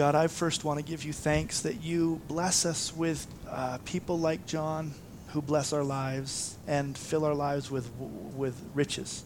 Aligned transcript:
God, 0.00 0.14
I 0.14 0.28
first 0.28 0.64
want 0.64 0.78
to 0.78 0.82
give 0.82 1.04
you 1.04 1.12
thanks 1.12 1.60
that 1.60 1.82
you 1.82 2.22
bless 2.26 2.64
us 2.64 2.96
with 2.96 3.26
uh, 3.46 3.76
people 3.84 4.18
like 4.18 4.46
John 4.46 4.94
who 5.32 5.42
bless 5.42 5.74
our 5.74 5.84
lives 5.84 6.56
and 6.66 6.96
fill 6.96 7.22
our 7.22 7.34
lives 7.34 7.70
with, 7.70 7.90
with 8.34 8.58
riches, 8.72 9.24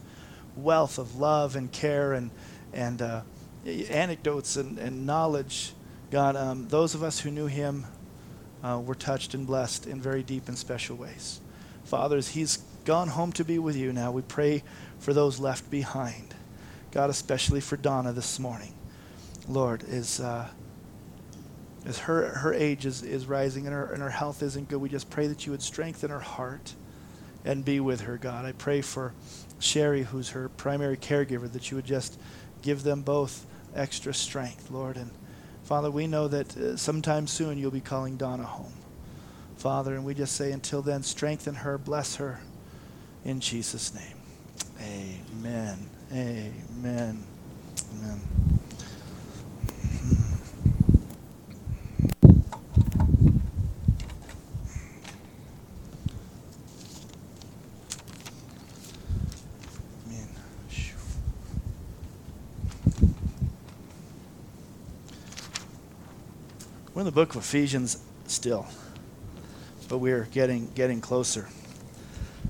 wealth 0.57 0.97
of 0.97 1.15
love 1.15 1.55
and 1.55 1.71
care 1.71 2.11
and, 2.11 2.29
and 2.73 3.01
uh, 3.01 3.21
anecdotes 3.65 4.57
and, 4.57 4.77
and 4.77 5.05
knowledge. 5.05 5.71
God, 6.11 6.35
um, 6.35 6.67
those 6.67 6.93
of 6.93 7.03
us 7.03 7.21
who 7.21 7.31
knew 7.31 7.47
him 7.47 7.85
uh, 8.61 8.81
were 8.85 8.95
touched 8.95 9.33
and 9.33 9.47
blessed 9.47 9.87
in 9.87 10.01
very 10.01 10.23
deep 10.23 10.49
and 10.49 10.57
special 10.57 10.97
ways. 10.97 11.39
Fathers, 11.85 12.27
he's 12.27 12.57
gone 12.83 13.07
home 13.07 13.31
to 13.31 13.45
be 13.45 13.59
with 13.59 13.77
you 13.77 13.93
now, 13.93 14.11
we 14.11 14.23
pray 14.23 14.61
for 14.99 15.13
those 15.13 15.39
left 15.39 15.71
behind. 15.71 16.35
God, 16.91 17.09
especially 17.09 17.61
for 17.61 17.77
Donna 17.77 18.11
this 18.11 18.39
morning. 18.39 18.73
Lord, 19.47 19.81
is. 19.87 20.19
Uh, 20.19 20.49
as 21.85 21.99
her, 21.99 22.29
her 22.29 22.53
age 22.53 22.85
is, 22.85 23.03
is 23.03 23.27
rising 23.27 23.65
and 23.65 23.73
her, 23.73 23.91
and 23.91 24.01
her 24.01 24.09
health 24.09 24.41
isn't 24.41 24.69
good, 24.69 24.81
we 24.81 24.89
just 24.89 25.09
pray 25.09 25.27
that 25.27 25.45
you 25.45 25.51
would 25.51 25.61
strengthen 25.61 26.09
her 26.09 26.19
heart 26.19 26.73
and 27.43 27.63
be 27.63 27.79
with 27.79 28.01
her, 28.01 28.17
God. 28.17 28.45
I 28.45 28.53
pray 28.53 28.81
for 28.81 29.13
Sherry, 29.59 30.03
who's 30.03 30.29
her 30.29 30.49
primary 30.49 30.97
caregiver, 30.97 31.51
that 31.51 31.69
you 31.69 31.75
would 31.77 31.85
just 31.85 32.19
give 32.61 32.83
them 32.83 33.01
both 33.01 33.45
extra 33.75 34.13
strength, 34.13 34.71
Lord. 34.71 34.97
And 34.97 35.11
Father, 35.63 35.91
we 35.91 36.07
know 36.07 36.27
that 36.27 36.57
uh, 36.57 36.75
sometime 36.75 37.27
soon 37.27 37.57
you'll 37.57 37.71
be 37.71 37.81
calling 37.81 38.17
Donna 38.17 38.43
home. 38.43 38.73
Father, 39.57 39.93
and 39.95 40.03
we 40.03 40.13
just 40.13 40.35
say 40.35 40.51
until 40.51 40.81
then, 40.81 41.03
strengthen 41.03 41.55
her, 41.55 41.77
bless 41.77 42.15
her 42.15 42.39
in 43.23 43.39
Jesus' 43.39 43.93
name. 43.93 44.03
Amen. 44.81 45.89
Amen. 46.11 47.23
Amen. 47.93 48.54
We're 66.95 67.01
in 67.01 67.07
the 67.07 67.11
book 67.11 67.35
of 67.35 67.41
Ephesians 67.41 67.97
still, 68.25 68.65
but 69.89 69.97
we're 69.97 70.29
getting 70.31 70.71
getting 70.75 71.01
closer. 71.01 71.49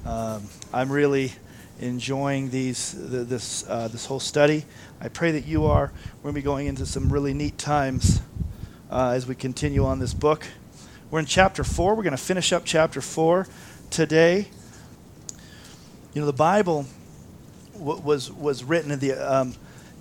Um, 0.06 0.44
I'm 0.72 0.92
really 0.92 1.34
enjoying 1.80 2.52
these 2.52 2.92
the, 2.92 3.24
this 3.24 3.68
uh, 3.68 3.88
this 3.88 4.06
whole 4.06 4.20
study. 4.20 4.66
I 5.02 5.08
pray 5.08 5.32
that 5.32 5.48
you 5.48 5.66
are. 5.66 5.92
We're 6.18 6.32
going 6.32 6.36
to 6.36 6.42
be 6.42 6.44
going 6.44 6.68
into 6.68 6.86
some 6.86 7.12
really 7.12 7.34
neat 7.34 7.58
times 7.58 8.22
uh, 8.92 9.14
as 9.16 9.26
we 9.26 9.34
continue 9.34 9.84
on 9.84 9.98
this 9.98 10.14
book. 10.14 10.46
We're 11.09 11.22
in 11.22 11.26
chapter 11.26 11.64
four. 11.64 11.96
We're 11.96 12.04
going 12.04 12.12
to 12.12 12.18
finish 12.18 12.54
up 12.54 12.66
chapter 12.66 13.02
four 13.02 13.48
today. 13.90 14.50
You 16.14 16.22
know, 16.22 16.28
the 16.28 16.34
Bible 16.34 16.86
w- 17.74 18.00
was 18.00 18.32
was 18.32 18.64
written 18.64 18.92
at 18.92 19.00
the 19.00 19.14
um, 19.14 19.56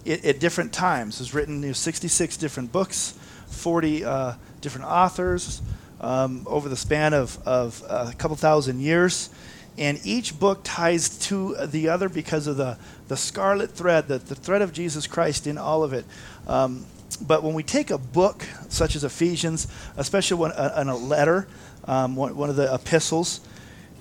at 0.07 0.39
different 0.39 0.75
times. 0.75 1.15
It 1.15 1.21
was 1.21 1.33
written 1.33 1.55
in 1.55 1.63
you 1.63 1.69
know, 1.69 1.73
66 1.73 2.37
different 2.37 2.73
books 2.73 3.15
40 3.55 4.05
uh, 4.05 4.35
different 4.61 4.87
authors 4.87 5.63
um, 6.01 6.43
over 6.47 6.69
the 6.69 6.77
span 6.77 7.15
of, 7.15 7.39
of 7.47 7.83
uh, 7.89 8.11
a 8.13 8.15
couple 8.15 8.37
thousand 8.37 8.81
years. 8.81 9.31
And 9.77 9.99
each 10.05 10.39
book 10.39 10.61
ties 10.63 11.19
to 11.27 11.57
the 11.67 11.89
other 11.89 12.09
because 12.09 12.47
of 12.47 12.57
the, 12.57 12.79
the 13.09 13.17
scarlet 13.17 13.73
thread, 13.73 14.07
the, 14.07 14.19
the 14.19 14.35
thread 14.35 14.63
of 14.63 14.73
Jesus 14.73 15.07
Christ 15.07 15.47
in 15.47 15.59
all 15.59 15.83
of 15.83 15.93
it. 15.93 16.05
Um, 16.47 16.87
but 17.21 17.43
when 17.43 17.55
we 17.55 17.63
take 17.63 17.91
a 17.91 17.99
book 17.99 18.47
such 18.69 18.97
as 18.97 19.05
Ephesians, 19.05 19.67
especially 19.97 20.51
uh, 20.53 20.81
in 20.81 20.89
a 20.89 20.97
letter, 20.97 21.49
um, 21.87 22.17
one, 22.17 22.37
one 22.37 22.51
of 22.51 22.57
the 22.57 22.73
epistles, 22.73 23.41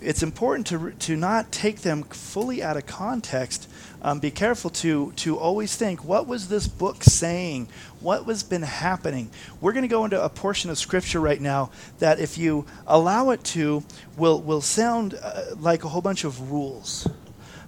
it's 0.03 0.23
important 0.23 0.67
to, 0.67 0.91
to 0.91 1.15
not 1.15 1.51
take 1.51 1.81
them 1.81 2.03
fully 2.03 2.61
out 2.61 2.77
of 2.77 2.85
context. 2.85 3.69
Um, 4.01 4.19
be 4.19 4.31
careful 4.31 4.69
to 4.69 5.13
to 5.13 5.37
always 5.37 5.75
think 5.75 6.03
what 6.03 6.27
was 6.27 6.49
this 6.49 6.67
book 6.67 7.03
saying? 7.03 7.69
What 8.01 8.25
was 8.25 8.43
been 8.43 8.63
happening? 8.63 9.29
We're 9.61 9.71
going 9.71 9.83
to 9.83 9.87
go 9.87 10.03
into 10.03 10.21
a 10.21 10.29
portion 10.29 10.69
of 10.69 10.77
scripture 10.77 11.21
right 11.21 11.39
now 11.39 11.71
that 11.99 12.19
if 12.19 12.37
you 12.37 12.65
allow 12.85 13.29
it 13.29 13.43
to 13.45 13.83
will 14.17 14.41
will 14.41 14.61
sound 14.61 15.17
uh, 15.21 15.55
like 15.57 15.83
a 15.83 15.87
whole 15.87 16.01
bunch 16.01 16.25
of 16.25 16.51
rules. 16.51 17.07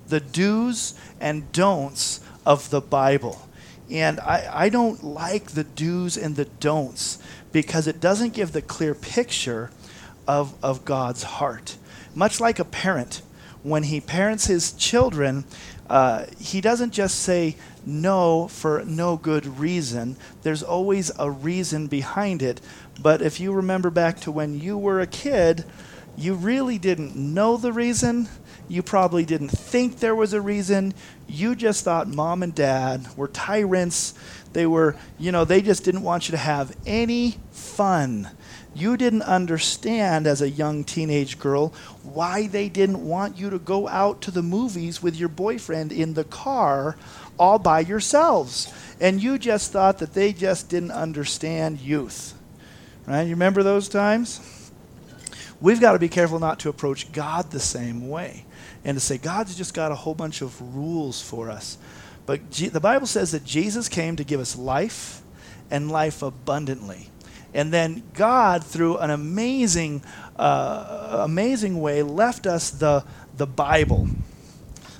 The 0.08 0.20
do's 0.20 0.94
and 1.20 1.52
don'ts 1.52 2.20
of 2.46 2.70
the 2.70 2.82
bible. 2.82 3.48
And 3.90 4.20
I, 4.20 4.66
I 4.66 4.70
don't 4.70 5.04
like 5.04 5.52
the 5.52 5.64
do's 5.64 6.18
and 6.18 6.36
the 6.36 6.46
don'ts 6.46 7.20
because 7.52 7.88
it 7.88 8.00
doesn't 8.02 8.34
give 8.34 8.52
the 8.52 8.62
clear 8.62 8.94
picture 8.94 9.72
of, 10.28 10.54
of 10.64 10.86
God's 10.86 11.24
heart. 11.24 11.78
Much 12.16 12.40
like 12.40 12.58
a 12.58 12.66
parent, 12.66 13.22
when 13.62 13.84
he 13.84 14.00
parents 14.00 14.46
his 14.46 14.72
children, 14.72 15.44
uh, 15.90 16.26
he 16.40 16.62
doesn't 16.62 16.92
just 16.92 17.20
say 17.20 17.56
no 17.86 18.48
for 18.48 18.84
no 18.86 19.18
good 19.18 19.60
reason. 19.60 20.16
There's 20.44 20.64
always 20.64 21.12
a 21.20 21.30
reason 21.30 21.88
behind 21.88 22.42
it. 22.42 22.62
But 23.02 23.22
if 23.22 23.40
you 23.40 23.52
remember 23.52 23.90
back 23.90 24.20
to 24.22 24.32
when 24.32 24.60
you 24.60 24.78
were 24.78 25.02
a 25.02 25.08
kid, 25.08 25.66
you 26.18 26.34
really 26.34 26.78
didn't 26.78 27.16
know 27.16 27.58
the 27.58 27.74
reason. 27.74 28.30
You 28.68 28.82
probably 28.82 29.26
didn't 29.26 29.50
think 29.50 30.00
there 30.00 30.16
was 30.16 30.34
a 30.34 30.42
reason. 30.42 30.94
You 31.28 31.56
just 31.56 31.84
thought 31.84 32.08
mom 32.08 32.42
and 32.42 32.56
dad 32.56 33.06
were 33.18 33.28
tyrants. 33.28 34.14
They 34.54 34.66
were, 34.66 34.96
you 35.20 35.32
know, 35.32 35.44
they 35.44 35.62
just 35.62 35.84
didn't 35.84 36.04
want 36.04 36.28
you 36.28 36.32
to 36.32 36.38
have 36.38 36.76
any 36.86 37.38
fun 37.52 38.30
you 38.76 38.98
didn't 38.98 39.22
understand 39.22 40.28
as 40.28 40.42
a 40.42 40.50
young 40.50 40.84
teenage 40.84 41.40
girl 41.40 41.74
why 42.04 42.48
they 42.48 42.68
didn't 42.68 43.08
want 43.08 43.38
you 43.38 43.50
to 43.50 43.60
go 43.60 43.88
out 43.88 44.22
to 44.22 44.32
the 44.32 44.44
movies 44.44 45.02
with 45.02 45.16
your 45.16 45.30
boyfriend 45.30 45.92
in 45.92 46.14
the 46.14 46.26
car 46.26 46.98
all 47.40 47.58
by 47.58 47.80
yourselves. 47.80 48.74
And 49.00 49.24
you 49.24 49.38
just 49.38 49.72
thought 49.72 50.00
that 50.00 50.14
they 50.14 50.34
just 50.34 50.70
didn't 50.70 50.92
understand 50.92 51.80
youth. 51.80 52.34
Right? 53.08 53.24
You 53.24 53.32
remember 53.32 53.64
those 53.64 53.88
times? 53.88 54.72
We've 55.62 55.80
got 55.80 55.94
to 55.94 56.00
be 56.00 56.10
careful 56.10 56.40
not 56.40 56.60
to 56.60 56.70
approach 56.70 57.12
God 57.12 57.52
the 57.52 57.60
same 57.60 58.10
way 58.10 58.46
and 58.84 58.98
to 58.98 59.02
say, 59.02 59.18
God's 59.18 59.56
just 59.56 59.74
got 59.74 59.92
a 59.92 59.96
whole 59.96 60.14
bunch 60.14 60.42
of 60.42 60.76
rules 60.76 61.22
for 61.22 61.50
us. 61.50 61.78
But 62.26 62.52
G- 62.52 62.68
the 62.68 62.80
Bible 62.80 63.08
says 63.08 63.32
that 63.32 63.46
Jesus 63.46 63.88
came 63.88 64.16
to 64.18 64.24
give 64.24 64.40
us 64.40 64.58
life 64.58 65.22
and 65.72 65.90
life 65.90 66.22
abundantly. 66.22 67.10
And 67.56 67.72
then 67.72 68.04
God, 68.14 68.66
through 68.66 68.98
an 68.98 69.10
amazing, 69.10 70.04
uh, 70.36 71.22
amazing 71.22 71.80
way, 71.80 72.04
left 72.04 72.46
us 72.46 72.70
the, 72.70 73.06
the 73.38 73.48
Bible. 73.48 74.10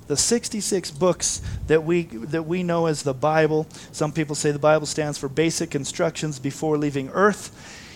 The 0.08 0.16
66 0.16 0.92
books 0.92 1.42
that 1.68 1.84
we, 1.84 2.04
that 2.04 2.44
we 2.44 2.64
know 2.64 2.86
as 2.86 3.04
the 3.04 3.14
Bible. 3.14 3.68
Some 3.92 4.14
people 4.14 4.36
say 4.36 4.52
the 4.52 4.60
Bible 4.60 4.86
stands 4.86 5.18
for 5.18 5.28
basic 5.28 5.76
instructions 5.76 6.40
before 6.40 6.78
leaving 6.78 7.10
earth. 7.10 7.52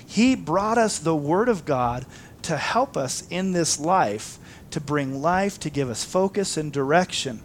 He 0.05 0.35
brought 0.35 0.77
us 0.77 0.99
the 0.99 1.15
Word 1.15 1.47
of 1.47 1.63
God 1.63 2.05
to 2.41 2.57
help 2.57 2.97
us 2.97 3.25
in 3.29 3.53
this 3.53 3.79
life, 3.79 4.39
to 4.71 4.81
bring 4.81 5.21
life, 5.21 5.57
to 5.61 5.69
give 5.69 5.89
us 5.89 6.03
focus 6.03 6.57
and 6.57 6.73
direction. 6.73 7.41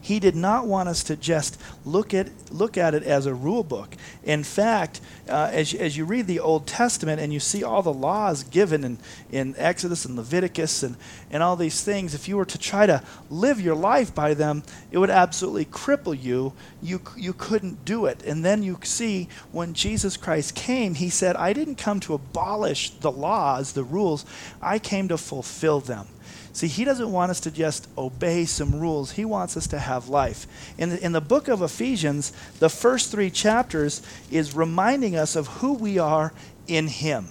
He 0.00 0.18
did 0.18 0.34
not 0.34 0.66
want 0.66 0.88
us 0.88 1.04
to 1.04 1.16
just 1.16 1.60
look 1.84 2.14
at, 2.14 2.28
look 2.50 2.78
at 2.78 2.94
it 2.94 3.02
as 3.02 3.26
a 3.26 3.34
rule 3.34 3.62
book. 3.62 3.94
In 4.24 4.42
fact, 4.44 5.00
uh, 5.28 5.50
as, 5.52 5.74
as 5.74 5.96
you 5.96 6.04
read 6.04 6.26
the 6.26 6.40
Old 6.40 6.66
Testament 6.66 7.20
and 7.20 7.32
you 7.32 7.40
see 7.40 7.62
all 7.62 7.82
the 7.82 7.92
laws 7.92 8.42
given 8.42 8.82
in, 8.82 8.98
in 9.30 9.54
Exodus 9.58 10.06
and 10.06 10.16
Leviticus 10.16 10.82
and, 10.82 10.96
and 11.30 11.42
all 11.42 11.54
these 11.54 11.82
things, 11.82 12.14
if 12.14 12.28
you 12.28 12.36
were 12.36 12.46
to 12.46 12.58
try 12.58 12.86
to 12.86 13.02
live 13.28 13.60
your 13.60 13.74
life 13.74 14.14
by 14.14 14.32
them, 14.32 14.62
it 14.90 14.98
would 14.98 15.10
absolutely 15.10 15.66
cripple 15.66 16.20
you. 16.20 16.54
You, 16.82 17.02
you 17.16 17.34
couldn't 17.34 17.84
do 17.84 18.06
it. 18.06 18.22
And 18.24 18.42
then 18.42 18.62
you 18.62 18.78
see 18.82 19.28
when 19.52 19.74
Jesus 19.74 20.16
Christ 20.16 20.54
came, 20.54 20.94
he 20.94 21.10
said, 21.10 21.36
I 21.36 21.52
didn't 21.52 21.76
come 21.76 22.00
to 22.00 22.14
abolish 22.14 22.90
the 22.90 23.12
laws, 23.12 23.72
the 23.72 23.84
rules, 23.84 24.24
I 24.62 24.78
came 24.78 25.08
to 25.08 25.18
fulfill 25.18 25.80
them. 25.80 26.06
See, 26.52 26.66
he 26.66 26.84
doesn't 26.84 27.12
want 27.12 27.30
us 27.30 27.40
to 27.40 27.50
just 27.50 27.88
obey 27.96 28.44
some 28.44 28.80
rules. 28.80 29.12
He 29.12 29.24
wants 29.24 29.56
us 29.56 29.66
to 29.68 29.78
have 29.78 30.08
life. 30.08 30.46
In 30.78 30.90
the, 30.90 31.04
in 31.04 31.12
the 31.12 31.20
book 31.20 31.48
of 31.48 31.62
Ephesians, 31.62 32.32
the 32.58 32.68
first 32.68 33.10
three 33.10 33.30
chapters 33.30 34.02
is 34.30 34.54
reminding 34.54 35.16
us 35.16 35.36
of 35.36 35.46
who 35.46 35.74
we 35.74 35.98
are 35.98 36.32
in 36.66 36.88
him. 36.88 37.28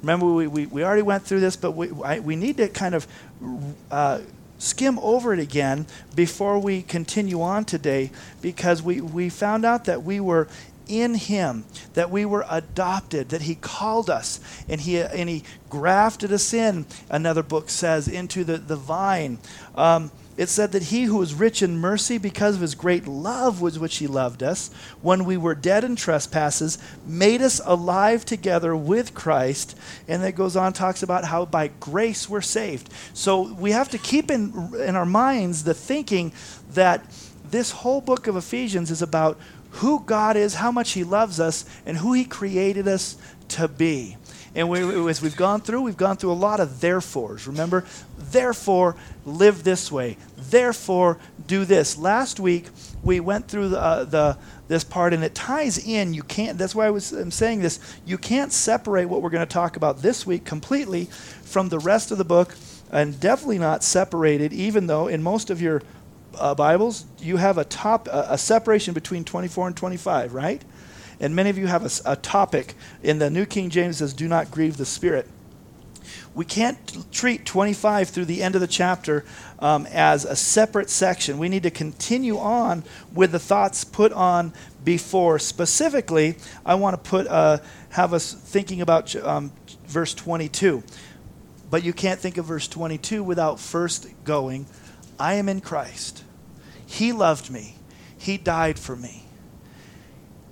Remember, 0.00 0.26
we, 0.26 0.46
we, 0.46 0.66
we 0.66 0.84
already 0.84 1.02
went 1.02 1.24
through 1.24 1.40
this, 1.40 1.56
but 1.56 1.72
we, 1.72 1.90
I, 2.04 2.20
we 2.20 2.36
need 2.36 2.58
to 2.58 2.68
kind 2.68 2.94
of 2.94 3.06
uh, 3.90 4.20
skim 4.58 4.98
over 5.00 5.32
it 5.32 5.40
again 5.40 5.86
before 6.14 6.58
we 6.58 6.82
continue 6.82 7.42
on 7.42 7.64
today 7.64 8.10
because 8.40 8.82
we, 8.82 9.00
we 9.00 9.28
found 9.28 9.64
out 9.64 9.86
that 9.86 10.02
we 10.02 10.20
were 10.20 10.46
in 10.88 11.14
him 11.14 11.64
that 11.94 12.10
we 12.10 12.24
were 12.24 12.44
adopted 12.48 13.30
that 13.30 13.42
he 13.42 13.54
called 13.54 14.10
us 14.10 14.40
and 14.68 14.80
he 14.80 15.00
and 15.00 15.28
he 15.28 15.42
grafted 15.70 16.32
us 16.32 16.52
in 16.52 16.86
another 17.10 17.42
book 17.42 17.68
says 17.68 18.08
into 18.08 18.44
the, 18.44 18.58
the 18.58 18.76
vine. 18.76 19.38
Um, 19.74 20.10
it 20.36 20.48
said 20.48 20.72
that 20.72 20.84
he 20.84 21.04
who 21.04 21.18
was 21.18 21.32
rich 21.32 21.62
in 21.62 21.78
mercy 21.78 22.18
because 22.18 22.56
of 22.56 22.60
his 22.60 22.74
great 22.74 23.06
love 23.06 23.60
with 23.60 23.78
which 23.78 23.98
he 23.98 24.06
loved 24.06 24.42
us 24.42 24.70
when 25.00 25.24
we 25.24 25.36
were 25.36 25.54
dead 25.54 25.84
in 25.84 25.94
trespasses 25.94 26.76
made 27.06 27.40
us 27.40 27.60
alive 27.64 28.24
together 28.24 28.74
with 28.74 29.14
christ. 29.14 29.76
And 30.08 30.24
it 30.24 30.32
goes 30.32 30.56
on 30.56 30.72
talks 30.72 31.02
about 31.02 31.24
how 31.24 31.44
by 31.44 31.68
grace 31.68 32.28
we're 32.28 32.40
saved. 32.40 32.90
So 33.12 33.52
we 33.54 33.70
have 33.70 33.88
to 33.90 33.98
keep 33.98 34.30
in, 34.30 34.72
in 34.80 34.96
our 34.96 35.06
minds 35.06 35.64
the 35.64 35.74
thinking 35.74 36.32
that 36.72 37.04
this 37.50 37.70
whole 37.70 38.00
book 38.00 38.26
of 38.26 38.36
ephesians 38.36 38.90
is 38.90 39.02
about 39.02 39.38
who 39.74 40.02
god 40.04 40.36
is 40.36 40.54
how 40.54 40.70
much 40.72 40.92
he 40.92 41.04
loves 41.04 41.40
us 41.40 41.64
and 41.86 41.96
who 41.96 42.12
he 42.12 42.24
created 42.24 42.88
us 42.88 43.16
to 43.48 43.68
be 43.68 44.16
and 44.54 44.68
we, 44.68 45.10
as 45.10 45.20
we've 45.20 45.36
gone 45.36 45.60
through, 45.60 45.82
we've 45.82 45.96
gone 45.96 46.16
through 46.16 46.30
a 46.30 46.34
lot 46.34 46.60
of 46.60 46.80
therefores. 46.80 47.48
Remember? 47.48 47.84
Therefore, 48.16 48.94
live 49.24 49.64
this 49.64 49.90
way. 49.90 50.16
Therefore, 50.36 51.18
do 51.46 51.64
this. 51.64 51.98
Last 51.98 52.38
week, 52.38 52.68
we 53.02 53.18
went 53.18 53.48
through 53.48 53.70
the, 53.70 53.80
uh, 53.80 54.04
the 54.04 54.38
this 54.66 54.84
part, 54.84 55.12
and 55.12 55.22
it 55.24 55.34
ties 55.34 55.84
in. 55.84 56.14
You 56.14 56.22
can't. 56.22 56.56
That's 56.56 56.74
why 56.74 56.86
I 56.86 56.90
was 56.90 57.12
I'm 57.12 57.32
saying 57.32 57.60
this. 57.60 57.80
You 58.06 58.16
can't 58.16 58.52
separate 58.52 59.06
what 59.06 59.22
we're 59.22 59.30
going 59.30 59.46
to 59.46 59.52
talk 59.52 59.76
about 59.76 60.02
this 60.02 60.24
week 60.24 60.44
completely 60.44 61.06
from 61.06 61.68
the 61.68 61.78
rest 61.78 62.12
of 62.12 62.18
the 62.18 62.24
book, 62.24 62.54
and 62.92 63.18
definitely 63.18 63.58
not 63.58 63.82
separated. 63.82 64.52
Even 64.52 64.86
though 64.86 65.08
in 65.08 65.22
most 65.22 65.50
of 65.50 65.60
your 65.60 65.82
uh, 66.38 66.54
Bibles 66.54 67.06
you 67.20 67.36
have 67.36 67.58
a 67.58 67.64
top 67.64 68.08
a 68.08 68.38
separation 68.38 68.94
between 68.94 69.24
24 69.24 69.68
and 69.68 69.76
25, 69.76 70.34
right? 70.34 70.62
And 71.20 71.34
many 71.34 71.50
of 71.50 71.58
you 71.58 71.66
have 71.66 71.84
a, 71.84 72.12
a 72.12 72.16
topic 72.16 72.74
in 73.02 73.18
the 73.18 73.30
New 73.30 73.46
King 73.46 73.70
James 73.70 73.98
says, 73.98 74.12
"Do 74.12 74.28
not 74.28 74.50
grieve 74.50 74.76
the 74.76 74.86
Spirit." 74.86 75.28
We 76.34 76.44
can't 76.44 77.12
treat 77.12 77.46
25 77.46 78.08
through 78.08 78.24
the 78.24 78.42
end 78.42 78.56
of 78.56 78.60
the 78.60 78.66
chapter 78.66 79.24
um, 79.60 79.86
as 79.90 80.24
a 80.24 80.34
separate 80.34 80.90
section. 80.90 81.38
We 81.38 81.48
need 81.48 81.62
to 81.62 81.70
continue 81.70 82.38
on 82.38 82.82
with 83.12 83.32
the 83.32 83.38
thoughts 83.38 83.84
put 83.84 84.12
on 84.12 84.52
before. 84.84 85.38
Specifically, 85.38 86.36
I 86.66 86.74
want 86.74 87.02
to 87.02 87.10
put 87.10 87.26
uh, 87.28 87.58
have 87.90 88.12
us 88.12 88.32
thinking 88.32 88.80
about 88.80 89.14
um, 89.16 89.52
verse 89.86 90.12
22. 90.12 90.82
But 91.70 91.84
you 91.84 91.92
can't 91.92 92.20
think 92.20 92.36
of 92.36 92.46
verse 92.46 92.68
22 92.68 93.22
without 93.22 93.60
first 93.60 94.06
going, 94.24 94.66
I 95.18 95.34
am 95.34 95.48
in 95.48 95.60
Christ. 95.60 96.23
He 96.94 97.12
loved 97.12 97.50
me. 97.50 97.76
He 98.16 98.38
died 98.38 98.78
for 98.78 98.96
me 98.96 99.24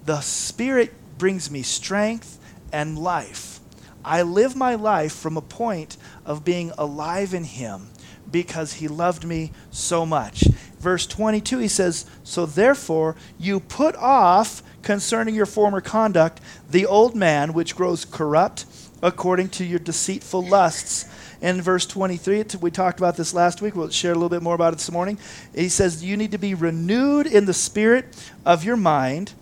the 0.04 0.20
Spirit 0.20 0.92
brings 1.18 1.50
me 1.50 1.62
strength 1.62 2.38
and 2.72 2.98
life. 2.98 3.60
I 4.04 4.22
live 4.22 4.56
my 4.56 4.74
life 4.74 5.12
from 5.14 5.36
a 5.36 5.42
point 5.42 5.96
of 6.24 6.44
being 6.44 6.72
alive 6.76 7.34
in 7.34 7.44
Him 7.44 7.90
because 8.30 8.74
He 8.74 8.88
loved 8.88 9.24
me 9.24 9.52
so 9.70 10.04
much. 10.04 10.44
Verse 10.80 11.06
22, 11.06 11.58
he 11.58 11.68
says, 11.68 12.06
So 12.24 12.44
therefore, 12.44 13.14
you 13.38 13.60
put 13.60 13.94
off 13.94 14.62
concerning 14.82 15.36
your 15.36 15.46
former 15.46 15.80
conduct 15.80 16.40
the 16.68 16.86
old 16.86 17.14
man 17.14 17.52
which 17.52 17.76
grows 17.76 18.04
corrupt 18.04 18.66
according 19.00 19.50
to 19.50 19.64
your 19.64 19.78
deceitful 19.78 20.44
lusts. 20.44 21.04
In 21.42 21.60
verse 21.60 21.84
23, 21.86 22.44
we 22.60 22.70
talked 22.70 23.00
about 23.00 23.16
this 23.16 23.34
last 23.34 23.60
week. 23.60 23.74
We'll 23.74 23.90
share 23.90 24.12
a 24.12 24.14
little 24.14 24.28
bit 24.28 24.42
more 24.42 24.54
about 24.54 24.74
it 24.74 24.76
this 24.76 24.92
morning. 24.92 25.18
He 25.52 25.68
says, 25.68 26.04
You 26.04 26.16
need 26.16 26.30
to 26.30 26.38
be 26.38 26.54
renewed 26.54 27.26
in 27.26 27.46
the 27.46 27.52
spirit 27.52 28.30
of 28.46 28.62
your 28.64 28.76
mind 28.76 29.32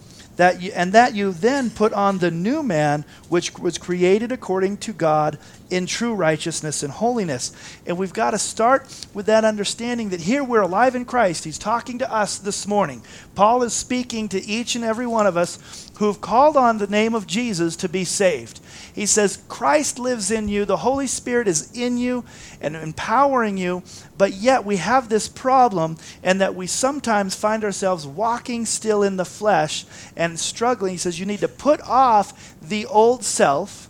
that 0.40 0.62
you, 0.62 0.72
and 0.74 0.92
that 0.92 1.14
you 1.14 1.32
then 1.32 1.68
put 1.70 1.92
on 1.92 2.18
the 2.18 2.30
new 2.30 2.62
man 2.62 3.04
which 3.28 3.58
was 3.58 3.76
created 3.76 4.32
according 4.32 4.78
to 4.78 4.92
God 4.92 5.38
in 5.68 5.86
true 5.86 6.14
righteousness 6.14 6.82
and 6.82 6.92
holiness. 6.92 7.52
And 7.86 7.98
we've 7.98 8.12
got 8.12 8.30
to 8.30 8.38
start 8.38 8.86
with 9.12 9.26
that 9.26 9.44
understanding 9.44 10.08
that 10.10 10.22
here 10.22 10.42
we're 10.42 10.62
alive 10.62 10.94
in 10.94 11.04
Christ. 11.04 11.44
He's 11.44 11.58
talking 11.58 11.98
to 11.98 12.12
us 12.12 12.38
this 12.38 12.66
morning. 12.66 13.02
Paul 13.34 13.62
is 13.62 13.72
speaking 13.72 14.28
to 14.30 14.42
each 14.44 14.74
and 14.74 14.84
every 14.84 15.06
one 15.06 15.26
of 15.26 15.36
us 15.36 15.90
who've 15.98 16.20
called 16.20 16.56
on 16.56 16.78
the 16.78 16.86
name 16.86 17.14
of 17.14 17.26
Jesus 17.26 17.76
to 17.76 17.88
be 17.88 18.04
saved. 18.04 18.60
He 18.94 19.04
says, 19.04 19.42
Christ 19.48 19.98
lives 19.98 20.30
in 20.30 20.48
you, 20.48 20.64
the 20.64 20.78
Holy 20.78 21.06
Spirit 21.06 21.46
is 21.48 21.70
in 21.72 21.98
you 21.98 22.24
and 22.60 22.74
empowering 22.74 23.58
you, 23.58 23.82
but 24.20 24.34
yet 24.34 24.66
we 24.66 24.76
have 24.76 25.08
this 25.08 25.30
problem, 25.30 25.96
and 26.22 26.42
that 26.42 26.54
we 26.54 26.66
sometimes 26.66 27.34
find 27.34 27.64
ourselves 27.64 28.06
walking 28.06 28.66
still 28.66 29.02
in 29.02 29.16
the 29.16 29.24
flesh 29.24 29.86
and 30.14 30.38
struggling. 30.38 30.92
He 30.92 30.98
says, 30.98 31.18
You 31.18 31.24
need 31.24 31.40
to 31.40 31.48
put 31.48 31.80
off 31.80 32.54
the 32.60 32.84
old 32.84 33.24
self. 33.24 33.88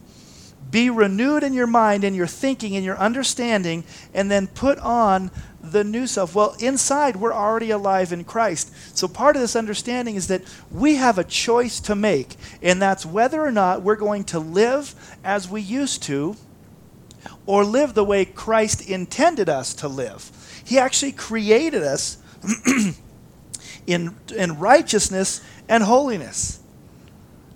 Be 0.70 0.88
renewed 0.88 1.42
in 1.42 1.52
your 1.52 1.66
mind, 1.66 2.04
in 2.04 2.14
your 2.14 2.28
thinking, 2.28 2.74
in 2.74 2.84
your 2.84 2.96
understanding, 2.96 3.82
and 4.14 4.30
then 4.30 4.46
put 4.46 4.78
on 4.78 5.32
the 5.60 5.82
new 5.82 6.06
self? 6.06 6.32
Well, 6.32 6.54
inside, 6.60 7.16
we're 7.16 7.34
already 7.34 7.72
alive 7.72 8.12
in 8.12 8.22
Christ. 8.22 8.72
So 8.96 9.08
part 9.08 9.34
of 9.34 9.42
this 9.42 9.56
understanding 9.56 10.14
is 10.14 10.28
that 10.28 10.44
we 10.70 10.94
have 10.94 11.18
a 11.18 11.24
choice 11.24 11.80
to 11.80 11.96
make, 11.96 12.36
and 12.62 12.80
that's 12.80 13.04
whether 13.04 13.44
or 13.44 13.50
not 13.50 13.82
we're 13.82 13.96
going 13.96 14.22
to 14.26 14.38
live 14.38 14.94
as 15.24 15.50
we 15.50 15.60
used 15.60 16.04
to 16.04 16.36
or 17.46 17.64
live 17.64 17.94
the 17.94 18.04
way 18.04 18.24
Christ 18.24 18.88
intended 18.88 19.48
us 19.48 19.74
to 19.74 19.88
live. 19.88 20.30
He 20.64 20.78
actually 20.78 21.12
created 21.12 21.82
us 21.82 22.18
in, 23.86 24.14
in 24.36 24.58
righteousness 24.58 25.40
and 25.68 25.82
holiness. 25.82 26.60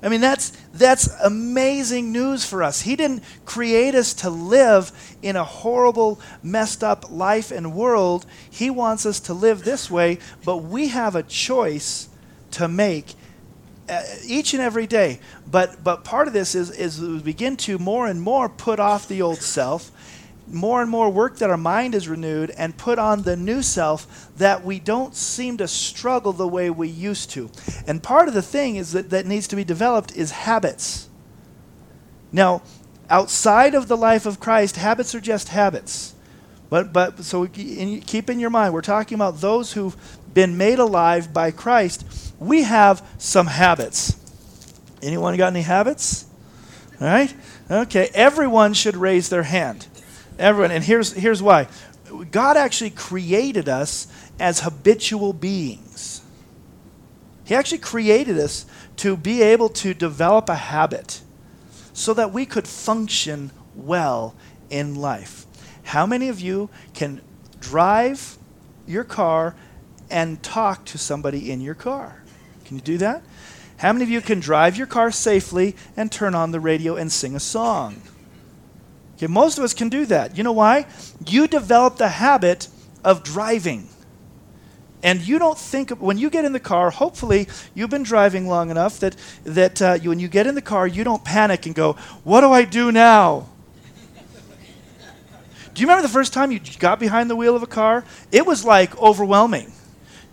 I 0.02 0.10
mean, 0.10 0.20
that's, 0.20 0.50
that's 0.74 1.08
amazing 1.22 2.12
news 2.12 2.44
for 2.44 2.62
us. 2.62 2.82
He 2.82 2.94
didn't 2.94 3.22
create 3.46 3.94
us 3.94 4.12
to 4.14 4.28
live 4.28 4.92
in 5.22 5.34
a 5.34 5.44
horrible, 5.44 6.20
messed 6.42 6.84
up 6.84 7.10
life 7.10 7.50
and 7.50 7.74
world. 7.74 8.26
He 8.50 8.68
wants 8.68 9.06
us 9.06 9.18
to 9.20 9.34
live 9.34 9.64
this 9.64 9.90
way, 9.90 10.18
but 10.44 10.58
we 10.58 10.88
have 10.88 11.16
a 11.16 11.22
choice 11.22 12.10
to 12.50 12.68
make 12.68 13.14
Uh, 13.86 14.02
each 14.24 14.54
and 14.54 14.62
every 14.62 14.86
day. 14.86 15.20
But, 15.50 15.84
but 15.84 16.04
part 16.04 16.26
of 16.26 16.32
this 16.32 16.54
is, 16.54 16.70
is 16.70 17.00
we 17.00 17.18
begin 17.18 17.56
to 17.58 17.78
more 17.78 18.06
and 18.06 18.20
more 18.20 18.48
put 18.48 18.80
off 18.80 19.06
the 19.06 19.20
old 19.20 19.42
self 19.42 19.90
more 20.46 20.82
and 20.82 20.90
more 20.90 21.10
work 21.10 21.38
that 21.38 21.50
our 21.50 21.56
mind 21.56 21.94
is 21.94 22.08
renewed 22.08 22.50
and 22.50 22.76
put 22.76 22.98
on 22.98 23.22
the 23.22 23.36
new 23.36 23.62
self 23.62 24.30
that 24.36 24.64
we 24.64 24.78
don't 24.78 25.14
seem 25.14 25.56
to 25.58 25.68
struggle 25.68 26.32
the 26.32 26.46
way 26.46 26.70
we 26.70 26.88
used 26.88 27.30
to. 27.30 27.50
And 27.86 28.02
part 28.02 28.28
of 28.28 28.34
the 28.34 28.42
thing 28.42 28.76
is 28.76 28.92
that, 28.92 29.10
that 29.10 29.26
needs 29.26 29.48
to 29.48 29.56
be 29.56 29.64
developed 29.64 30.14
is 30.16 30.30
habits. 30.30 31.08
Now, 32.32 32.62
outside 33.08 33.74
of 33.74 33.88
the 33.88 33.96
life 33.96 34.26
of 34.26 34.40
Christ, 34.40 34.76
habits 34.76 35.14
are 35.14 35.20
just 35.20 35.48
habits. 35.48 36.14
But, 36.70 36.92
but 36.92 37.24
so 37.24 37.46
keep 37.46 38.30
in 38.30 38.40
your 38.40 38.50
mind, 38.50 38.74
we're 38.74 38.82
talking 38.82 39.14
about 39.14 39.40
those 39.40 39.72
who've 39.72 39.96
been 40.32 40.56
made 40.56 40.78
alive 40.78 41.32
by 41.32 41.50
Christ. 41.52 42.04
We 42.44 42.62
have 42.62 43.06
some 43.18 43.46
habits. 43.46 44.16
Anyone 45.02 45.36
got 45.36 45.48
any 45.48 45.62
habits? 45.62 46.26
All 47.00 47.06
right? 47.06 47.34
Okay, 47.70 48.10
everyone 48.14 48.74
should 48.74 48.96
raise 48.96 49.28
their 49.28 49.42
hand. 49.42 49.86
Everyone. 50.38 50.70
And 50.70 50.84
here's, 50.84 51.12
here's 51.12 51.42
why 51.42 51.68
God 52.30 52.56
actually 52.56 52.90
created 52.90 53.68
us 53.68 54.06
as 54.38 54.60
habitual 54.60 55.32
beings. 55.32 56.22
He 57.44 57.54
actually 57.54 57.78
created 57.78 58.38
us 58.38 58.66
to 58.96 59.16
be 59.16 59.42
able 59.42 59.68
to 59.68 59.94
develop 59.94 60.48
a 60.48 60.54
habit 60.54 61.20
so 61.92 62.14
that 62.14 62.32
we 62.32 62.46
could 62.46 62.66
function 62.66 63.50
well 63.74 64.34
in 64.70 64.94
life. 64.94 65.46
How 65.84 66.06
many 66.06 66.28
of 66.28 66.40
you 66.40 66.70
can 66.94 67.20
drive 67.60 68.38
your 68.86 69.04
car 69.04 69.54
and 70.10 70.42
talk 70.42 70.84
to 70.86 70.98
somebody 70.98 71.50
in 71.50 71.60
your 71.60 71.74
car? 71.74 72.23
Can 72.74 72.80
you 72.80 72.98
do 72.98 72.98
that? 72.98 73.22
How 73.76 73.92
many 73.92 74.02
of 74.02 74.10
you 74.10 74.20
can 74.20 74.40
drive 74.40 74.76
your 74.76 74.88
car 74.88 75.12
safely 75.12 75.76
and 75.96 76.10
turn 76.10 76.34
on 76.34 76.50
the 76.50 76.58
radio 76.58 76.96
and 76.96 77.12
sing 77.12 77.36
a 77.36 77.40
song? 77.40 78.02
Okay, 79.14 79.28
most 79.28 79.58
of 79.58 79.64
us 79.64 79.72
can 79.72 79.88
do 79.88 80.04
that. 80.06 80.36
You 80.36 80.42
know 80.42 80.50
why? 80.50 80.86
You 81.24 81.46
develop 81.46 81.98
the 81.98 82.08
habit 82.08 82.66
of 83.04 83.22
driving. 83.22 83.88
And 85.04 85.20
you 85.20 85.38
don't 85.38 85.56
think, 85.56 85.90
when 85.90 86.18
you 86.18 86.30
get 86.30 86.44
in 86.44 86.52
the 86.52 86.58
car, 86.58 86.90
hopefully 86.90 87.46
you've 87.74 87.90
been 87.90 88.02
driving 88.02 88.48
long 88.48 88.70
enough 88.70 88.98
that, 88.98 89.14
that 89.44 89.80
uh, 89.80 89.98
you, 90.02 90.08
when 90.08 90.18
you 90.18 90.26
get 90.26 90.48
in 90.48 90.56
the 90.56 90.62
car, 90.62 90.88
you 90.88 91.04
don't 91.04 91.22
panic 91.22 91.66
and 91.66 91.76
go, 91.76 91.92
What 92.24 92.40
do 92.40 92.50
I 92.50 92.64
do 92.64 92.90
now? 92.90 93.50
do 95.74 95.80
you 95.80 95.86
remember 95.86 96.02
the 96.02 96.12
first 96.12 96.32
time 96.32 96.50
you 96.50 96.60
got 96.80 96.98
behind 96.98 97.30
the 97.30 97.36
wheel 97.36 97.54
of 97.54 97.62
a 97.62 97.68
car? 97.68 98.04
It 98.32 98.44
was 98.44 98.64
like 98.64 99.00
overwhelming. 99.00 99.70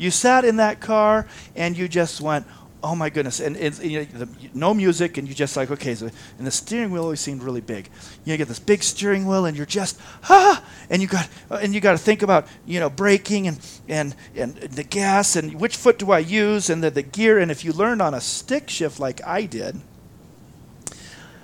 You 0.01 0.10
sat 0.10 0.46
in 0.46 0.55
that 0.55 0.79
car 0.79 1.27
and 1.55 1.77
you 1.77 1.88
just 1.88 2.22
went, 2.22 2.48
oh 2.84 2.96
my 2.96 3.12
goodness, 3.12 3.39
and, 3.39 3.55
and 3.55 3.77
you 3.77 4.00
know, 4.00 4.05
the, 4.05 4.29
no 4.55 4.74
music, 4.74 5.20
and 5.20 5.27
you 5.27 5.36
just 5.36 5.55
like, 5.55 5.70
okay, 5.70 5.93
so, 5.93 6.10
and 6.39 6.48
the 6.48 6.50
steering 6.50 6.89
wheel 6.89 7.03
always 7.03 7.20
seemed 7.20 7.43
really 7.43 7.62
big. 7.62 7.88
You 8.25 8.36
get 8.36 8.48
this 8.48 8.58
big 8.58 8.81
steering 8.81 9.27
wheel, 9.27 9.46
and 9.46 9.55
you're 9.55 9.67
just, 9.67 10.00
ah, 10.24 10.63
and 10.89 11.03
you 11.03 11.08
got, 11.08 11.29
and 11.51 11.75
you 11.75 11.79
got 11.79 11.91
to 11.91 12.00
think 12.00 12.24
about, 12.24 12.48
you 12.65 12.79
know, 12.79 12.89
braking 12.89 13.48
and, 13.48 13.60
and, 13.88 14.15
and 14.36 14.55
the 14.55 14.84
gas, 14.84 15.36
and 15.36 15.60
which 15.60 15.77
foot 15.77 16.00
do 16.00 16.12
I 16.12 16.17
use, 16.17 16.72
and 16.72 16.84
the, 16.84 16.89
the 16.89 17.03
gear, 17.03 17.38
and 17.38 17.51
if 17.51 17.63
you 17.63 17.72
learned 17.72 18.01
on 18.01 18.15
a 18.15 18.22
stick 18.22 18.72
shift 18.72 19.00
like 19.00 19.22
I 19.24 19.46
did, 19.46 19.79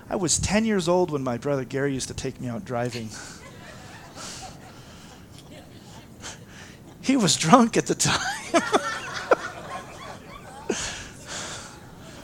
I 0.10 0.16
was 0.16 0.40
10 0.40 0.66
years 0.66 0.88
old 0.88 1.12
when 1.12 1.24
my 1.24 1.38
brother 1.38 1.64
Gary 1.64 1.94
used 1.94 2.08
to 2.08 2.16
take 2.16 2.42
me 2.42 2.48
out 2.48 2.66
driving. 2.66 3.10
He 7.08 7.16
was 7.16 7.38
drunk 7.38 7.78
at 7.78 7.86
the 7.86 7.96
time. 7.96 8.20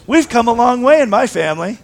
We've 0.07 0.27
come 0.27 0.49
a 0.49 0.53
long 0.53 0.81
way 0.81 0.99
in 0.99 1.09
my 1.09 1.25
family. 1.25 1.79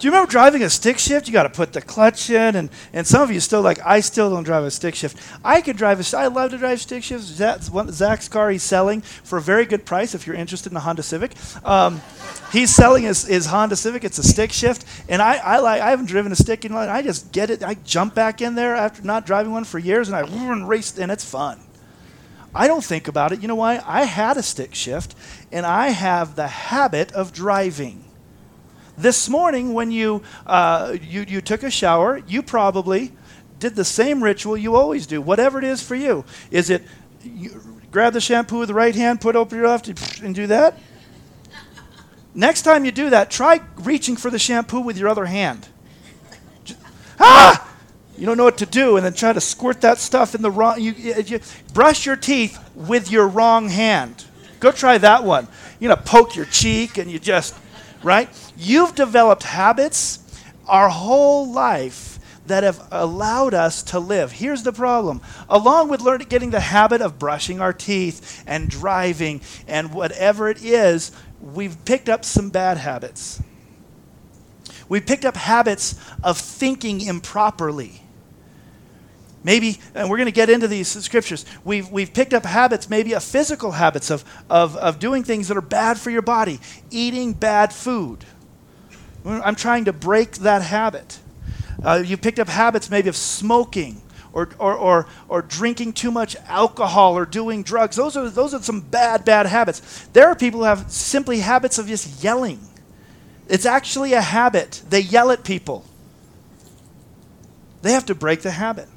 Do 0.00 0.06
you 0.06 0.12
remember 0.12 0.30
driving 0.30 0.62
a 0.62 0.70
stick 0.70 0.98
shift? 0.98 1.26
You 1.26 1.34
got 1.34 1.42
to 1.42 1.50
put 1.50 1.74
the 1.74 1.82
clutch 1.82 2.30
in, 2.30 2.56
and, 2.56 2.70
and 2.94 3.06
some 3.06 3.20
of 3.20 3.30
you 3.30 3.38
still 3.38 3.60
like, 3.60 3.84
I 3.84 4.00
still 4.00 4.30
don't 4.30 4.44
drive 4.44 4.64
a 4.64 4.70
stick 4.70 4.94
shift. 4.94 5.18
I 5.44 5.60
could 5.60 5.76
drive 5.76 6.00
a, 6.00 6.16
I 6.16 6.28
love 6.28 6.52
to 6.52 6.56
drive 6.56 6.80
stick 6.80 7.04
shifts. 7.04 7.26
Zach's 7.26 8.26
car 8.26 8.48
he's 8.48 8.62
selling 8.62 9.02
for 9.02 9.36
a 9.36 9.42
very 9.42 9.66
good 9.66 9.84
price 9.84 10.14
if 10.14 10.26
you're 10.26 10.36
interested 10.36 10.72
in 10.72 10.78
a 10.78 10.80
Honda 10.80 11.02
Civic. 11.02 11.32
Um, 11.66 12.00
he's 12.50 12.74
selling 12.74 13.02
his, 13.02 13.26
his 13.26 13.44
Honda 13.44 13.76
Civic. 13.76 14.02
It's 14.02 14.16
a 14.16 14.22
stick 14.22 14.52
shift, 14.52 14.86
and 15.06 15.20
I, 15.20 15.36
I 15.36 15.58
like 15.58 15.82
I 15.82 15.90
haven't 15.90 16.06
driven 16.06 16.32
a 16.32 16.36
stick 16.36 16.64
in. 16.64 16.72
One. 16.72 16.88
I 16.88 17.02
just 17.02 17.30
get 17.30 17.50
it. 17.50 17.62
I 17.62 17.74
jump 17.74 18.14
back 18.14 18.40
in 18.40 18.54
there 18.54 18.74
after 18.74 19.02
not 19.02 19.26
driving 19.26 19.52
one 19.52 19.64
for 19.64 19.78
years, 19.78 20.08
and 20.08 20.16
I 20.16 20.22
run 20.22 20.66
race, 20.66 20.98
and 20.98 21.12
it's 21.12 21.26
fun. 21.26 21.60
I 22.54 22.68
don't 22.68 22.82
think 22.82 23.06
about 23.06 23.32
it. 23.32 23.42
You 23.42 23.48
know 23.48 23.54
why? 23.54 23.82
I 23.84 24.04
had 24.04 24.38
a 24.38 24.42
stick 24.42 24.74
shift, 24.74 25.14
and 25.52 25.66
I 25.66 25.88
have 25.90 26.36
the 26.36 26.48
habit 26.48 27.12
of 27.12 27.34
driving. 27.34 28.06
This 29.00 29.30
morning, 29.30 29.72
when 29.72 29.90
you, 29.90 30.22
uh, 30.46 30.94
you, 31.00 31.24
you 31.26 31.40
took 31.40 31.62
a 31.62 31.70
shower, 31.70 32.20
you 32.28 32.42
probably 32.42 33.12
did 33.58 33.74
the 33.74 33.84
same 33.84 34.22
ritual 34.22 34.58
you 34.58 34.76
always 34.76 35.06
do, 35.06 35.22
whatever 35.22 35.58
it 35.58 35.64
is 35.64 35.82
for 35.82 35.94
you. 35.94 36.22
Is 36.50 36.68
it 36.68 36.82
grab 37.90 38.12
the 38.12 38.20
shampoo 38.20 38.58
with 38.58 38.68
the 38.68 38.74
right 38.74 38.94
hand, 38.94 39.22
put 39.22 39.36
it 39.36 39.38
over 39.38 39.56
your 39.56 39.68
left, 39.68 39.88
and 40.20 40.34
do 40.34 40.46
that? 40.48 40.78
Next 42.34 42.62
time 42.62 42.84
you 42.84 42.92
do 42.92 43.08
that, 43.08 43.30
try 43.30 43.60
reaching 43.76 44.16
for 44.16 44.30
the 44.30 44.38
shampoo 44.38 44.80
with 44.80 44.98
your 44.98 45.08
other 45.08 45.24
hand. 45.24 45.68
Ah! 47.18 47.66
You 48.18 48.26
don't 48.26 48.36
know 48.36 48.44
what 48.44 48.58
to 48.58 48.66
do, 48.66 48.98
and 48.98 49.06
then 49.06 49.14
try 49.14 49.32
to 49.32 49.40
squirt 49.40 49.80
that 49.80 49.96
stuff 49.96 50.34
in 50.34 50.42
the 50.42 50.50
wrong. 50.50 50.78
You, 50.78 50.92
you, 50.92 51.40
brush 51.72 52.04
your 52.04 52.16
teeth 52.16 52.58
with 52.74 53.10
your 53.10 53.26
wrong 53.26 53.70
hand. 53.70 54.26
Go 54.60 54.70
try 54.72 54.98
that 54.98 55.24
one. 55.24 55.48
You 55.78 55.88
know, 55.88 55.96
poke 55.96 56.36
your 56.36 56.44
cheek, 56.44 56.98
and 56.98 57.10
you 57.10 57.18
just 57.18 57.56
right? 58.02 58.28
You've 58.56 58.94
developed 58.94 59.42
habits 59.42 60.18
our 60.66 60.88
whole 60.88 61.50
life 61.50 62.18
that 62.46 62.64
have 62.64 62.86
allowed 62.90 63.54
us 63.54 63.82
to 63.84 63.98
live. 63.98 64.32
Here's 64.32 64.62
the 64.62 64.72
problem. 64.72 65.20
Along 65.48 65.88
with 65.88 66.00
learning 66.00 66.28
getting 66.28 66.50
the 66.50 66.60
habit 66.60 67.00
of 67.00 67.18
brushing 67.18 67.60
our 67.60 67.72
teeth 67.72 68.42
and 68.46 68.68
driving 68.68 69.40
and 69.68 69.94
whatever 69.94 70.48
it 70.48 70.62
is, 70.62 71.12
we've 71.40 71.82
picked 71.84 72.08
up 72.08 72.24
some 72.24 72.50
bad 72.50 72.76
habits. 72.76 73.42
We've 74.88 75.06
picked 75.06 75.24
up 75.24 75.36
habits 75.36 75.94
of 76.22 76.36
thinking 76.38 77.00
improperly. 77.00 77.99
Maybe, 79.42 79.80
and 79.94 80.10
we're 80.10 80.18
going 80.18 80.26
to 80.26 80.32
get 80.32 80.50
into 80.50 80.68
these 80.68 80.88
scriptures, 80.88 81.46
we've, 81.64 81.90
we've 81.90 82.12
picked 82.12 82.34
up 82.34 82.44
habits, 82.44 82.90
maybe 82.90 83.14
a 83.14 83.20
physical 83.20 83.72
habits 83.72 84.10
of, 84.10 84.24
of, 84.50 84.76
of 84.76 84.98
doing 84.98 85.24
things 85.24 85.48
that 85.48 85.56
are 85.56 85.62
bad 85.62 85.98
for 85.98 86.10
your 86.10 86.22
body, 86.22 86.60
eating 86.90 87.32
bad 87.32 87.72
food. 87.72 88.24
I'm 89.24 89.54
trying 89.54 89.86
to 89.86 89.92
break 89.92 90.32
that 90.38 90.62
habit. 90.62 91.18
Uh, 91.82 92.02
you 92.04 92.16
picked 92.16 92.38
up 92.38 92.48
habits 92.48 92.90
maybe 92.90 93.08
of 93.08 93.16
smoking 93.16 94.02
or, 94.32 94.50
or, 94.58 94.74
or, 94.74 95.06
or 95.28 95.42
drinking 95.42 95.94
too 95.94 96.10
much 96.10 96.36
alcohol 96.46 97.16
or 97.16 97.24
doing 97.24 97.62
drugs. 97.62 97.96
Those 97.96 98.16
are, 98.16 98.28
those 98.28 98.52
are 98.52 98.62
some 98.62 98.80
bad, 98.80 99.24
bad 99.24 99.46
habits. 99.46 100.06
There 100.12 100.28
are 100.28 100.36
people 100.36 100.60
who 100.60 100.66
have 100.66 100.90
simply 100.90 101.40
habits 101.40 101.78
of 101.78 101.86
just 101.86 102.22
yelling. 102.22 102.60
It's 103.48 103.66
actually 103.66 104.12
a 104.12 104.20
habit. 104.20 104.82
They 104.88 105.00
yell 105.00 105.30
at 105.30 105.44
people. 105.44 105.84
They 107.82 107.92
have 107.92 108.06
to 108.06 108.14
break 108.14 108.42
the 108.42 108.50
habit. 108.50 108.88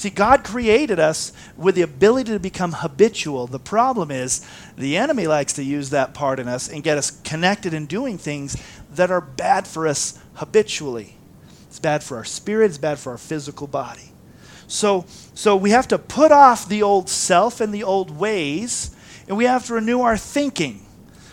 See, 0.00 0.08
God 0.08 0.44
created 0.44 0.98
us 0.98 1.30
with 1.58 1.74
the 1.74 1.82
ability 1.82 2.32
to 2.32 2.38
become 2.38 2.72
habitual. 2.72 3.46
The 3.46 3.58
problem 3.58 4.10
is 4.10 4.42
the 4.74 4.96
enemy 4.96 5.26
likes 5.26 5.52
to 5.52 5.62
use 5.62 5.90
that 5.90 6.14
part 6.14 6.40
in 6.40 6.48
us 6.48 6.70
and 6.70 6.82
get 6.82 6.96
us 6.96 7.10
connected 7.10 7.74
in 7.74 7.84
doing 7.84 8.16
things 8.16 8.56
that 8.94 9.10
are 9.10 9.20
bad 9.20 9.66
for 9.66 9.86
us 9.86 10.18
habitually. 10.36 11.16
It's 11.66 11.78
bad 11.78 12.02
for 12.02 12.16
our 12.16 12.24
spirit, 12.24 12.70
it's 12.70 12.78
bad 12.78 12.98
for 12.98 13.12
our 13.12 13.18
physical 13.18 13.66
body. 13.66 14.12
So, 14.68 15.04
so 15.34 15.54
we 15.54 15.68
have 15.68 15.88
to 15.88 15.98
put 15.98 16.32
off 16.32 16.66
the 16.66 16.82
old 16.82 17.10
self 17.10 17.60
and 17.60 17.70
the 17.70 17.84
old 17.84 18.10
ways, 18.10 18.96
and 19.28 19.36
we 19.36 19.44
have 19.44 19.66
to 19.66 19.74
renew 19.74 20.00
our 20.00 20.16
thinking. 20.16 20.80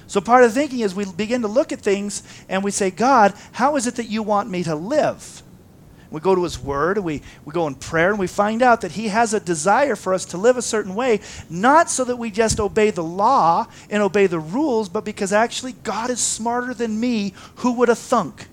So, 0.07 0.19
part 0.19 0.43
of 0.43 0.51
thinking 0.51 0.81
is 0.81 0.93
we 0.93 1.05
begin 1.05 1.41
to 1.43 1.47
look 1.47 1.71
at 1.71 1.79
things 1.79 2.21
and 2.50 2.65
we 2.65 2.71
say, 2.71 2.91
God, 2.91 3.33
how 3.53 3.77
is 3.77 3.88
it 3.88 3.95
that 3.95 4.09
you 4.09 4.24
want 4.24 4.50
me 4.50 4.62
to 4.63 4.75
live? 4.75 5.41
We 6.09 6.21
go 6.21 6.35
to 6.35 6.43
His 6.43 6.57
Word, 6.59 6.97
we, 6.99 7.21
we 7.43 7.53
go 7.53 7.67
in 7.67 7.75
prayer, 7.75 8.09
and 8.09 8.19
we 8.19 8.27
find 8.27 8.61
out 8.61 8.81
that 8.81 8.93
He 8.93 9.09
has 9.09 9.33
a 9.33 9.39
desire 9.39 9.95
for 9.95 10.13
us 10.13 10.25
to 10.25 10.37
live 10.37 10.57
a 10.57 10.61
certain 10.61 10.95
way, 10.95 11.19
not 11.49 11.89
so 11.89 12.05
that 12.05 12.17
we 12.17 12.31
just 12.31 12.59
obey 12.59 12.91
the 12.91 13.03
law 13.03 13.67
and 13.89 14.01
obey 14.01 14.27
the 14.27 14.39
rules, 14.39 14.89
but 14.89 15.03
because 15.03 15.33
actually 15.33 15.73
God 15.83 16.09
is 16.09 16.19
smarter 16.19 16.73
than 16.73 16.99
me. 16.99 17.33
Who 17.57 17.73
would 17.73 17.89
have 17.89 17.99
thunk? 17.99 18.47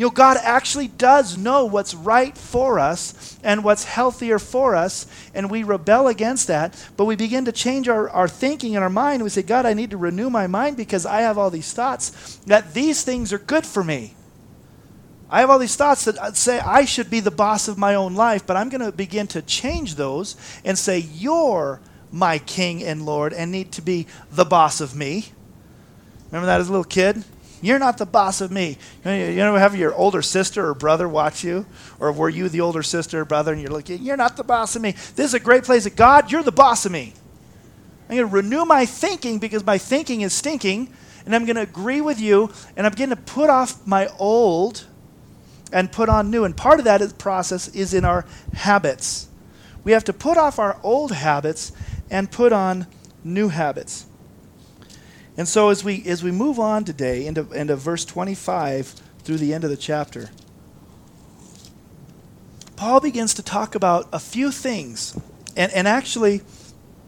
You 0.00 0.06
know, 0.06 0.12
God 0.12 0.38
actually 0.40 0.88
does 0.88 1.36
know 1.36 1.66
what's 1.66 1.94
right 1.94 2.34
for 2.34 2.78
us 2.78 3.38
and 3.44 3.62
what's 3.62 3.84
healthier 3.84 4.38
for 4.38 4.74
us, 4.74 5.06
and 5.34 5.50
we 5.50 5.62
rebel 5.62 6.08
against 6.08 6.46
that. 6.46 6.74
But 6.96 7.04
we 7.04 7.16
begin 7.16 7.44
to 7.44 7.52
change 7.52 7.86
our, 7.86 8.08
our 8.08 8.26
thinking 8.26 8.76
and 8.76 8.82
our 8.82 8.88
mind. 8.88 9.22
We 9.22 9.28
say, 9.28 9.42
God, 9.42 9.66
I 9.66 9.74
need 9.74 9.90
to 9.90 9.98
renew 9.98 10.30
my 10.30 10.46
mind 10.46 10.78
because 10.78 11.04
I 11.04 11.20
have 11.20 11.36
all 11.36 11.50
these 11.50 11.74
thoughts 11.74 12.36
that 12.46 12.72
these 12.72 13.02
things 13.02 13.30
are 13.30 13.38
good 13.38 13.66
for 13.66 13.84
me. 13.84 14.14
I 15.30 15.40
have 15.40 15.50
all 15.50 15.60
these 15.60 15.76
thoughts 15.76 16.04
that 16.06 16.18
uh, 16.18 16.32
say 16.32 16.58
I 16.58 16.84
should 16.84 17.08
be 17.08 17.20
the 17.20 17.30
boss 17.30 17.68
of 17.68 17.78
my 17.78 17.94
own 17.94 18.14
life, 18.14 18.46
but 18.46 18.56
I'm 18.56 18.68
going 18.68 18.80
to 18.80 18.90
begin 18.90 19.28
to 19.28 19.42
change 19.42 19.94
those 19.94 20.36
and 20.64 20.76
say, 20.76 20.98
You're 20.98 21.80
my 22.10 22.38
king 22.38 22.82
and 22.82 23.06
Lord 23.06 23.32
and 23.32 23.52
need 23.52 23.70
to 23.72 23.82
be 23.82 24.08
the 24.32 24.44
boss 24.44 24.80
of 24.80 24.96
me. 24.96 25.26
Remember 26.26 26.46
that 26.46 26.60
as 26.60 26.68
a 26.68 26.72
little 26.72 26.84
kid? 26.84 27.22
You're 27.62 27.78
not 27.78 27.98
the 27.98 28.06
boss 28.06 28.40
of 28.40 28.50
me. 28.50 28.78
You 29.04 29.36
know, 29.36 29.54
have 29.56 29.76
your 29.76 29.94
older 29.94 30.22
sister 30.22 30.66
or 30.66 30.74
brother 30.74 31.08
watch 31.08 31.44
you? 31.44 31.66
Or 32.00 32.10
were 32.10 32.30
you 32.30 32.48
the 32.48 32.62
older 32.62 32.82
sister 32.82 33.20
or 33.20 33.24
brother 33.24 33.52
and 33.52 33.60
you're 33.60 33.70
like, 33.70 33.88
You're 33.88 34.16
not 34.16 34.36
the 34.36 34.44
boss 34.44 34.74
of 34.74 34.82
me. 34.82 34.92
This 34.92 35.26
is 35.26 35.34
a 35.34 35.40
great 35.40 35.62
place. 35.62 35.86
Of 35.86 35.94
God, 35.94 36.32
you're 36.32 36.42
the 36.42 36.50
boss 36.50 36.86
of 36.86 36.92
me. 36.92 37.14
I'm 38.08 38.16
going 38.16 38.28
to 38.28 38.34
renew 38.34 38.64
my 38.64 38.86
thinking 38.86 39.38
because 39.38 39.64
my 39.64 39.78
thinking 39.78 40.22
is 40.22 40.32
stinking, 40.32 40.92
and 41.24 41.32
I'm 41.32 41.44
going 41.44 41.54
to 41.54 41.62
agree 41.62 42.00
with 42.00 42.18
you, 42.18 42.50
and 42.76 42.84
I'm 42.84 42.94
going 42.94 43.10
to 43.10 43.16
put 43.16 43.48
off 43.48 43.86
my 43.86 44.08
old 44.18 44.84
and 45.72 45.90
put 45.90 46.08
on 46.08 46.30
new. 46.30 46.44
And 46.44 46.56
part 46.56 46.78
of 46.78 46.84
that 46.84 47.00
is, 47.00 47.12
process 47.12 47.68
is 47.68 47.94
in 47.94 48.04
our 48.04 48.24
habits. 48.54 49.28
We 49.84 49.92
have 49.92 50.04
to 50.04 50.12
put 50.12 50.36
off 50.36 50.58
our 50.58 50.78
old 50.82 51.12
habits 51.12 51.72
and 52.10 52.30
put 52.30 52.52
on 52.52 52.86
new 53.24 53.48
habits. 53.48 54.06
And 55.36 55.48
so 55.48 55.70
as 55.70 55.82
we 55.84 56.04
as 56.06 56.22
we 56.22 56.32
move 56.32 56.58
on 56.58 56.84
today 56.84 57.26
into, 57.26 57.50
into 57.52 57.76
verse 57.76 58.04
25 58.04 58.88
through 59.22 59.38
the 59.38 59.54
end 59.54 59.64
of 59.64 59.70
the 59.70 59.76
chapter, 59.76 60.30
Paul 62.76 63.00
begins 63.00 63.34
to 63.34 63.42
talk 63.42 63.74
about 63.74 64.08
a 64.12 64.18
few 64.18 64.50
things. 64.50 65.18
And, 65.56 65.72
and 65.72 65.86
actually, 65.86 66.42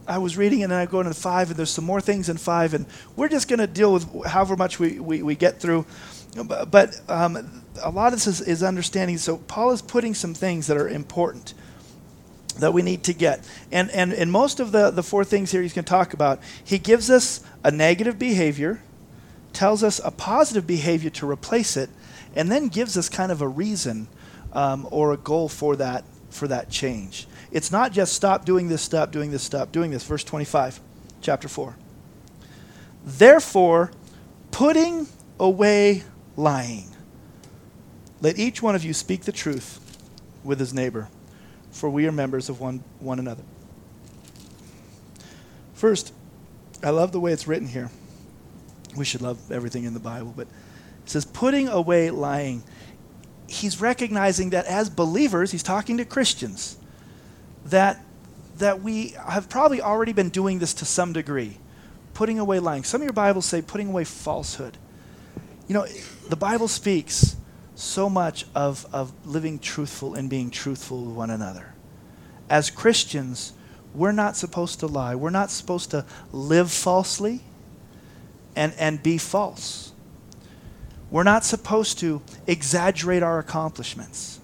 I 0.07 0.19
was 0.19 0.37
reading 0.37 0.62
and 0.62 0.73
then 0.73 0.78
I 0.78 0.87
go 0.87 1.00
into 1.00 1.14
five, 1.14 1.49
and 1.49 1.59
there's 1.59 1.71
some 1.71 1.85
more 1.85 2.00
things 2.00 2.28
in 2.28 2.37
five, 2.37 2.75
and 2.75 2.87
we're 3.16 3.28
just 3.28 3.49
going 3.49 3.61
to 3.61 3.66
deal 3.66 3.92
with 3.92 4.26
however 4.26 4.57
much 4.57 4.78
we, 4.78 4.99
we, 4.99 5.23
we 5.23 5.35
get 5.35 5.61
through. 5.61 5.87
But 6.35 7.01
um, 7.09 7.62
a 7.83 7.91
lot 7.91 8.12
of 8.12 8.19
this 8.19 8.27
is, 8.27 8.41
is 8.41 8.62
understanding. 8.62 9.19
So 9.19 9.37
Paul 9.37 9.73
is 9.73 9.83
putting 9.83 10.15
some 10.15 10.35
things 10.35 10.67
that 10.67 10.77
are 10.77 10.89
important 10.89 11.55
that 12.59 12.73
we 12.73 12.83
need 12.83 13.05
to 13.05 13.15
get. 13.15 13.47
And, 13.71 13.91
and, 13.91 14.12
and 14.12 14.31
most 14.31 14.61
of 14.61 14.73
the, 14.73 14.91
the 14.91 15.03
four 15.03 15.25
things 15.25 15.51
here 15.51 15.62
he's 15.62 15.73
going 15.73 15.85
to 15.85 15.91
talk 15.91 16.15
about, 16.15 16.41
he 16.65 16.79
gives 16.79 17.11
us 17.11 17.43
a 17.65 17.71
negative 17.71 18.19
behavior, 18.19 18.83
tells 19.53 19.83
us 19.83 20.01
a 20.05 20.11
positive 20.11 20.67
behavior 20.67 21.11
to 21.11 21.31
replace 21.31 21.77
it, 21.77 21.91
and 22.35 22.51
then 22.51 22.69
gives 22.69 22.97
us 22.97 23.09
kind 23.09 23.33
of 23.33 23.41
a 23.43 23.49
reason 23.49 24.09
um, 24.53 24.87
or 24.91 25.12
a 25.12 25.17
goal 25.17 25.49
for 25.49 25.77
that, 25.77 26.05
for 26.31 26.49
that 26.49 26.71
change. 26.71 27.27
It's 27.51 27.71
not 27.71 27.93
just 27.93 28.15
stop 28.15 28.45
doing 28.45 28.69
this, 28.69 28.83
stop 28.83 29.12
doing 29.12 29.31
this, 29.31 29.43
stop 29.43 29.73
doing 29.73 29.91
this. 29.91 30.05
Verse 30.05 30.25
25, 30.25 30.81
chapter 31.21 31.49
4. 31.49 31.77
Therefore, 33.05 33.91
putting 34.51 35.09
away 35.39 36.05
lying 36.37 36.93
let 38.23 38.39
each 38.39 38.62
one 38.62 38.77
of 38.77 38.85
you 38.85 38.95
speak 38.95 39.23
the 39.23 39.33
truth 39.33 39.81
with 40.45 40.61
his 40.61 40.73
neighbor, 40.73 41.09
for 41.73 41.91
we 41.91 42.07
are 42.07 42.12
members 42.12 42.49
of 42.49 42.61
one, 42.61 42.85
one 43.01 43.19
another. 43.19 43.43
First, 45.75 46.15
I 46.85 46.91
love 46.91 47.11
the 47.11 47.19
way 47.19 47.33
it's 47.33 47.49
written 47.49 47.67
here. 47.67 47.91
We 48.97 49.05
should 49.05 49.23
love 49.23 49.51
everything 49.51 49.83
in 49.85 49.93
the 49.93 50.01
Bible, 50.01 50.33
but 50.37 50.47
it 50.47 51.11
says, 51.11 51.25
putting 51.25 51.67
away 51.67 52.11
lying. 52.11 52.62
He's 53.49 53.81
recognizing 53.81 54.51
that 54.51 54.67
as 54.67 54.89
believers, 54.89 55.51
he's 55.51 55.65
talking 55.65 55.97
to 55.97 56.05
Christians, 56.05 56.77
that, 57.65 58.05
that 58.59 58.83
we 58.83 59.17
have 59.29 59.49
probably 59.49 59.83
already 59.83 60.12
been 60.12 60.29
doing 60.29 60.61
this 60.61 60.75
to 60.75 60.85
some 60.85 61.12
degree. 61.12 61.59
Putting 62.15 62.39
away 62.39 62.61
lying. 62.61 62.85
Some 62.85 63.01
of 63.01 63.05
your 63.05 63.15
Bibles 63.15 63.47
say 63.47 63.62
putting 63.62 63.89
away 63.89 64.05
falsehood. 64.05 64.77
You 65.73 65.79
know, 65.79 65.87
the 66.29 66.37
Bible 66.37 66.69
speaks 66.69 67.35
so 67.76 68.11
much 68.11 68.45
of, 68.55 68.85
of 68.93 69.11
living 69.26 69.59
truthful 69.59 70.14
and 70.14 70.29
being 70.29 70.50
truthful 70.50 71.02
with 71.02 71.17
one 71.17 71.31
another. 71.31 71.73
as 72.50 72.69
Christians, 72.69 73.55
we're 73.95 74.12
not 74.12 74.37
supposed 74.37 74.81
to 74.81 74.87
lie. 74.87 75.14
We're 75.14 75.31
not 75.31 75.50
supposed 75.50 75.91
to 75.93 76.05
live 76.31 76.71
falsely 76.71 77.41
and, 78.55 78.75
and 78.79 79.02
be 79.02 79.17
false. 79.17 79.93
We're 81.11 81.23
not 81.23 81.43
supposed 81.43 81.99
to 82.00 82.21
exaggerate 82.47 83.23
our 83.23 83.38
accomplishments. 83.38 84.41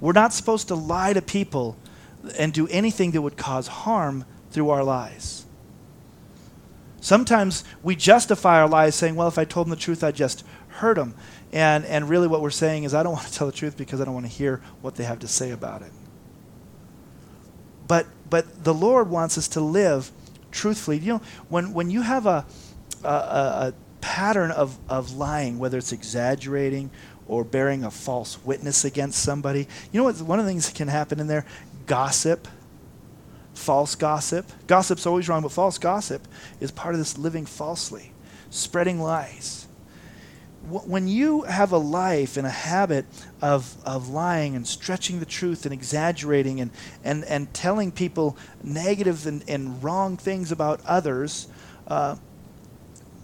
We're 0.00 0.10
not 0.10 0.32
supposed 0.32 0.66
to 0.66 0.74
lie 0.74 1.12
to 1.12 1.22
people 1.22 1.76
and 2.36 2.52
do 2.52 2.66
anything 2.66 3.12
that 3.12 3.22
would 3.22 3.36
cause 3.36 3.68
harm 3.68 4.24
through 4.50 4.70
our 4.70 4.82
lies. 4.82 5.44
Sometimes 7.00 7.64
we 7.82 7.96
justify 7.96 8.60
our 8.60 8.68
lies 8.68 8.94
saying, 8.94 9.16
well, 9.16 9.28
if 9.28 9.38
I 9.38 9.44
told 9.44 9.66
them 9.66 9.70
the 9.70 9.76
truth, 9.76 10.04
I'd 10.04 10.14
just 10.14 10.44
hurt 10.68 10.94
them. 10.94 11.14
And, 11.52 11.84
and 11.86 12.08
really, 12.08 12.28
what 12.28 12.42
we're 12.42 12.50
saying 12.50 12.84
is, 12.84 12.94
I 12.94 13.02
don't 13.02 13.12
want 13.14 13.26
to 13.26 13.32
tell 13.32 13.46
the 13.46 13.52
truth 13.52 13.76
because 13.76 14.00
I 14.00 14.04
don't 14.04 14.14
want 14.14 14.26
to 14.26 14.32
hear 14.32 14.60
what 14.82 14.96
they 14.96 15.04
have 15.04 15.18
to 15.20 15.28
say 15.28 15.50
about 15.50 15.82
it. 15.82 15.92
But, 17.88 18.06
but 18.28 18.64
the 18.64 18.74
Lord 18.74 19.10
wants 19.10 19.36
us 19.36 19.48
to 19.48 19.60
live 19.60 20.12
truthfully. 20.52 20.98
You 20.98 21.14
know, 21.14 21.22
when, 21.48 21.72
when 21.72 21.90
you 21.90 22.02
have 22.02 22.26
a, 22.26 22.44
a, 23.02 23.08
a 23.08 23.74
pattern 24.00 24.50
of, 24.50 24.78
of 24.88 25.16
lying, 25.16 25.58
whether 25.58 25.78
it's 25.78 25.92
exaggerating 25.92 26.90
or 27.26 27.44
bearing 27.44 27.84
a 27.84 27.90
false 27.90 28.42
witness 28.44 28.84
against 28.84 29.22
somebody, 29.22 29.66
you 29.90 30.00
know 30.00 30.04
what? 30.04 30.20
One 30.20 30.38
of 30.38 30.44
the 30.44 30.50
things 30.50 30.68
that 30.68 30.76
can 30.76 30.88
happen 30.88 31.18
in 31.18 31.26
there 31.26 31.46
gossip, 31.86 32.46
false 33.54 33.94
gossip. 33.94 34.50
Gossip's 34.66 35.06
always 35.06 35.28
wrong, 35.28 35.42
but 35.42 35.52
false 35.52 35.78
gossip 35.78 36.26
is 36.60 36.70
part 36.70 36.94
of 36.94 36.98
this 37.00 37.18
living 37.18 37.46
falsely, 37.46 38.12
spreading 38.50 39.00
lies 39.00 39.68
when 40.70 41.08
you 41.08 41.42
have 41.42 41.72
a 41.72 41.78
life 41.78 42.36
and 42.36 42.46
a 42.46 42.50
habit 42.50 43.06
of, 43.40 43.76
of 43.84 44.08
lying 44.10 44.54
and 44.54 44.66
stretching 44.66 45.18
the 45.18 45.26
truth 45.26 45.64
and 45.64 45.72
exaggerating 45.72 46.60
and, 46.60 46.70
and, 47.02 47.24
and 47.24 47.52
telling 47.54 47.90
people 47.90 48.36
negative 48.62 49.26
and, 49.26 49.42
and 49.48 49.82
wrong 49.82 50.16
things 50.16 50.52
about 50.52 50.80
others, 50.84 51.48
uh, 51.88 52.14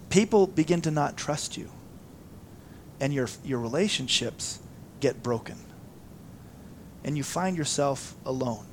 people 0.09 0.47
begin 0.47 0.81
to 0.81 0.91
not 0.91 1.15
trust 1.15 1.57
you. 1.57 1.69
And 2.99 3.13
your, 3.13 3.29
your 3.45 3.59
relationships 3.59 4.59
get 4.99 5.21
broken. 5.21 5.57
And 7.03 7.15
you 7.15 7.23
find 7.23 7.55
yourself 7.55 8.15
alone. 8.25 8.65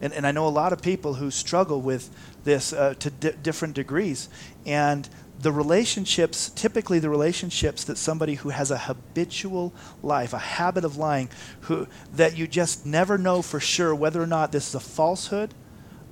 And, 0.00 0.12
and 0.12 0.26
I 0.26 0.32
know 0.32 0.46
a 0.46 0.48
lot 0.48 0.72
of 0.72 0.80
people 0.80 1.14
who 1.14 1.30
struggle 1.30 1.80
with 1.80 2.10
this 2.44 2.72
uh, 2.72 2.94
to 2.98 3.10
di- 3.10 3.32
different 3.42 3.74
degrees. 3.74 4.28
And 4.64 5.08
the 5.40 5.52
relationships, 5.52 6.50
typically 6.50 6.98
the 6.98 7.08
relationships 7.08 7.84
that 7.84 7.96
somebody 7.96 8.34
who 8.34 8.50
has 8.50 8.70
a 8.70 8.78
habitual 8.78 9.72
life, 10.02 10.32
a 10.32 10.38
habit 10.38 10.84
of 10.84 10.96
lying, 10.96 11.30
who 11.62 11.86
that 12.14 12.36
you 12.36 12.46
just 12.46 12.84
never 12.84 13.16
know 13.16 13.40
for 13.42 13.60
sure 13.60 13.94
whether 13.94 14.22
or 14.22 14.26
not 14.26 14.52
this 14.52 14.68
is 14.68 14.74
a 14.74 14.80
falsehood, 14.80 15.54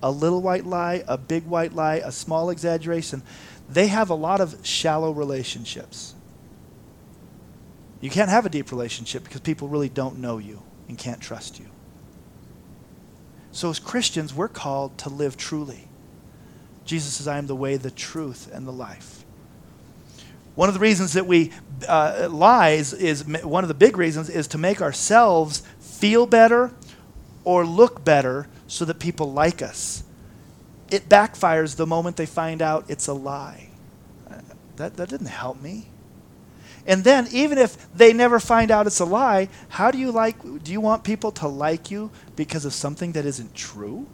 a 0.02 0.10
little 0.10 0.40
white 0.40 0.64
lie, 0.64 1.04
a 1.06 1.18
big 1.18 1.44
white 1.46 1.74
lie, 1.74 1.96
a 1.96 2.12
small 2.12 2.50
exaggeration, 2.50 3.22
they 3.68 3.88
have 3.88 4.08
a 4.08 4.14
lot 4.14 4.40
of 4.40 4.56
shallow 4.66 5.10
relationships. 5.10 6.14
You 8.00 8.08
can't 8.10 8.30
have 8.30 8.46
a 8.46 8.48
deep 8.48 8.70
relationship 8.70 9.24
because 9.24 9.40
people 9.40 9.68
really 9.68 9.88
don't 9.88 10.18
know 10.18 10.38
you 10.38 10.62
and 10.88 10.96
can't 10.96 11.20
trust 11.20 11.58
you. 11.58 11.66
So, 13.52 13.70
as 13.70 13.78
Christians, 13.78 14.34
we're 14.34 14.48
called 14.48 14.98
to 14.98 15.08
live 15.08 15.36
truly. 15.36 15.88
Jesus 16.84 17.14
says, 17.14 17.28
I 17.28 17.38
am 17.38 17.46
the 17.46 17.56
way, 17.56 17.76
the 17.76 17.90
truth, 17.90 18.50
and 18.52 18.66
the 18.66 18.72
life. 18.72 19.24
One 20.54 20.68
of 20.68 20.74
the 20.74 20.80
reasons 20.80 21.12
that 21.12 21.26
we 21.26 21.52
uh, 21.86 22.28
lies 22.30 22.92
is 22.92 23.24
one 23.26 23.62
of 23.62 23.68
the 23.68 23.74
big 23.74 23.96
reasons 23.96 24.28
is 24.28 24.48
to 24.48 24.58
make 24.58 24.82
ourselves 24.82 25.62
feel 25.78 26.26
better 26.26 26.72
or 27.44 27.64
look 27.64 28.04
better 28.04 28.48
so 28.66 28.84
that 28.84 28.98
people 28.98 29.32
like 29.32 29.62
us. 29.62 30.02
It 30.90 31.08
backfires 31.08 31.76
the 31.76 31.86
moment 31.86 32.16
they 32.16 32.26
find 32.26 32.60
out 32.60 32.84
it's 32.88 33.06
a 33.06 33.12
lie. 33.12 33.68
Uh, 34.28 34.40
that, 34.76 34.96
that 34.96 35.08
didn't 35.08 35.28
help 35.28 35.60
me. 35.60 35.86
And 36.88 37.04
then, 37.04 37.28
even 37.30 37.58
if 37.58 37.92
they 37.92 38.14
never 38.14 38.40
find 38.40 38.70
out 38.70 38.86
it's 38.86 38.98
a 38.98 39.04
lie, 39.04 39.50
how 39.68 39.90
do 39.90 39.98
you 39.98 40.10
like? 40.10 40.42
Do 40.64 40.72
you 40.72 40.80
want 40.80 41.04
people 41.04 41.30
to 41.32 41.46
like 41.46 41.90
you 41.90 42.10
because 42.34 42.64
of 42.64 42.72
something 42.72 43.12
that 43.12 43.26
isn't 43.26 43.54
true? 43.54 44.06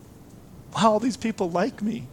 Well, 0.74 0.92
all 0.94 1.00
these 1.00 1.16
people 1.16 1.48
like 1.48 1.80
me. 1.80 2.08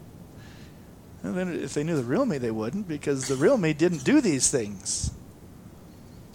And 1.24 1.36
then 1.36 1.54
if 1.60 1.74
they 1.74 1.84
knew 1.84 1.95
the 1.95 2.04
real 2.04 2.28
me, 2.28 2.38
they 2.38 2.52
wouldn't, 2.52 2.88
because 2.88 3.28
the 3.28 3.36
real 3.36 3.58
me 3.58 3.74
didn't 3.74 4.04
do 4.04 4.21
these 4.21 4.52
things. 4.52 5.12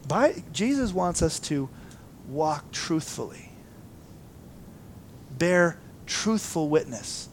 By, 0.09 0.43
Jesus 0.53 0.93
wants 0.93 1.23
us 1.23 1.39
to 1.41 1.69
walk 2.29 2.73
truthfully, 2.73 3.51
bear 5.39 5.79
truthful 6.05 6.69
witness. 6.69 7.29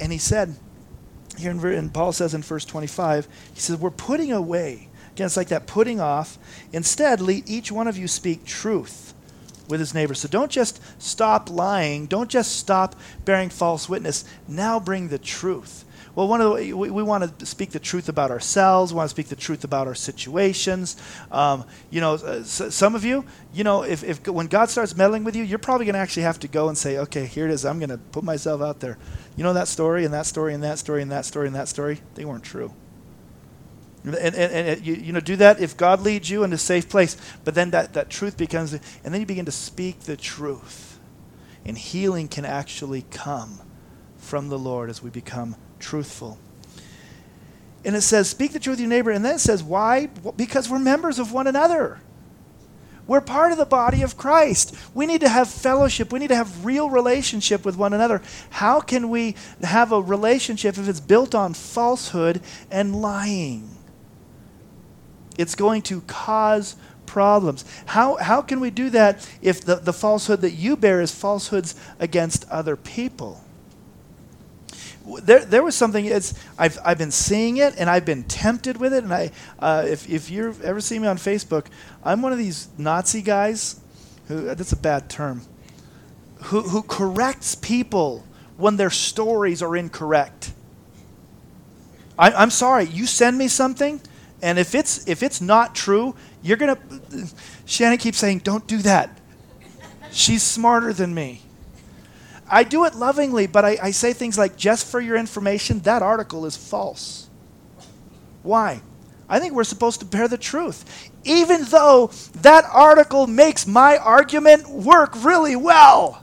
And 0.00 0.10
he 0.10 0.18
said, 0.18 0.56
here 1.36 1.50
in, 1.50 1.90
Paul 1.90 2.12
says 2.12 2.32
in 2.32 2.42
verse 2.42 2.64
25, 2.64 3.28
he 3.54 3.60
says, 3.60 3.76
We're 3.76 3.90
putting 3.90 4.32
away. 4.32 4.88
Again, 5.14 5.26
it's 5.26 5.36
like 5.36 5.48
that 5.48 5.68
putting 5.68 6.00
off. 6.00 6.38
Instead, 6.72 7.20
let 7.20 7.48
each 7.48 7.70
one 7.70 7.86
of 7.86 7.96
you 7.96 8.08
speak 8.08 8.44
truth 8.44 9.14
with 9.68 9.78
his 9.78 9.94
neighbor. 9.94 10.14
So 10.14 10.26
don't 10.26 10.50
just 10.50 10.80
stop 11.00 11.48
lying. 11.48 12.06
Don't 12.06 12.28
just 12.28 12.56
stop 12.56 12.96
bearing 13.24 13.48
false 13.48 13.88
witness. 13.88 14.24
Now 14.48 14.80
bring 14.80 15.08
the 15.08 15.18
truth. 15.18 15.84
Well, 16.16 16.26
one 16.26 16.40
of 16.40 16.56
the 16.56 16.72
we, 16.74 16.90
we 16.90 17.02
want 17.02 17.38
to 17.38 17.46
speak 17.46 17.70
the 17.70 17.78
truth 17.78 18.08
about 18.08 18.32
ourselves. 18.32 18.92
We 18.92 18.96
want 18.96 19.08
to 19.08 19.14
speak 19.14 19.28
the 19.28 19.36
truth 19.36 19.62
about 19.62 19.86
our 19.86 19.94
situations. 19.94 20.96
Um, 21.30 21.64
you 21.90 22.00
know, 22.00 22.14
uh, 22.14 22.42
some 22.42 22.96
of 22.96 23.04
you, 23.04 23.24
you 23.52 23.62
know, 23.62 23.82
if, 23.82 24.02
if 24.02 24.26
when 24.26 24.46
God 24.46 24.68
starts 24.68 24.96
meddling 24.96 25.22
with 25.22 25.34
you, 25.34 25.44
you're 25.44 25.58
probably 25.60 25.86
going 25.86 25.94
to 25.94 26.00
actually 26.00 26.24
have 26.24 26.40
to 26.40 26.48
go 26.48 26.68
and 26.68 26.76
say, 26.76 26.98
okay, 26.98 27.26
here 27.26 27.46
it 27.46 27.52
is. 27.52 27.64
I'm 27.64 27.78
going 27.78 27.90
to 27.90 27.98
put 27.98 28.24
myself 28.24 28.62
out 28.62 28.80
there. 28.80 28.98
You 29.36 29.44
know 29.44 29.52
that 29.52 29.68
story 29.68 30.04
and 30.04 30.12
that 30.12 30.26
story 30.26 30.54
and 30.54 30.62
that 30.64 30.78
story 30.78 31.02
and 31.02 31.10
that 31.12 31.24
story 31.24 31.46
and 31.46 31.54
that 31.56 31.68
story? 31.68 32.00
They 32.14 32.24
weren't 32.24 32.44
true. 32.44 32.72
And, 34.04 34.14
and, 34.14 34.36
and, 34.36 34.86
you, 34.86 34.94
you 34.94 35.12
know, 35.12 35.20
do 35.20 35.36
that 35.36 35.60
if 35.60 35.76
God 35.76 36.02
leads 36.02 36.28
you 36.28 36.44
in 36.44 36.52
a 36.52 36.58
safe 36.58 36.88
place. 36.88 37.16
But 37.42 37.54
then 37.54 37.70
that, 37.70 37.94
that 37.94 38.10
truth 38.10 38.36
becomes, 38.36 38.72
and 38.72 38.82
then 39.02 39.20
you 39.20 39.26
begin 39.26 39.46
to 39.46 39.52
speak 39.52 40.00
the 40.00 40.16
truth. 40.16 40.98
And 41.64 41.78
healing 41.78 42.28
can 42.28 42.44
actually 42.44 43.06
come 43.10 43.60
from 44.18 44.48
the 44.50 44.58
Lord 44.58 44.90
as 44.90 45.02
we 45.02 45.08
become 45.08 45.56
truthful. 45.78 46.38
And 47.84 47.96
it 47.96 48.02
says, 48.02 48.28
Speak 48.28 48.52
the 48.52 48.58
truth 48.60 48.76
to 48.76 48.82
your 48.82 48.90
neighbor. 48.90 49.10
And 49.10 49.24
then 49.24 49.36
it 49.36 49.40
says, 49.40 49.62
Why? 49.62 50.06
Because 50.06 50.68
we're 50.68 50.78
members 50.78 51.18
of 51.18 51.32
one 51.32 51.46
another. 51.46 52.00
We're 53.06 53.20
part 53.20 53.52
of 53.52 53.58
the 53.58 53.66
body 53.66 54.02
of 54.02 54.16
Christ. 54.16 54.74
We 54.94 55.04
need 55.04 55.20
to 55.20 55.28
have 55.28 55.50
fellowship. 55.50 56.10
We 56.10 56.18
need 56.18 56.28
to 56.28 56.36
have 56.36 56.64
real 56.64 56.88
relationship 56.88 57.64
with 57.64 57.76
one 57.76 57.92
another. 57.92 58.22
How 58.48 58.80
can 58.80 59.10
we 59.10 59.36
have 59.62 59.92
a 59.92 60.00
relationship 60.00 60.78
if 60.78 60.88
it's 60.88 61.00
built 61.00 61.34
on 61.34 61.52
falsehood 61.52 62.40
and 62.70 62.96
lying? 62.96 63.73
It's 65.38 65.54
going 65.54 65.82
to 65.82 66.00
cause 66.02 66.76
problems. 67.06 67.64
How, 67.86 68.16
how 68.16 68.42
can 68.42 68.60
we 68.60 68.70
do 68.70 68.90
that 68.90 69.28
if 69.42 69.60
the, 69.60 69.76
the 69.76 69.92
falsehood 69.92 70.40
that 70.40 70.52
you 70.52 70.76
bear 70.76 71.00
is 71.00 71.12
falsehoods 71.12 71.74
against 71.98 72.48
other 72.50 72.76
people? 72.76 73.40
there, 75.22 75.44
there 75.44 75.62
was 75.62 75.74
something. 75.74 76.04
It's 76.04 76.34
I've, 76.58 76.78
I've 76.84 76.98
been 76.98 77.10
seeing 77.10 77.58
it 77.58 77.74
and 77.78 77.90
I've 77.90 78.04
been 78.04 78.24
tempted 78.24 78.78
with 78.78 78.94
it. 78.94 79.04
And 79.04 79.12
I, 79.12 79.30
uh, 79.58 79.84
if 79.86 80.08
if 80.08 80.30
you've 80.30 80.62
ever 80.62 80.80
seen 80.80 81.02
me 81.02 81.08
on 81.08 81.16
Facebook, 81.16 81.66
I'm 82.02 82.22
one 82.22 82.32
of 82.32 82.38
these 82.38 82.68
Nazi 82.78 83.22
guys. 83.22 83.80
Who 84.28 84.54
that's 84.54 84.72
a 84.72 84.76
bad 84.76 85.10
term. 85.10 85.42
Who 86.44 86.62
who 86.62 86.82
corrects 86.82 87.54
people 87.54 88.24
when 88.56 88.76
their 88.76 88.90
stories 88.90 89.62
are 89.62 89.76
incorrect. 89.76 90.52
I, 92.18 92.32
I'm 92.32 92.50
sorry. 92.50 92.84
You 92.84 93.06
send 93.06 93.36
me 93.36 93.48
something, 93.48 94.00
and 94.44 94.58
if 94.58 94.74
it's 94.74 95.08
if 95.08 95.22
it's 95.22 95.40
not 95.40 95.74
true, 95.74 96.14
you're 96.42 96.58
gonna. 96.58 96.78
Shannon 97.64 97.96
keeps 97.96 98.18
saying, 98.18 98.40
"Don't 98.40 98.66
do 98.66 98.78
that." 98.78 99.18
She's 100.12 100.42
smarter 100.42 100.92
than 100.92 101.14
me. 101.14 101.40
I 102.48 102.62
do 102.62 102.84
it 102.84 102.94
lovingly, 102.94 103.46
but 103.46 103.64
I, 103.64 103.78
I 103.82 103.90
say 103.90 104.12
things 104.12 104.36
like, 104.36 104.56
just 104.56 104.86
for 104.86 105.00
your 105.00 105.16
information, 105.16 105.80
that 105.80 106.02
article 106.02 106.44
is 106.46 106.56
false. 106.56 107.28
Why? 108.42 108.82
I 109.28 109.40
think 109.40 109.54
we're 109.54 109.64
supposed 109.64 110.00
to 110.00 110.06
bear 110.06 110.28
the 110.28 110.38
truth. 110.38 111.10
Even 111.24 111.64
though 111.64 112.10
that 112.42 112.64
article 112.70 113.26
makes 113.26 113.66
my 113.66 113.96
argument 113.96 114.68
work 114.68 115.24
really 115.24 115.56
well. 115.56 116.22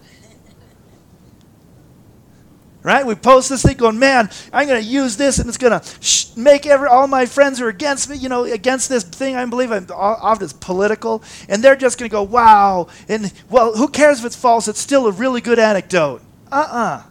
Right? 2.83 3.05
We 3.05 3.13
post 3.13 3.49
this 3.49 3.61
thing 3.61 3.77
going, 3.77 3.99
man, 3.99 4.29
I'm 4.51 4.67
going 4.67 4.81
to 4.81 4.87
use 4.87 5.15
this 5.15 5.37
and 5.37 5.47
it's 5.47 5.57
going 5.57 5.79
to 5.79 5.87
sh- 5.99 6.35
make 6.35 6.65
every, 6.65 6.87
all 6.87 7.05
my 7.05 7.27
friends 7.27 7.59
who 7.59 7.65
are 7.65 7.69
against 7.69 8.09
me, 8.09 8.15
you 8.17 8.27
know, 8.27 8.43
against 8.43 8.89
this 8.89 9.03
thing 9.03 9.35
I 9.35 9.45
believe 9.45 9.71
I'm, 9.71 9.85
often 9.91 10.45
it's 10.45 10.53
political. 10.53 11.21
And 11.47 11.63
they're 11.63 11.75
just 11.75 11.99
going 11.99 12.09
to 12.09 12.11
go, 12.11 12.23
wow. 12.23 12.87
And, 13.07 13.31
well, 13.49 13.75
who 13.75 13.87
cares 13.87 14.19
if 14.19 14.25
it's 14.25 14.35
false? 14.35 14.67
It's 14.67 14.79
still 14.79 15.05
a 15.05 15.11
really 15.11 15.41
good 15.41 15.59
anecdote. 15.59 16.23
Uh 16.51 16.55
uh-uh. 16.55 16.77
uh 16.77 17.03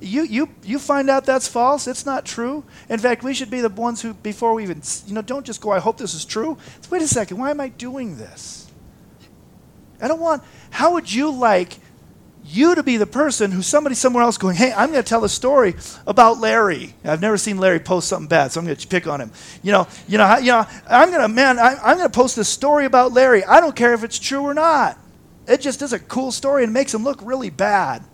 You, 0.00 0.22
you, 0.22 0.48
you 0.62 0.78
find 0.78 1.10
out 1.10 1.26
that's 1.26 1.48
false. 1.48 1.86
It's 1.86 2.06
not 2.06 2.24
true. 2.24 2.64
In 2.88 2.98
fact, 2.98 3.22
we 3.22 3.34
should 3.34 3.50
be 3.50 3.60
the 3.60 3.68
ones 3.68 4.00
who, 4.00 4.14
before 4.14 4.54
we 4.54 4.62
even, 4.62 4.80
you 5.06 5.12
know, 5.12 5.22
don't 5.22 5.44
just 5.44 5.60
go, 5.60 5.70
I 5.70 5.80
hope 5.80 5.98
this 5.98 6.14
is 6.14 6.24
true. 6.24 6.56
Wait 6.88 7.02
a 7.02 7.08
second, 7.08 7.36
why 7.36 7.50
am 7.50 7.60
I 7.60 7.68
doing 7.68 8.16
this? 8.16 8.70
I 10.00 10.08
don't 10.08 10.20
want, 10.20 10.42
how 10.70 10.92
would 10.94 11.12
you 11.12 11.30
like 11.30 11.78
you 12.48 12.74
to 12.74 12.82
be 12.82 12.96
the 12.96 13.06
person 13.06 13.50
who 13.50 13.62
somebody 13.62 13.94
somewhere 13.94 14.22
else 14.22 14.38
going, 14.38 14.56
hey, 14.56 14.72
I'm 14.72 14.90
going 14.90 15.02
to 15.02 15.08
tell 15.08 15.24
a 15.24 15.28
story 15.28 15.74
about 16.06 16.38
Larry. 16.38 16.94
I've 17.04 17.20
never 17.20 17.36
seen 17.36 17.58
Larry 17.58 17.80
post 17.80 18.08
something 18.08 18.28
bad, 18.28 18.52
so 18.52 18.60
I'm 18.60 18.66
going 18.66 18.76
to 18.76 18.88
pick 18.88 19.06
on 19.06 19.20
him. 19.20 19.30
You 19.62 19.72
know, 19.72 19.88
you 20.08 20.18
know, 20.18 20.36
you 20.38 20.52
know 20.52 20.66
I'm 20.88 21.10
going 21.10 21.22
to, 21.22 21.28
man, 21.28 21.58
I, 21.58 21.76
I'm 21.82 21.96
going 21.96 22.08
to 22.08 22.14
post 22.14 22.38
a 22.38 22.44
story 22.44 22.84
about 22.84 23.12
Larry. 23.12 23.44
I 23.44 23.60
don't 23.60 23.74
care 23.74 23.94
if 23.94 24.04
it's 24.04 24.18
true 24.18 24.42
or 24.42 24.54
not. 24.54 24.98
It 25.48 25.60
just 25.60 25.82
is 25.82 25.92
a 25.92 25.98
cool 25.98 26.32
story 26.32 26.64
and 26.64 26.72
makes 26.72 26.92
him 26.92 27.04
look 27.04 27.20
really 27.22 27.50
bad. 27.50 28.04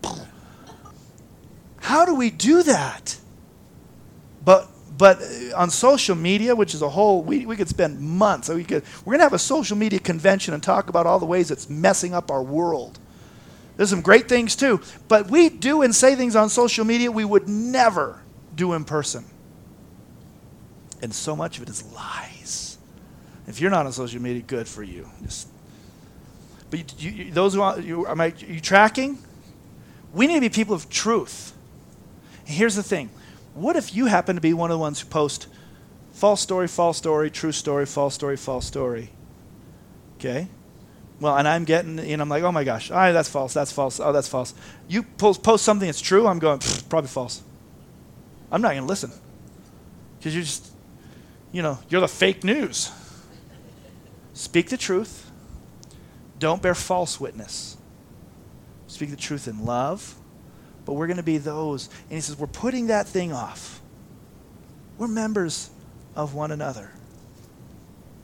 How 1.78 2.04
do 2.04 2.14
we 2.14 2.30
do 2.30 2.62
that? 2.62 3.18
But 4.44 4.68
but 4.98 5.20
uh, 5.20 5.56
on 5.56 5.70
social 5.70 6.14
media, 6.14 6.54
which 6.54 6.74
is 6.74 6.82
a 6.82 6.88
whole, 6.88 7.22
we, 7.22 7.44
we 7.46 7.56
could 7.56 7.68
spend 7.68 7.98
months. 7.98 8.48
We 8.48 8.62
could, 8.62 8.84
we're 9.04 9.12
going 9.12 9.20
to 9.20 9.24
have 9.24 9.32
a 9.32 9.38
social 9.38 9.76
media 9.76 9.98
convention 9.98 10.54
and 10.54 10.62
talk 10.62 10.88
about 10.88 11.06
all 11.06 11.18
the 11.18 11.26
ways 11.26 11.50
it's 11.50 11.68
messing 11.68 12.14
up 12.14 12.30
our 12.30 12.42
world. 12.42 12.98
There's 13.82 13.90
some 13.90 14.00
great 14.00 14.28
things 14.28 14.54
too, 14.54 14.80
but 15.08 15.28
we 15.28 15.48
do 15.48 15.82
and 15.82 15.92
say 15.92 16.14
things 16.14 16.36
on 16.36 16.50
social 16.50 16.84
media 16.84 17.10
we 17.10 17.24
would 17.24 17.48
never 17.48 18.22
do 18.54 18.74
in 18.74 18.84
person. 18.84 19.24
And 21.02 21.12
so 21.12 21.34
much 21.34 21.56
of 21.56 21.64
it 21.64 21.68
is 21.68 21.82
lies. 21.92 22.78
If 23.48 23.60
you're 23.60 23.72
not 23.72 23.84
on 23.84 23.92
social 23.92 24.22
media, 24.22 24.40
good 24.42 24.68
for 24.68 24.84
you. 24.84 25.08
Just, 25.24 25.48
but 26.70 27.02
you, 27.02 27.10
you, 27.10 27.32
those 27.32 27.54
who 27.54 27.62
are, 27.62 27.80
you, 27.80 28.06
am 28.06 28.20
I, 28.20 28.26
are 28.26 28.32
you 28.46 28.60
tracking? 28.60 29.18
We 30.14 30.28
need 30.28 30.34
to 30.34 30.40
be 30.42 30.48
people 30.48 30.76
of 30.76 30.88
truth. 30.88 31.52
And 32.46 32.54
here's 32.54 32.76
the 32.76 32.84
thing 32.84 33.10
what 33.52 33.74
if 33.74 33.96
you 33.96 34.06
happen 34.06 34.36
to 34.36 34.40
be 34.40 34.54
one 34.54 34.70
of 34.70 34.76
the 34.76 34.80
ones 34.80 35.00
who 35.00 35.08
post 35.08 35.48
false 36.12 36.40
story, 36.40 36.68
false 36.68 36.98
story, 36.98 37.32
true 37.32 37.50
story, 37.50 37.84
false 37.84 38.14
story, 38.14 38.36
false 38.36 38.64
story? 38.64 39.10
Okay? 40.18 40.46
Well, 41.22 41.36
and 41.38 41.46
I'm 41.46 41.64
getting, 41.64 41.98
you 41.98 42.16
know, 42.16 42.22
I'm 42.22 42.28
like, 42.28 42.42
oh 42.42 42.52
my 42.52 42.64
gosh, 42.64 42.88
that's 42.88 43.28
false, 43.28 43.54
that's 43.54 43.70
false, 43.72 44.00
oh, 44.00 44.12
that's 44.12 44.28
false. 44.28 44.54
You 44.88 45.04
post, 45.04 45.42
post 45.42 45.64
something 45.64 45.86
that's 45.86 46.00
true, 46.00 46.26
I'm 46.26 46.38
going, 46.38 46.60
probably 46.88 47.08
false. 47.08 47.42
I'm 48.50 48.60
not 48.60 48.70
going 48.70 48.82
to 48.82 48.88
listen. 48.88 49.12
Because 50.18 50.34
you're 50.34 50.44
just, 50.44 50.72
you 51.52 51.62
know, 51.62 51.78
you're 51.88 52.00
the 52.00 52.08
fake 52.08 52.44
news. 52.44 52.90
Speak 54.34 54.68
the 54.68 54.76
truth. 54.76 55.30
Don't 56.38 56.60
bear 56.60 56.74
false 56.74 57.20
witness. 57.20 57.76
Speak 58.88 59.10
the 59.10 59.16
truth 59.16 59.48
in 59.48 59.64
love 59.64 60.16
but 60.84 60.94
we're 60.94 61.06
going 61.06 61.18
to 61.18 61.22
be 61.22 61.38
those. 61.38 61.88
And 62.08 62.12
he 62.12 62.20
says, 62.20 62.36
We're 62.36 62.46
putting 62.46 62.88
that 62.88 63.06
thing 63.06 63.32
off. 63.32 63.80
We're 64.98 65.08
members 65.08 65.70
of 66.14 66.34
one 66.34 66.52
another. 66.52 66.90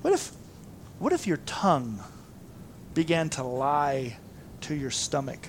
What 0.02 0.12
if, 0.12 0.32
what 0.98 1.12
if 1.12 1.26
your 1.26 1.38
tongue 1.38 2.00
began 2.98 3.28
to 3.28 3.44
lie 3.44 4.16
to 4.60 4.74
your 4.74 4.90
stomach? 4.90 5.46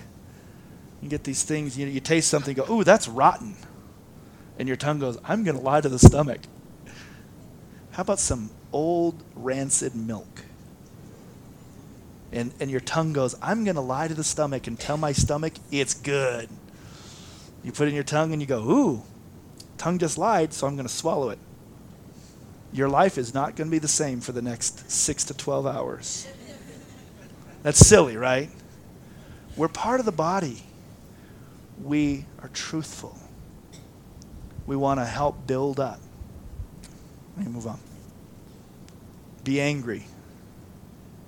You 1.02 1.10
get 1.10 1.24
these 1.24 1.42
things, 1.42 1.76
you, 1.76 1.88
know, 1.88 1.92
you 1.92 2.00
taste 2.00 2.30
something, 2.30 2.54
go, 2.54 2.64
Ooh, 2.72 2.84
that's 2.84 3.08
rotten. 3.08 3.56
And 4.60 4.68
your 4.68 4.78
tongue 4.78 5.00
goes, 5.00 5.18
I'm 5.24 5.44
going 5.44 5.58
to 5.58 5.64
lie 5.64 5.82
to 5.82 5.90
the 5.90 5.98
stomach. 5.98 6.42
How 7.90 8.04
about 8.04 8.20
some 8.20 8.52
old 8.72 9.24
rancid 9.34 9.96
milk? 9.96 10.44
And, 12.32 12.54
and 12.60 12.70
your 12.70 12.82
tongue 12.82 13.14
goes, 13.14 13.36
I'm 13.42 13.64
going 13.64 13.78
to 13.78 13.82
lie 13.82 14.08
to 14.08 14.14
the 14.14 14.24
stomach 14.24 14.68
and 14.68 14.80
tell 14.80 14.98
my 14.98 15.12
stomach 15.12 15.54
it's 15.72 15.96
good. 15.96 16.50
You 17.64 17.72
put 17.72 17.88
in 17.88 17.96
your 17.96 18.04
tongue 18.04 18.32
and 18.32 18.40
you 18.40 18.48
go, 18.48 18.60
ooh, 18.60 19.02
tongue 19.80 19.98
just 19.98 20.20
lied, 20.20 20.54
so 20.54 20.68
I'm 20.68 20.76
going 20.76 20.88
to 20.88 20.94
swallow 20.94 21.32
it. 21.32 21.40
Your 22.72 22.90
life 22.90 23.18
is 23.18 23.34
not 23.34 23.56
going 23.56 23.70
to 23.70 23.72
be 23.72 23.80
the 23.80 23.88
same 23.88 24.22
for 24.22 24.34
the 24.34 24.42
next 24.44 24.92
six 24.92 25.24
to 25.24 25.34
12 25.34 25.66
hours. 25.66 26.28
That's 27.64 27.80
silly, 27.80 28.18
right? 28.18 28.50
We're 29.56 29.68
part 29.68 30.00
of 30.00 30.06
the 30.06 30.12
body. 30.12 30.64
We 31.82 32.26
are 32.42 32.50
truthful. 32.50 33.18
We 34.66 34.76
want 34.76 35.00
to 35.00 35.06
help 35.06 35.48
build 35.48 35.80
up. 35.80 36.00
Let 37.36 37.46
me 37.46 37.52
move 37.52 37.68
on. 37.68 37.80
Be 39.44 39.60
angry 39.60 40.06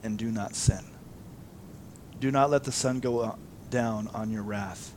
and 0.04 0.18
do 0.18 0.32
not 0.32 0.56
sin. 0.56 0.84
Do 2.20 2.32
not 2.32 2.50
let 2.50 2.64
the 2.64 2.72
sun 2.72 3.00
go 3.00 3.36
down 3.70 4.10
on 4.14 4.32
your 4.32 4.44
wrath 4.44 4.94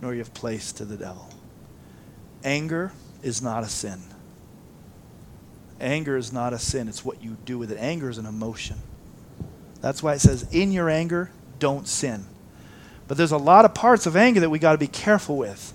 nor 0.00 0.14
have 0.14 0.34
place 0.34 0.72
to 0.72 0.84
the 0.84 0.96
devil. 0.96 1.28
Anger 2.44 2.92
is 3.22 3.40
not 3.40 3.62
a 3.62 3.68
sin. 3.68 4.00
Anger 5.80 6.16
is 6.16 6.32
not 6.32 6.52
a 6.52 6.58
sin. 6.58 6.88
It's 6.88 7.04
what 7.04 7.22
you 7.22 7.36
do 7.44 7.58
with 7.58 7.70
it. 7.70 7.78
Anger 7.78 8.08
is 8.08 8.18
an 8.18 8.26
emotion. 8.26 8.76
That's 9.86 10.02
why 10.02 10.14
it 10.14 10.20
says, 10.20 10.44
in 10.50 10.72
your 10.72 10.90
anger, 10.90 11.30
don't 11.60 11.86
sin. 11.86 12.26
But 13.06 13.16
there's 13.16 13.30
a 13.30 13.38
lot 13.38 13.64
of 13.64 13.72
parts 13.72 14.04
of 14.04 14.16
anger 14.16 14.40
that 14.40 14.50
we 14.50 14.58
got 14.58 14.72
to 14.72 14.78
be 14.78 14.88
careful 14.88 15.36
with. 15.36 15.72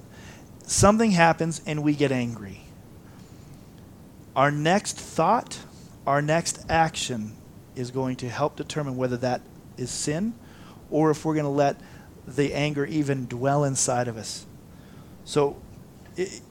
Something 0.68 1.12
happens 1.12 1.62
and 1.66 1.82
we 1.82 1.96
get 1.96 2.12
angry. 2.12 2.60
Our 4.36 4.52
next 4.52 4.98
thought, 4.98 5.60
our 6.06 6.22
next 6.22 6.66
action 6.70 7.38
is 7.78 7.90
going 7.90 8.18
to 8.18 8.28
help 8.28 8.58
determine 8.58 8.98
whether 8.98 9.16
that 9.16 9.44
is 9.78 9.90
sin 9.90 10.34
or 10.90 11.12
if 11.12 11.24
we're 11.24 11.36
going 11.36 11.46
to 11.46 11.50
let 11.50 11.80
the 12.28 12.54
anger 12.54 12.86
even 12.86 13.28
dwell 13.28 13.64
inside 13.64 14.10
of 14.10 14.18
us. 14.18 14.46
So, 15.24 15.56
it, 16.18 16.42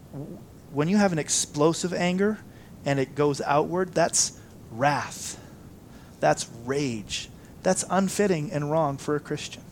when 0.73 0.89
you 0.89 0.97
have 0.97 1.13
an 1.13 1.19
explosive 1.19 1.93
anger 1.93 2.39
and 2.87 2.99
it 2.99 3.15
goes 3.15 3.43
outward, 3.43 3.93
that's 3.93 4.41
wrath. 4.71 5.39
That's 6.21 6.49
rage. 6.65 7.29
That's 7.63 7.85
unfitting 7.91 8.53
and 8.53 8.71
wrong 8.71 8.97
for 8.97 9.17
a 9.17 9.21
Christian. 9.21 9.63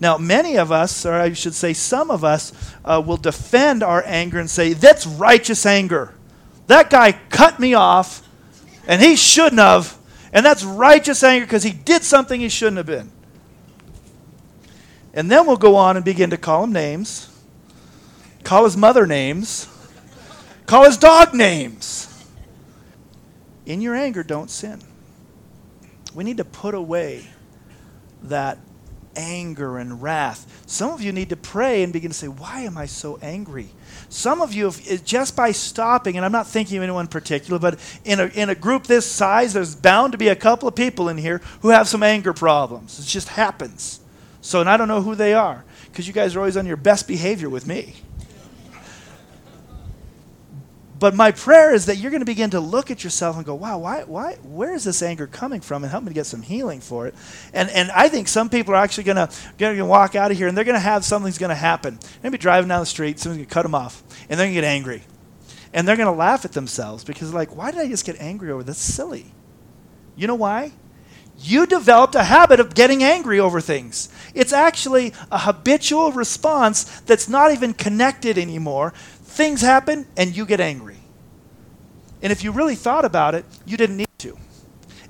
Now, 0.00 0.18
many 0.18 0.56
of 0.56 0.72
us, 0.72 1.06
or 1.06 1.14
I 1.14 1.32
should 1.32 1.54
say 1.54 1.72
some 1.74 2.10
of 2.10 2.24
us, 2.24 2.52
uh, 2.84 3.02
will 3.04 3.16
defend 3.16 3.82
our 3.82 4.02
anger 4.04 4.40
and 4.40 4.50
say, 4.50 4.72
that's 4.72 5.06
righteous 5.06 5.64
anger. 5.64 6.14
That 6.66 6.90
guy 6.90 7.12
cut 7.30 7.60
me 7.60 7.74
off, 7.74 8.28
and 8.86 9.00
he 9.00 9.14
shouldn't 9.14 9.60
have. 9.60 9.96
And 10.32 10.44
that's 10.44 10.64
righteous 10.64 11.22
anger 11.22 11.46
because 11.46 11.62
he 11.62 11.72
did 11.72 12.02
something 12.02 12.40
he 12.40 12.48
shouldn't 12.48 12.78
have 12.78 12.86
been. 12.86 13.12
And 15.14 15.30
then 15.30 15.46
we'll 15.46 15.56
go 15.56 15.76
on 15.76 15.96
and 15.96 16.04
begin 16.04 16.30
to 16.30 16.38
call 16.38 16.64
him 16.64 16.72
names, 16.72 17.28
call 18.42 18.64
his 18.64 18.76
mother 18.76 19.06
names, 19.06 19.68
call 20.66 20.84
his 20.84 20.96
dog 20.96 21.34
names. 21.34 22.08
In 23.66 23.80
your 23.80 23.94
anger, 23.94 24.22
don't 24.22 24.50
sin. 24.50 24.82
We 26.14 26.24
need 26.24 26.36
to 26.38 26.44
put 26.44 26.74
away 26.74 27.26
that 28.24 28.58
anger 29.16 29.78
and 29.78 30.02
wrath. 30.02 30.62
Some 30.66 30.90
of 30.90 31.02
you 31.02 31.12
need 31.12 31.30
to 31.30 31.36
pray 31.36 31.82
and 31.82 31.92
begin 31.92 32.10
to 32.10 32.16
say, 32.16 32.28
Why 32.28 32.60
am 32.60 32.78
I 32.78 32.86
so 32.86 33.18
angry? 33.22 33.68
Some 34.08 34.40
of 34.40 34.52
you, 34.52 34.66
have, 34.66 35.04
just 35.04 35.36
by 35.36 35.52
stopping, 35.52 36.16
and 36.16 36.24
I'm 36.24 36.32
not 36.32 36.46
thinking 36.46 36.78
of 36.78 36.82
anyone 36.82 37.06
particular, 37.06 37.58
but 37.58 37.78
in 38.04 38.20
a, 38.20 38.26
in 38.26 38.50
a 38.50 38.54
group 38.54 38.86
this 38.86 39.10
size, 39.10 39.52
there's 39.52 39.74
bound 39.74 40.12
to 40.12 40.18
be 40.18 40.28
a 40.28 40.36
couple 40.36 40.68
of 40.68 40.74
people 40.74 41.08
in 41.08 41.18
here 41.18 41.40
who 41.60 41.68
have 41.70 41.88
some 41.88 42.02
anger 42.02 42.32
problems. 42.32 42.98
It 42.98 43.06
just 43.06 43.28
happens. 43.28 44.00
So, 44.40 44.60
and 44.60 44.68
I 44.68 44.76
don't 44.76 44.88
know 44.88 45.02
who 45.02 45.14
they 45.14 45.34
are 45.34 45.64
because 45.86 46.06
you 46.06 46.12
guys 46.12 46.34
are 46.34 46.40
always 46.40 46.56
on 46.56 46.66
your 46.66 46.76
best 46.76 47.06
behavior 47.06 47.48
with 47.48 47.66
me. 47.66 47.96
But 51.02 51.16
my 51.16 51.32
prayer 51.32 51.74
is 51.74 51.86
that 51.86 51.96
you're 51.96 52.12
going 52.12 52.20
to 52.20 52.24
begin 52.24 52.50
to 52.50 52.60
look 52.60 52.88
at 52.92 53.02
yourself 53.02 53.34
and 53.34 53.44
go, 53.44 53.56
wow, 53.56 53.76
why, 53.76 54.04
why, 54.04 54.34
where 54.44 54.72
is 54.72 54.84
this 54.84 55.02
anger 55.02 55.26
coming 55.26 55.60
from? 55.60 55.82
And 55.82 55.90
help 55.90 56.04
me 56.04 56.10
to 56.10 56.14
get 56.14 56.26
some 56.26 56.42
healing 56.42 56.80
for 56.80 57.08
it. 57.08 57.16
And, 57.52 57.68
and 57.70 57.90
I 57.90 58.08
think 58.08 58.28
some 58.28 58.48
people 58.48 58.72
are 58.74 58.76
actually 58.76 59.02
going 59.02 59.26
to, 59.26 59.84
walk 59.84 60.14
out 60.14 60.30
of 60.30 60.36
here 60.36 60.46
and 60.46 60.56
they're 60.56 60.62
going 60.62 60.76
to 60.76 60.78
have 60.78 61.04
something's 61.04 61.38
going 61.38 61.50
to 61.50 61.56
happen. 61.56 61.98
Maybe 62.22 62.38
driving 62.38 62.68
down 62.68 62.78
the 62.78 62.86
street, 62.86 63.18
someone's 63.18 63.38
going 63.38 63.48
to 63.48 63.52
cut 63.52 63.64
them 63.64 63.74
off, 63.74 64.00
and 64.30 64.38
they're 64.38 64.46
going 64.46 64.54
to 64.54 64.60
get 64.60 64.64
angry. 64.64 65.02
And 65.74 65.88
they're 65.88 65.96
going 65.96 66.06
to 66.06 66.12
laugh 66.12 66.44
at 66.44 66.52
themselves 66.52 67.02
because, 67.02 67.34
like, 67.34 67.56
why 67.56 67.72
did 67.72 67.80
I 67.80 67.88
just 67.88 68.06
get 68.06 68.20
angry 68.20 68.52
over 68.52 68.62
this? 68.62 68.78
Silly. 68.78 69.26
You 70.14 70.28
know 70.28 70.36
why? 70.36 70.70
you 71.38 71.66
developed 71.66 72.14
a 72.14 72.24
habit 72.24 72.60
of 72.60 72.74
getting 72.74 73.02
angry 73.02 73.40
over 73.40 73.60
things. 73.60 74.08
It's 74.34 74.52
actually 74.52 75.12
a 75.30 75.38
habitual 75.38 76.12
response 76.12 76.84
that's 77.00 77.28
not 77.28 77.52
even 77.52 77.74
connected 77.74 78.38
anymore. 78.38 78.92
Things 79.22 79.62
happen 79.62 80.06
and 80.16 80.36
you 80.36 80.46
get 80.46 80.60
angry. 80.60 80.91
And 82.22 82.30
if 82.30 82.44
you 82.44 82.52
really 82.52 82.76
thought 82.76 83.04
about 83.04 83.34
it, 83.34 83.44
you 83.66 83.76
didn't 83.76 83.96
need 83.96 84.06
to. 84.18 84.38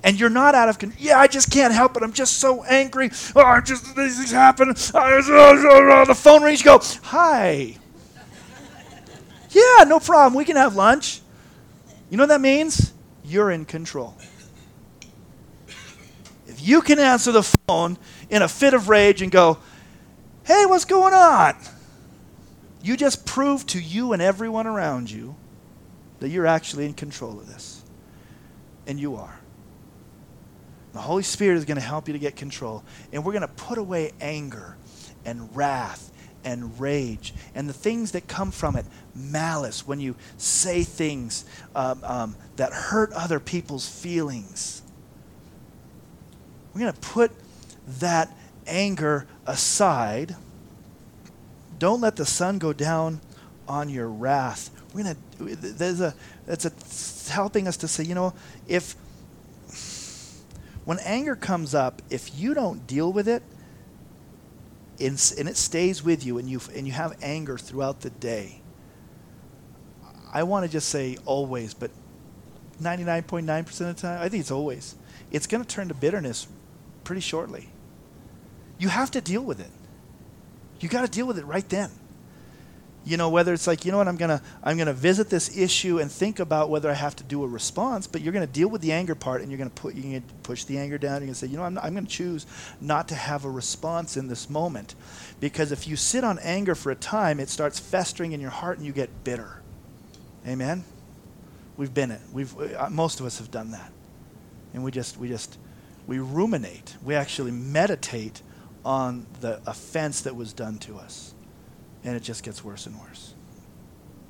And 0.02 0.18
you're 0.18 0.30
not 0.30 0.54
out 0.54 0.68
of 0.68 0.78
control. 0.78 0.98
Yeah, 1.00 1.20
I 1.20 1.28
just 1.28 1.50
can't 1.50 1.72
help 1.72 1.96
it. 1.96 2.02
I'm 2.02 2.12
just 2.12 2.38
so 2.38 2.64
angry. 2.64 3.10
Oh, 3.36 3.42
I 3.42 3.60
just 3.60 3.94
these 3.94 4.16
things 4.16 4.32
happen. 4.32 4.74
Oh, 4.94 5.22
oh, 5.28 5.90
oh, 5.92 6.04
the 6.06 6.14
phone 6.14 6.42
rings. 6.42 6.60
You 6.60 6.64
go, 6.64 6.80
hi. 7.02 7.76
yeah, 9.50 9.84
no 9.86 10.00
problem. 10.00 10.34
We 10.34 10.44
can 10.44 10.56
have 10.56 10.74
lunch. 10.74 11.20
You 12.10 12.16
know 12.16 12.24
what 12.24 12.28
that 12.28 12.40
means? 12.40 12.92
You're 13.24 13.50
in 13.52 13.64
control 13.64 14.16
If 16.46 16.66
you 16.66 16.82
can 16.82 16.98
answer 16.98 17.30
the 17.30 17.42
phone 17.42 17.96
in 18.28 18.42
a 18.42 18.48
fit 18.48 18.74
of 18.74 18.88
rage 18.88 19.22
and 19.22 19.30
go, 19.30 19.58
hey, 20.44 20.66
what's 20.66 20.84
going 20.84 21.14
on? 21.14 21.54
You 22.82 22.96
just 22.96 23.24
prove 23.24 23.64
to 23.68 23.80
you 23.80 24.12
and 24.12 24.20
everyone 24.20 24.66
around 24.66 25.10
you 25.10 25.36
that 26.22 26.28
you're 26.28 26.46
actually 26.46 26.86
in 26.86 26.94
control 26.94 27.40
of 27.40 27.48
this. 27.48 27.82
And 28.86 28.98
you 29.00 29.16
are. 29.16 29.40
The 30.92 31.00
Holy 31.00 31.24
Spirit 31.24 31.56
is 31.56 31.64
going 31.64 31.78
to 31.78 31.82
help 31.82 32.06
you 32.06 32.12
to 32.12 32.18
get 32.20 32.36
control. 32.36 32.84
And 33.12 33.24
we're 33.24 33.32
going 33.32 33.42
to 33.42 33.48
put 33.48 33.76
away 33.76 34.12
anger 34.20 34.76
and 35.24 35.54
wrath 35.56 36.12
and 36.44 36.78
rage 36.78 37.34
and 37.56 37.68
the 37.68 37.72
things 37.72 38.12
that 38.12 38.28
come 38.28 38.52
from 38.52 38.76
it 38.76 38.84
malice 39.14 39.86
when 39.86 39.98
you 39.98 40.14
say 40.38 40.82
things 40.82 41.44
um, 41.74 42.00
um, 42.04 42.36
that 42.56 42.72
hurt 42.72 43.12
other 43.12 43.38
people's 43.38 43.88
feelings 43.88 44.82
we're 46.74 46.80
going 46.80 46.92
to 46.92 47.00
put 47.00 47.30
that 47.86 48.36
anger 48.66 49.24
aside 49.46 50.34
don't 51.78 52.00
let 52.00 52.16
the 52.16 52.26
sun 52.26 52.58
go 52.58 52.72
down 52.72 53.20
on 53.68 53.88
your 53.88 54.08
wrath 54.08 54.70
we're 54.94 55.04
to 55.04 55.16
there's 55.56 56.00
a 56.00 56.14
that's 56.46 56.64
a 56.64 57.32
helping 57.32 57.66
us 57.66 57.76
to 57.78 57.88
say 57.88 58.04
you 58.04 58.14
know 58.14 58.34
if 58.66 58.94
when 60.84 60.98
anger 61.00 61.36
comes 61.36 61.74
up 61.74 62.02
if 62.10 62.38
you 62.38 62.54
don't 62.54 62.86
deal 62.86 63.12
with 63.12 63.28
it 63.28 63.42
and, 65.00 65.34
and 65.38 65.48
it 65.48 65.56
stays 65.56 66.02
with 66.04 66.24
you 66.24 66.38
and 66.38 66.48
you 66.48 66.60
and 66.74 66.86
you 66.86 66.92
have 66.92 67.16
anger 67.22 67.56
throughout 67.56 68.00
the 68.00 68.10
day 68.10 68.60
i 70.32 70.42
want 70.42 70.64
to 70.64 70.70
just 70.70 70.88
say 70.88 71.16
always 71.24 71.74
but 71.74 71.90
99.9% 72.80 73.68
of 73.68 73.76
the 73.76 73.94
time 73.94 74.20
i 74.20 74.28
think 74.28 74.40
it's 74.40 74.50
always 74.50 74.96
it's 75.30 75.46
going 75.46 75.64
to 75.64 75.68
turn 75.68 75.88
to 75.88 75.94
bitterness 75.94 76.46
pretty 77.04 77.20
shortly. 77.20 77.68
You 78.78 78.88
have 78.88 79.10
to 79.12 79.20
deal 79.20 79.42
with 79.42 79.60
it. 79.60 79.70
You 80.80 80.88
got 80.88 81.02
to 81.02 81.10
deal 81.10 81.26
with 81.26 81.38
it 81.38 81.44
right 81.44 81.68
then 81.68 81.90
you 83.04 83.16
know 83.16 83.28
whether 83.28 83.52
it's 83.52 83.66
like 83.66 83.84
you 83.84 83.90
know 83.90 83.98
what 83.98 84.08
i'm 84.08 84.16
gonna 84.16 84.40
i'm 84.62 84.78
gonna 84.78 84.92
visit 84.92 85.28
this 85.28 85.56
issue 85.56 85.98
and 85.98 86.10
think 86.10 86.38
about 86.38 86.70
whether 86.70 86.90
i 86.90 86.94
have 86.94 87.16
to 87.16 87.24
do 87.24 87.42
a 87.42 87.46
response 87.46 88.06
but 88.06 88.20
you're 88.20 88.32
gonna 88.32 88.46
deal 88.46 88.68
with 88.68 88.80
the 88.80 88.92
anger 88.92 89.14
part 89.14 89.40
and 89.40 89.50
you're 89.50 89.58
gonna 89.58 89.70
put 89.70 89.94
you're 89.94 90.04
gonna 90.04 90.22
push 90.42 90.64
the 90.64 90.78
anger 90.78 90.98
down. 90.98 91.16
And 91.16 91.22
you're 91.22 91.26
gonna 91.28 91.34
say 91.34 91.46
you 91.48 91.56
know 91.56 91.64
i'm, 91.64 91.78
I'm 91.78 91.94
gonna 91.94 92.06
choose 92.06 92.46
not 92.80 93.08
to 93.08 93.14
have 93.14 93.44
a 93.44 93.50
response 93.50 94.16
in 94.16 94.28
this 94.28 94.48
moment. 94.48 94.94
Because 95.40 95.72
if 95.72 95.88
you 95.88 95.96
sit 95.96 96.22
on 96.24 96.38
anger 96.40 96.74
for 96.74 96.92
a 96.92 96.94
time 96.94 97.40
it 97.40 97.48
starts 97.48 97.78
festering 97.78 98.32
in 98.32 98.40
your 98.40 98.50
heart 98.50 98.78
and 98.78 98.86
you 98.86 98.92
get 98.92 99.24
bitter. 99.24 99.60
Amen? 100.46 100.84
We've 101.76 101.92
been 101.92 102.10
it. 102.10 102.20
We've 102.32 102.56
uh, 102.58 102.88
most 102.90 103.20
of 103.20 103.26
us 103.26 103.38
have 103.38 103.50
done 103.50 103.72
that. 103.72 103.90
And 104.74 104.84
we 104.84 104.90
just 104.90 105.16
we 105.16 105.28
just 105.28 105.58
we 106.06 106.18
ruminate. 106.18 106.96
We 107.02 107.14
actually 107.14 107.50
meditate 107.50 108.42
on 108.84 109.26
the 109.40 109.60
offense 109.66 110.22
that 110.22 110.34
was 110.34 110.52
done 110.52 110.78
to 110.78 110.96
us 110.96 111.31
and 112.04 112.16
it 112.16 112.22
just 112.22 112.42
gets 112.42 112.64
worse 112.64 112.86
and 112.86 112.98
worse. 113.00 113.34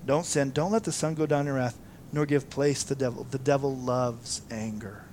Don't 0.05 0.27
sin. 0.27 0.51
Don't 0.51 0.73
let 0.73 0.85
the 0.85 0.93
sun 0.93 1.15
go 1.15 1.27
down 1.27 1.47
in 1.47 1.55
wrath, 1.55 1.79
nor 2.13 2.27
give 2.27 2.51
place 2.51 2.83
to 2.83 2.91
the 2.91 3.05
devil. 3.05 3.25
The 3.25 3.39
devil 3.39 3.77
loves 3.77 4.43
anger. 4.51 5.05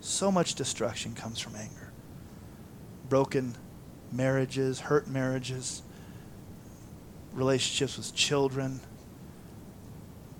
So 0.00 0.30
much 0.30 0.54
destruction 0.54 1.14
comes 1.14 1.40
from 1.40 1.56
anger. 1.56 1.92
Broken 3.08 3.56
marriages, 4.12 4.80
hurt 4.80 5.08
marriages, 5.08 5.82
relationships 7.32 7.96
with 7.96 8.14
children, 8.14 8.80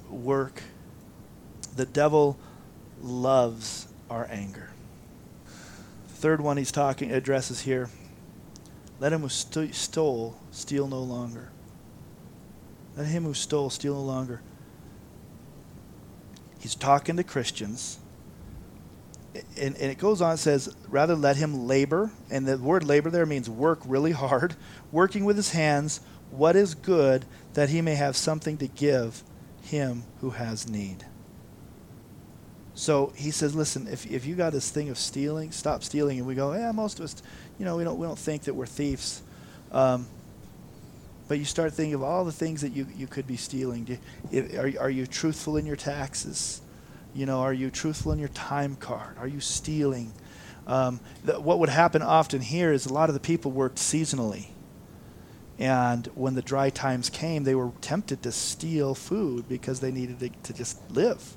work. 0.09 0.63
The 1.77 1.87
devil 1.87 2.39
loves 3.03 3.89
our 4.09 4.27
anger. 4.31 4.71
Third 6.09 6.41
one 6.41 6.59
he's 6.59 6.73
talking 6.73 7.13
addresses 7.13 7.63
here 7.63 7.89
let 9.01 9.13
him 9.13 9.23
who 9.23 9.29
st- 9.29 9.75
stole 9.75 10.37
steal 10.53 10.87
no 10.87 11.01
longer. 11.01 11.49
Let 12.97 13.07
him 13.07 13.25
who 13.25 13.35
stole 13.35 13.71
steal 13.71 13.95
no 13.95 14.03
longer. 14.03 14.43
He's 16.61 16.75
talking 16.75 17.17
to 17.17 17.25
Christians. 17.25 17.99
And, 19.57 19.77
and 19.77 19.91
it 19.91 19.99
goes 19.99 20.21
on, 20.21 20.35
it 20.35 20.39
says, 20.39 20.75
rather 20.89 21.15
let 21.15 21.37
him 21.37 21.67
labor. 21.67 22.11
And 22.31 22.47
the 22.47 22.59
word 22.59 22.85
labor 22.85 23.11
there 23.11 23.27
means 23.27 23.49
work 23.49 23.81
really 23.87 24.13
hard, 24.13 24.55
working 24.93 25.25
with 25.25 25.37
his 25.37 25.53
hands 25.53 26.01
what 26.31 26.55
is 26.55 26.75
good, 26.75 27.25
that 27.55 27.71
he 27.71 27.81
may 27.81 27.95
have 27.97 28.17
something 28.17 28.57
to 28.59 28.69
give 28.69 29.25
him 29.63 30.05
who 30.21 30.31
has 30.31 30.69
need. 30.69 31.05
So 32.81 33.13
he 33.15 33.31
says, 33.31 33.55
listen, 33.55 33.87
if, 33.89 34.11
if 34.11 34.25
you 34.25 34.35
got 34.35 34.55
this 34.55 34.71
thing 34.71 34.89
of 34.89 34.97
stealing, 34.97 35.53
stop 35.53 35.85
stealing. 35.85 36.17
And 36.17 36.27
we 36.27 36.35
go, 36.35 36.55
yeah, 36.55 36.73
most 36.73 36.99
of 36.99 37.05
us, 37.05 37.23
you 37.59 37.67
know, 37.67 37.77
we 37.77 37.85
don't, 37.85 37.99
we 37.99 38.07
don't 38.07 38.19
think 38.19 38.45
that 38.45 38.55
we're 38.55 38.65
thieves. 38.65 39.21
Um, 39.71 40.07
but 41.29 41.39
you 41.39 41.45
start 41.45 41.75
thinking 41.75 41.93
of 41.93 42.03
all 42.03 42.25
the 42.25 42.33
things 42.33 42.63
that 42.63 42.73
you, 42.73 42.87
you 42.97 43.07
could 43.07 43.27
be 43.27 43.37
stealing. 43.37 43.99
Are, 44.57 44.73
are 44.81 44.89
you 44.89 45.07
truthful 45.07 45.59
in 45.59 45.67
your 45.67 45.77
taxes? 45.77 46.63
You 47.15 47.27
know, 47.27 47.41
are 47.41 47.53
you 47.53 47.69
truthful 47.69 48.13
in 48.13 48.19
your 48.19 48.31
time 48.31 48.77
card? 48.77 49.19
Are 49.19 49.29
you 49.29 49.41
stealing? 49.41 50.15
Um, 50.67 51.01
what 51.27 51.59
would 51.59 51.69
happen 51.69 52.01
often 52.01 52.41
here 52.41 52.73
is 52.73 52.87
a 52.87 52.95
lot 52.95 53.11
of 53.11 53.15
the 53.15 53.21
people 53.21 53.51
worked 53.51 53.77
seasonally. 53.77 54.47
And 55.59 56.07
when 56.15 56.35
the 56.35 56.41
dry 56.41 56.71
times 56.71 57.11
came, 57.11 57.45
they 57.45 57.55
were 57.55 57.73
tempted 57.83 58.23
to 58.23 58.33
steal 58.33 58.95
food 58.95 59.51
because 59.51 59.81
they 59.81 59.93
needed 59.93 60.19
to, 60.21 60.31
to 60.45 60.55
just 60.55 60.81
live. 60.91 61.37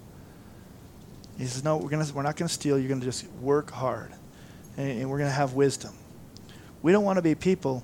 He 1.37 1.45
says, 1.45 1.63
No, 1.63 1.77
we're, 1.77 1.89
gonna, 1.89 2.07
we're 2.13 2.23
not 2.23 2.35
going 2.35 2.47
to 2.47 2.53
steal. 2.53 2.77
You're 2.77 2.89
going 2.89 3.01
to 3.01 3.05
just 3.05 3.25
work 3.41 3.71
hard. 3.71 4.11
And, 4.77 5.01
and 5.01 5.09
we're 5.09 5.17
going 5.17 5.29
to 5.29 5.35
have 5.35 5.53
wisdom. 5.53 5.93
We 6.81 6.91
don't 6.91 7.03
want 7.03 7.17
to 7.17 7.21
be 7.21 7.35
people 7.35 7.83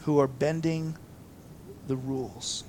who 0.00 0.18
are 0.18 0.26
bending 0.26 0.96
the 1.86 1.96
rules, 1.96 2.64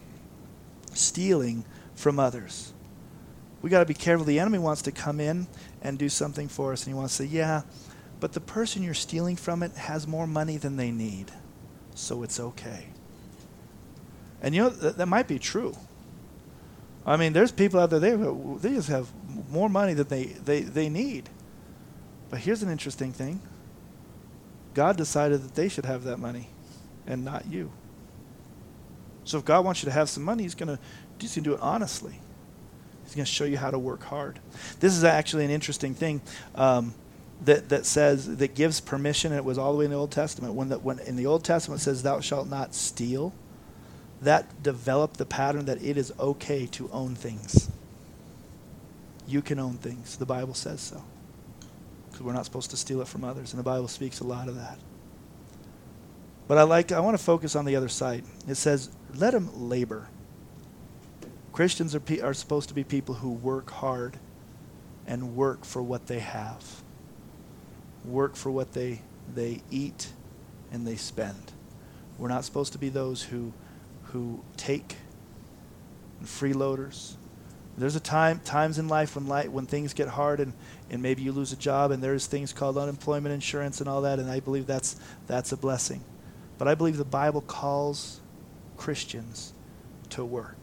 stealing 0.94 1.66
from 1.96 2.20
others. 2.20 2.74
We 3.62 3.70
got 3.70 3.80
to 3.80 3.86
be 3.86 3.94
careful. 3.94 4.26
The 4.26 4.40
enemy 4.40 4.60
wants 4.60 4.82
to 4.84 4.92
come 4.92 5.20
in 5.20 5.48
and 5.82 5.98
do 5.98 6.10
something 6.10 6.48
for 6.48 6.74
us, 6.74 6.86
and 6.86 6.94
he 6.94 6.98
wants 6.98 7.18
to 7.18 7.24
say, 7.24 7.30
Yeah, 7.30 7.62
but 8.20 8.34
the 8.34 8.42
person 8.42 8.84
you're 8.84 8.94
stealing 8.94 9.36
from 9.36 9.64
it 9.64 9.72
has 9.74 10.08
more 10.08 10.28
money 10.28 10.58
than 10.58 10.78
they 10.78 10.92
need, 10.92 11.32
so 11.96 12.24
it's 12.24 12.40
okay. 12.40 12.86
And 14.42 14.54
you 14.54 14.64
know, 14.64 14.70
th- 14.70 14.96
that 14.96 15.08
might 15.08 15.28
be 15.28 15.40
true. 15.40 15.76
I 17.06 17.18
mean, 17.18 17.34
there's 17.34 17.52
people 17.52 17.80
out 17.80 17.90
there, 17.90 18.00
they, 18.00 18.16
they 18.16 18.76
just 18.76 18.90
have 18.90 19.08
more 19.50 19.70
money 19.70 19.94
than 19.94 20.08
they, 20.08 20.26
they, 20.26 20.62
they 20.62 20.90
need. 20.90 21.30
But 22.30 22.40
here's 22.40 22.64
an 22.64 22.70
interesting 22.70 23.12
thing 23.12 23.42
God 24.74 24.98
decided 24.98 25.44
that 25.44 25.56
they 25.56 25.70
should 25.70 25.86
have 25.86 26.04
that 26.06 26.18
money 26.18 26.50
and 27.06 27.24
not 27.24 27.46
you. 27.46 27.72
So 29.26 29.38
if 29.38 29.46
God 29.46 29.64
wants 29.66 29.84
you 29.84 29.88
to 29.88 29.94
have 29.94 30.10
some 30.10 30.24
money, 30.24 30.44
He's 30.44 30.56
going 30.56 30.78
to 31.20 31.42
do 31.42 31.54
it 31.54 31.60
honestly. 31.62 32.20
He's 33.04 33.16
going 33.16 33.26
to 33.26 33.32
show 33.32 33.46
you 33.46 33.58
how 33.58 33.72
to 33.72 33.80
work 33.80 34.04
hard. 34.04 34.40
This 34.80 34.94
is 34.94 35.04
actually 35.04 35.46
an 35.46 35.52
interesting 35.52 35.94
thing 35.94 36.22
um, 36.56 36.94
that 37.42 37.70
that 37.70 37.86
says 37.86 38.38
that 38.38 38.56
gives 38.56 38.80
permission, 38.80 39.32
and 39.32 39.38
it 39.38 39.46
was 39.46 39.58
all 39.58 39.74
the 39.74 39.80
way 39.80 39.86
in 39.86 39.92
the 39.92 39.98
Old 39.98 40.12
Testament. 40.12 40.54
When 40.54 40.70
the, 40.70 40.80
when 40.80 41.00
in 41.00 41.16
the 41.16 41.26
Old 41.26 41.44
Testament 41.44 41.82
it 41.82 41.84
says, 41.84 42.04
"Thou 42.04 42.20
shalt 42.22 42.48
not 42.48 42.74
steal," 42.74 43.34
that 44.24 44.64
developed 44.64 45.18
the 45.18 45.26
pattern 45.26 45.66
that 45.66 45.84
it 45.84 45.98
is 45.98 46.14
okay 46.20 46.66
to 46.68 46.90
own 46.92 47.16
things. 47.16 47.70
You 49.28 49.42
can 49.42 49.60
own 49.60 49.76
things. 49.76 50.18
The 50.18 50.26
Bible 50.26 50.54
says 50.54 50.82
so 50.82 51.04
because 52.10 52.22
we're 52.26 52.34
not 52.34 52.46
supposed 52.46 52.70
to 52.72 52.78
steal 52.78 53.02
it 53.02 53.08
from 53.08 53.24
others, 53.24 53.54
and 53.54 53.60
the 53.60 53.64
Bible 53.64 53.88
speaks 53.88 54.20
a 54.20 54.24
lot 54.24 54.48
of 54.48 54.56
that. 54.56 54.78
But 56.48 56.58
I 56.58 56.64
like 56.64 56.92
I 56.92 57.00
want 57.00 57.18
to 57.18 57.24
focus 57.24 57.56
on 57.56 57.66
the 57.66 57.76
other 57.76 57.90
side. 57.90 58.24
It 58.48 58.56
says, 58.56 58.90
"Let 59.16 59.32
them 59.32 59.70
labor." 59.70 60.10
Christians 61.54 61.96
are 61.96 62.00
pe- 62.00 62.20
are 62.20 62.34
supposed 62.34 62.70
to 62.70 62.76
be 62.76 62.84
people 62.84 63.16
who 63.16 63.32
work 63.32 63.70
hard 63.72 64.18
and 65.08 65.36
work 65.36 65.66
for 65.66 65.82
what 65.82 66.08
they 66.08 66.20
have. 66.20 66.84
Work 68.06 68.36
for 68.36 68.52
what 68.52 68.74
they 68.74 69.02
they 69.34 69.62
eat 69.72 70.12
and 70.72 70.86
they 70.86 70.96
spend. 70.96 71.52
We're 72.18 72.28
not 72.28 72.46
supposed 72.46 72.74
to 72.74 72.80
be 72.80 72.90
those 72.90 73.24
who 73.24 73.54
who 74.14 74.42
take 74.56 74.96
and 76.20 76.28
freeloaders 76.28 77.16
there's 77.78 77.96
a 77.96 78.00
time 78.00 78.40
times 78.40 78.78
in 78.78 78.88
life 78.88 79.16
when 79.16 79.28
light 79.28 79.52
when 79.52 79.66
things 79.66 79.94
get 79.94 80.08
hard 80.08 80.40
and, 80.40 80.54
and 80.90 81.02
maybe 81.02 81.24
you 81.24 81.32
lose 81.32 81.52
a 81.52 81.56
job 81.56 81.92
and 81.92 82.04
there's 82.04 82.28
things 82.28 82.54
called 82.54 82.78
unemployment 82.78 83.34
insurance 83.34 83.80
and 83.80 83.90
all 83.90 84.02
that 84.02 84.20
and 84.20 84.30
I 84.30 84.40
believe 84.40 84.68
that's 84.68 84.96
that's 85.28 85.52
a 85.52 85.58
blessing. 85.58 86.04
But 86.58 86.68
I 86.68 86.76
believe 86.76 86.98
the 86.98 87.06
Bible 87.06 87.42
calls 87.42 88.22
Christians 88.78 89.54
to 90.12 90.24
work 90.24 90.58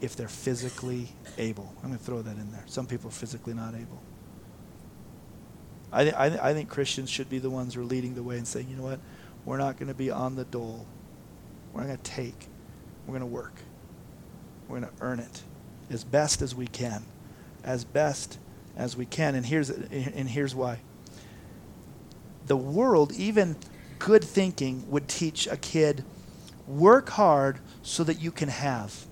if 0.00 0.14
they're 0.16 0.28
physically 0.28 1.08
able. 1.38 1.72
I'm 1.82 1.88
going 1.88 1.98
to 1.98 2.04
throw 2.04 2.20
that 2.20 2.36
in 2.36 2.52
there. 2.52 2.64
Some 2.66 2.86
people 2.86 3.08
are 3.08 3.12
physically 3.12 3.54
not 3.54 3.74
able. 3.74 4.02
I, 5.90 6.02
th- 6.02 6.14
I, 6.16 6.28
th- 6.28 6.40
I 6.40 6.52
think 6.52 6.68
Christians 6.68 7.08
should 7.08 7.30
be 7.30 7.38
the 7.38 7.50
ones 7.50 7.74
who 7.74 7.82
are 7.82 7.84
leading 7.84 8.14
the 8.14 8.22
way 8.22 8.36
and 8.36 8.46
saying, 8.46 8.68
you 8.68 8.76
know 8.76 8.82
what, 8.82 9.00
we're 9.44 9.58
not 9.58 9.78
going 9.78 9.88
to 9.88 9.94
be 9.94 10.10
on 10.10 10.36
the 10.36 10.44
dole. 10.44 10.86
We're 11.72 11.80
not 11.80 11.86
going 11.86 11.98
to 11.98 12.10
take. 12.10 12.48
We're 13.06 13.18
going 13.18 13.20
to 13.20 13.26
work. 13.26 13.54
We're 14.68 14.80
going 14.80 14.92
to 14.92 15.02
earn 15.02 15.20
it 15.20 15.42
as 15.90 16.04
best 16.04 16.42
as 16.42 16.54
we 16.54 16.66
can. 16.66 17.04
As 17.64 17.84
best 17.84 18.38
as 18.76 18.96
we 18.96 19.06
can. 19.06 19.34
And 19.34 19.46
here's, 19.46 19.70
and 19.70 20.28
here's 20.28 20.54
why. 20.54 20.80
The 22.46 22.56
world, 22.56 23.12
even 23.12 23.56
good 23.98 24.24
thinking, 24.24 24.90
would 24.90 25.08
teach 25.08 25.46
a 25.46 25.56
kid 25.56 26.04
work 26.66 27.10
hard 27.10 27.58
so 27.82 28.04
that 28.04 28.20
you 28.20 28.30
can 28.30 28.48
have. 28.48 29.06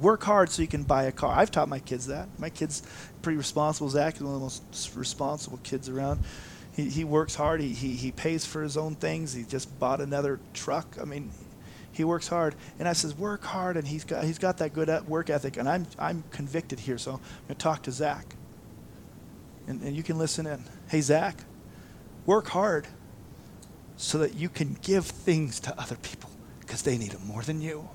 Work 0.00 0.24
hard 0.24 0.50
so 0.50 0.62
you 0.62 0.68
can 0.68 0.82
buy 0.82 1.04
a 1.04 1.12
car. 1.12 1.34
I've 1.34 1.50
taught 1.50 1.68
my 1.68 1.78
kids 1.78 2.06
that. 2.06 2.28
My 2.38 2.50
kid's 2.50 2.82
pretty 3.22 3.38
responsible. 3.38 3.88
Zach 3.88 4.16
is 4.16 4.22
one 4.22 4.34
of 4.34 4.40
the 4.40 4.44
most 4.44 4.94
responsible 4.94 5.58
kids 5.62 5.88
around. 5.88 6.22
He, 6.74 6.90
he 6.90 7.04
works 7.04 7.34
hard. 7.34 7.60
He, 7.60 7.70
he, 7.72 7.92
he 7.92 8.12
pays 8.12 8.44
for 8.44 8.62
his 8.62 8.76
own 8.76 8.94
things. 8.94 9.32
He 9.32 9.44
just 9.44 9.78
bought 9.78 10.00
another 10.02 10.38
truck. 10.52 10.96
I 11.00 11.04
mean, 11.04 11.30
he 11.96 12.04
works 12.04 12.28
hard. 12.28 12.54
And 12.78 12.86
I 12.86 12.92
says, 12.92 13.16
work 13.16 13.42
hard. 13.42 13.78
And 13.78 13.88
he's 13.88 14.04
got, 14.04 14.22
he's 14.22 14.38
got 14.38 14.58
that 14.58 14.74
good 14.74 14.90
uh, 14.90 15.00
work 15.08 15.30
ethic. 15.30 15.56
And 15.56 15.66
I'm, 15.66 15.86
I'm 15.98 16.22
convicted 16.30 16.78
here. 16.78 16.98
So 16.98 17.12
I'm 17.12 17.18
going 17.18 17.48
to 17.48 17.54
talk 17.54 17.82
to 17.84 17.92
Zach. 17.92 18.36
And, 19.66 19.80
and 19.82 19.96
you 19.96 20.02
can 20.02 20.18
listen 20.18 20.46
in. 20.46 20.62
Hey, 20.88 21.00
Zach, 21.00 21.38
work 22.26 22.48
hard 22.48 22.86
so 23.96 24.18
that 24.18 24.34
you 24.34 24.50
can 24.50 24.76
give 24.82 25.06
things 25.06 25.58
to 25.60 25.80
other 25.80 25.96
people 25.96 26.30
because 26.60 26.82
they 26.82 26.98
need 26.98 27.12
them 27.12 27.26
more 27.26 27.42
than 27.42 27.62
you. 27.62 27.88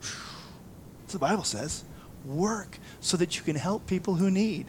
That's 0.00 1.14
the 1.14 1.18
Bible 1.18 1.44
says. 1.44 1.84
Work 2.24 2.78
so 3.00 3.16
that 3.16 3.36
you 3.36 3.42
can 3.42 3.56
help 3.56 3.86
people 3.86 4.14
who 4.14 4.30
need. 4.30 4.66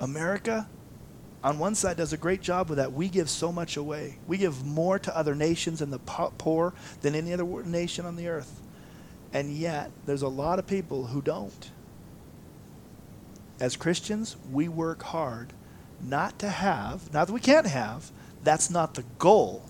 America, 0.00 0.68
on 1.44 1.58
one 1.58 1.74
side, 1.74 1.96
does 1.96 2.12
a 2.12 2.16
great 2.16 2.40
job 2.40 2.68
with 2.68 2.78
that. 2.78 2.92
We 2.92 3.08
give 3.08 3.28
so 3.28 3.50
much 3.50 3.76
away. 3.76 4.18
We 4.26 4.38
give 4.38 4.64
more 4.64 4.98
to 5.00 5.16
other 5.16 5.34
nations 5.34 5.82
and 5.82 5.92
the 5.92 5.98
poor 5.98 6.72
than 7.00 7.14
any 7.14 7.32
other 7.32 7.44
nation 7.64 8.06
on 8.06 8.16
the 8.16 8.28
earth. 8.28 8.60
And 9.32 9.52
yet, 9.52 9.90
there's 10.06 10.22
a 10.22 10.28
lot 10.28 10.58
of 10.58 10.66
people 10.66 11.06
who 11.06 11.20
don't. 11.20 11.70
As 13.58 13.76
Christians, 13.76 14.36
we 14.50 14.68
work 14.68 15.02
hard 15.02 15.52
not 16.00 16.38
to 16.40 16.48
have, 16.48 17.12
not 17.12 17.26
that 17.26 17.32
we 17.32 17.40
can't 17.40 17.66
have, 17.66 18.10
that's 18.42 18.70
not 18.70 18.94
the 18.94 19.04
goal. 19.18 19.64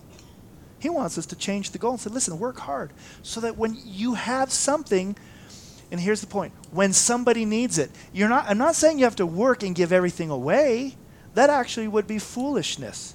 He 0.78 0.88
wants 0.88 1.16
us 1.16 1.26
to 1.26 1.36
change 1.36 1.70
the 1.70 1.78
goal 1.78 1.92
and 1.92 2.00
say, 2.00 2.10
listen, 2.10 2.38
work 2.38 2.58
hard 2.58 2.92
so 3.22 3.40
that 3.40 3.56
when 3.56 3.76
you 3.84 4.14
have 4.14 4.50
something, 4.50 5.16
and 5.90 6.00
here's 6.00 6.20
the 6.20 6.26
point 6.26 6.52
when 6.70 6.92
somebody 6.92 7.44
needs 7.44 7.78
it, 7.78 7.90
you're 8.12 8.28
not, 8.28 8.46
I'm 8.48 8.58
not 8.58 8.74
saying 8.74 8.98
you 8.98 9.04
have 9.04 9.16
to 9.16 9.26
work 9.26 9.62
and 9.62 9.74
give 9.74 9.92
everything 9.92 10.30
away. 10.30 10.96
That 11.34 11.50
actually 11.50 11.88
would 11.88 12.06
be 12.06 12.18
foolishness. 12.18 13.14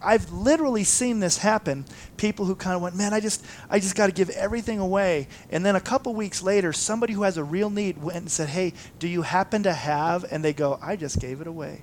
I've 0.00 0.30
literally 0.30 0.84
seen 0.84 1.20
this 1.20 1.38
happen. 1.38 1.84
People 2.16 2.44
who 2.44 2.54
kind 2.54 2.76
of 2.76 2.82
went, 2.82 2.94
man, 2.94 3.12
I 3.12 3.20
just, 3.20 3.44
I 3.68 3.80
just 3.80 3.96
got 3.96 4.06
to 4.06 4.12
give 4.12 4.30
everything 4.30 4.78
away. 4.78 5.28
And 5.50 5.66
then 5.66 5.76
a 5.76 5.80
couple 5.80 6.14
weeks 6.14 6.42
later, 6.42 6.72
somebody 6.72 7.12
who 7.12 7.22
has 7.24 7.36
a 7.36 7.44
real 7.44 7.68
need 7.68 8.00
went 8.00 8.18
and 8.18 8.30
said, 8.30 8.48
hey, 8.48 8.74
do 8.98 9.08
you 9.08 9.22
happen 9.22 9.64
to 9.64 9.72
have? 9.72 10.24
And 10.30 10.44
they 10.44 10.52
go, 10.52 10.78
I 10.80 10.96
just 10.96 11.18
gave 11.20 11.40
it 11.40 11.46
away. 11.46 11.82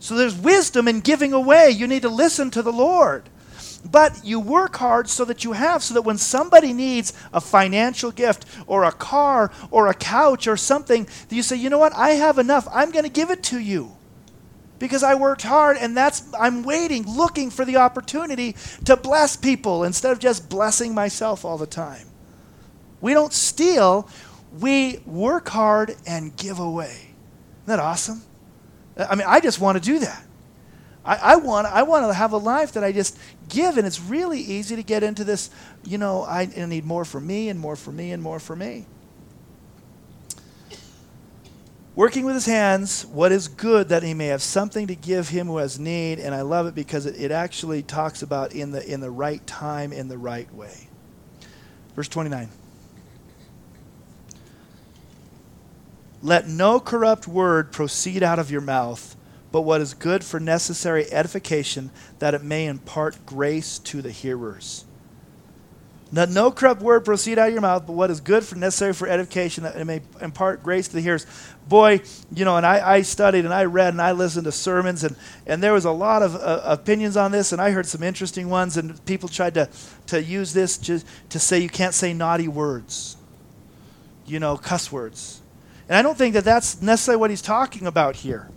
So 0.00 0.14
there's 0.14 0.36
wisdom 0.36 0.86
in 0.86 1.00
giving 1.00 1.32
away. 1.32 1.70
You 1.70 1.86
need 1.86 2.02
to 2.02 2.08
listen 2.08 2.50
to 2.52 2.62
the 2.62 2.72
Lord. 2.72 3.28
But 3.84 4.20
you 4.24 4.40
work 4.40 4.76
hard 4.76 5.08
so 5.08 5.24
that 5.24 5.42
you 5.42 5.52
have, 5.52 5.82
so 5.82 5.94
that 5.94 6.02
when 6.02 6.18
somebody 6.18 6.72
needs 6.72 7.12
a 7.32 7.40
financial 7.40 8.10
gift 8.10 8.44
or 8.66 8.84
a 8.84 8.92
car 8.92 9.50
or 9.70 9.88
a 9.88 9.94
couch 9.94 10.46
or 10.46 10.56
something, 10.56 11.08
you 11.30 11.42
say, 11.42 11.56
you 11.56 11.70
know 11.70 11.78
what, 11.78 11.94
I 11.96 12.10
have 12.10 12.38
enough. 12.38 12.68
I'm 12.72 12.90
going 12.90 13.04
to 13.04 13.10
give 13.10 13.30
it 13.30 13.42
to 13.44 13.58
you 13.58 13.96
because 14.78 15.02
I 15.02 15.14
worked 15.14 15.42
hard 15.42 15.76
and 15.76 15.96
that's 15.96 16.22
I'm 16.38 16.62
waiting, 16.62 17.04
looking 17.04 17.50
for 17.50 17.64
the 17.64 17.76
opportunity 17.76 18.56
to 18.84 18.96
bless 18.96 19.36
people 19.36 19.84
instead 19.84 20.12
of 20.12 20.18
just 20.18 20.48
blessing 20.48 20.94
myself 20.94 21.44
all 21.44 21.56
the 21.56 21.66
time. 21.66 22.06
We 23.00 23.14
don't 23.14 23.32
steal, 23.32 24.10
we 24.58 24.98
work 25.06 25.48
hard 25.48 25.96
and 26.06 26.36
give 26.36 26.58
away. 26.58 27.14
Isn't 27.62 27.66
that 27.66 27.78
awesome? 27.78 28.22
I 28.98 29.14
mean, 29.14 29.26
I 29.26 29.40
just 29.40 29.60
want 29.60 29.78
to 29.78 29.84
do 29.84 30.00
that. 30.00 30.24
I, 31.04 31.16
I, 31.16 31.36
want, 31.36 31.66
I 31.66 31.82
want 31.82 32.06
to 32.06 32.12
have 32.12 32.32
a 32.32 32.36
life 32.36 32.72
that 32.72 32.84
I 32.84 32.92
just 32.92 33.18
give, 33.50 33.76
and 33.76 33.86
it's 33.86 34.00
really 34.00 34.40
easy 34.40 34.76
to 34.76 34.82
get 34.82 35.02
into 35.02 35.24
this, 35.24 35.50
you 35.84 35.98
know, 35.98 36.24
I, 36.24 36.46
need 36.46 36.84
more 36.84 37.04
for 37.04 37.20
me 37.20 37.48
and 37.48 37.60
more 37.60 37.76
for 37.76 37.92
me 37.92 38.12
and 38.12 38.22
more 38.22 38.40
for 38.40 38.56
me. 38.56 38.86
Working 41.96 42.24
with 42.24 42.34
his 42.34 42.46
hands, 42.46 43.04
what 43.04 43.32
is 43.32 43.48
good 43.48 43.88
that 43.88 44.02
he 44.02 44.14
may 44.14 44.28
have 44.28 44.40
something 44.40 44.86
to 44.86 44.94
give 44.94 45.28
him 45.28 45.48
who 45.48 45.58
has 45.58 45.78
need, 45.78 46.18
and 46.18 46.34
I 46.34 46.42
love 46.42 46.66
it 46.66 46.74
because 46.74 47.04
it, 47.04 47.20
it 47.20 47.30
actually 47.30 47.82
talks 47.82 48.22
about 48.22 48.52
in 48.54 48.70
the, 48.70 48.90
in 48.90 49.00
the 49.00 49.10
right 49.10 49.44
time, 49.46 49.92
in 49.92 50.08
the 50.08 50.16
right 50.16 50.50
way. 50.54 50.88
Verse 51.94 52.08
29. 52.08 52.48
Let 56.22 56.46
no 56.46 56.80
corrupt 56.80 57.26
word 57.26 57.72
proceed 57.72 58.22
out 58.22 58.38
of 58.38 58.50
your 58.50 58.60
mouth, 58.60 59.16
but 59.52 59.62
what 59.62 59.80
is 59.80 59.94
good 59.94 60.24
for 60.24 60.38
necessary 60.40 61.10
edification, 61.12 61.90
that 62.18 62.34
it 62.34 62.42
may 62.42 62.66
impart 62.66 63.24
grace 63.26 63.78
to 63.80 64.02
the 64.02 64.10
hearers. 64.10 64.84
Let 66.12 66.28
no 66.28 66.50
corrupt 66.50 66.82
word 66.82 67.04
proceed 67.04 67.38
out 67.38 67.48
of 67.48 67.52
your 67.52 67.62
mouth, 67.62 67.86
but 67.86 67.92
what 67.92 68.10
is 68.10 68.20
good 68.20 68.42
for 68.42 68.56
necessary 68.56 68.92
for 68.92 69.06
edification, 69.06 69.62
that 69.62 69.76
it 69.76 69.84
may 69.84 70.00
impart 70.20 70.60
grace 70.60 70.88
to 70.88 70.94
the 70.94 71.00
hearers. 71.00 71.24
Boy, 71.68 72.00
you 72.34 72.44
know, 72.44 72.56
and 72.56 72.66
I, 72.66 72.94
I 72.94 73.02
studied 73.02 73.44
and 73.44 73.54
I 73.54 73.64
read 73.66 73.94
and 73.94 74.02
I 74.02 74.10
listened 74.10 74.44
to 74.44 74.52
sermons, 74.52 75.04
and, 75.04 75.14
and 75.46 75.62
there 75.62 75.72
was 75.72 75.84
a 75.84 75.92
lot 75.92 76.22
of 76.22 76.34
uh, 76.34 76.62
opinions 76.64 77.16
on 77.16 77.30
this, 77.30 77.52
and 77.52 77.62
I 77.62 77.70
heard 77.70 77.86
some 77.86 78.02
interesting 78.02 78.48
ones, 78.48 78.76
and 78.76 79.04
people 79.04 79.28
tried 79.28 79.54
to, 79.54 79.68
to 80.08 80.20
use 80.20 80.52
this 80.52 80.76
to, 80.78 81.00
to 81.28 81.38
say 81.38 81.60
you 81.60 81.68
can't 81.68 81.94
say 81.94 82.12
naughty 82.12 82.48
words, 82.48 83.16
you 84.26 84.40
know, 84.40 84.56
cuss 84.56 84.90
words. 84.90 85.42
And 85.88 85.96
I 85.96 86.02
don't 86.02 86.18
think 86.18 86.34
that 86.34 86.44
that's 86.44 86.82
necessarily 86.82 87.20
what 87.20 87.30
he's 87.30 87.42
talking 87.42 87.86
about 87.86 88.16
here. 88.16 88.48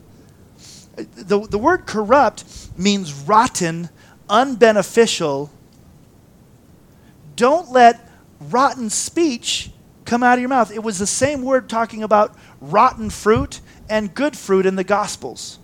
The, 0.96 1.48
the 1.48 1.58
word 1.58 1.86
corrupt 1.86 2.46
means 2.78 3.14
rotten, 3.14 3.90
unbeneficial. 4.30 5.50
Don't 7.36 7.72
let 7.72 8.10
rotten 8.40 8.90
speech 8.90 9.72
come 10.06 10.22
out 10.22 10.34
of 10.34 10.40
your 10.40 10.50
mouth. 10.50 10.72
It 10.72 10.84
was 10.84 11.00
the 11.00 11.08
same 11.08 11.42
word 11.42 11.68
talking 11.68 12.04
about 12.04 12.36
rotten 12.62 13.10
fruit 13.10 13.60
and 13.90 14.14
good 14.14 14.38
fruit 14.38 14.66
in 14.66 14.76
the 14.76 14.84
Gospels. 14.84 15.60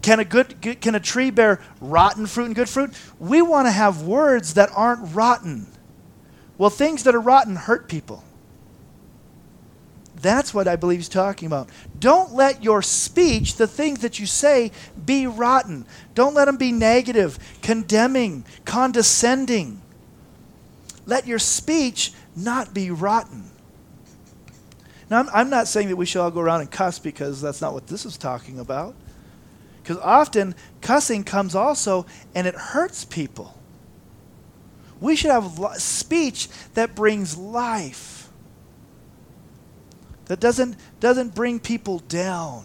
Can 0.00 0.18
a, 0.18 0.24
good, 0.24 0.60
can 0.80 0.94
a 0.94 1.00
tree 1.00 1.30
bear 1.30 1.60
rotten 1.80 2.26
fruit 2.26 2.46
and 2.46 2.54
good 2.54 2.68
fruit? 2.68 2.92
We 3.20 3.40
want 3.40 3.66
to 3.66 3.70
have 3.70 4.02
words 4.02 4.54
that 4.54 4.70
aren't 4.74 5.14
rotten. 5.14 5.68
Well, 6.58 6.70
things 6.70 7.04
that 7.04 7.14
are 7.14 7.20
rotten 7.20 7.54
hurt 7.56 7.88
people. 7.88 8.24
That's 10.22 10.54
what 10.54 10.68
I 10.68 10.76
believe 10.76 11.00
he's 11.00 11.08
talking 11.08 11.46
about. 11.46 11.68
Don't 11.98 12.32
let 12.32 12.62
your 12.62 12.80
speech, 12.80 13.56
the 13.56 13.66
things 13.66 13.98
that 14.00 14.20
you 14.20 14.26
say, 14.26 14.70
be 15.04 15.26
rotten. 15.26 15.84
Don't 16.14 16.32
let 16.32 16.44
them 16.44 16.56
be 16.56 16.70
negative, 16.70 17.38
condemning, 17.60 18.44
condescending. 18.64 19.82
Let 21.06 21.26
your 21.26 21.40
speech 21.40 22.12
not 22.36 22.72
be 22.72 22.90
rotten. 22.92 23.50
Now, 25.10 25.18
I'm, 25.18 25.28
I'm 25.34 25.50
not 25.50 25.66
saying 25.66 25.88
that 25.88 25.96
we 25.96 26.06
should 26.06 26.22
all 26.22 26.30
go 26.30 26.40
around 26.40 26.60
and 26.60 26.70
cuss 26.70 27.00
because 27.00 27.42
that's 27.42 27.60
not 27.60 27.74
what 27.74 27.88
this 27.88 28.06
is 28.06 28.16
talking 28.16 28.60
about. 28.60 28.94
Because 29.82 29.98
often 29.98 30.54
cussing 30.80 31.24
comes 31.24 31.56
also 31.56 32.06
and 32.32 32.46
it 32.46 32.54
hurts 32.54 33.04
people. 33.04 33.58
We 35.00 35.16
should 35.16 35.32
have 35.32 35.58
speech 35.78 36.48
that 36.74 36.94
brings 36.94 37.36
life 37.36 38.11
that 40.32 40.40
doesn't, 40.40 40.76
doesn't 40.98 41.34
bring 41.34 41.60
people 41.60 41.98
down, 41.98 42.64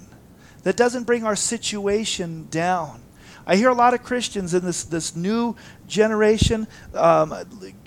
that 0.63 0.77
doesn't 0.77 1.03
bring 1.03 1.25
our 1.25 1.35
situation 1.35 2.47
down. 2.49 3.01
I 3.45 3.57
hear 3.57 3.67
a 3.67 3.73
lot 3.73 3.93
of 3.93 4.03
Christians 4.03 4.53
in 4.53 4.63
this, 4.63 4.85
this 4.85 5.17
new 5.17 5.53
generation, 5.85 6.65
um, 6.93 7.35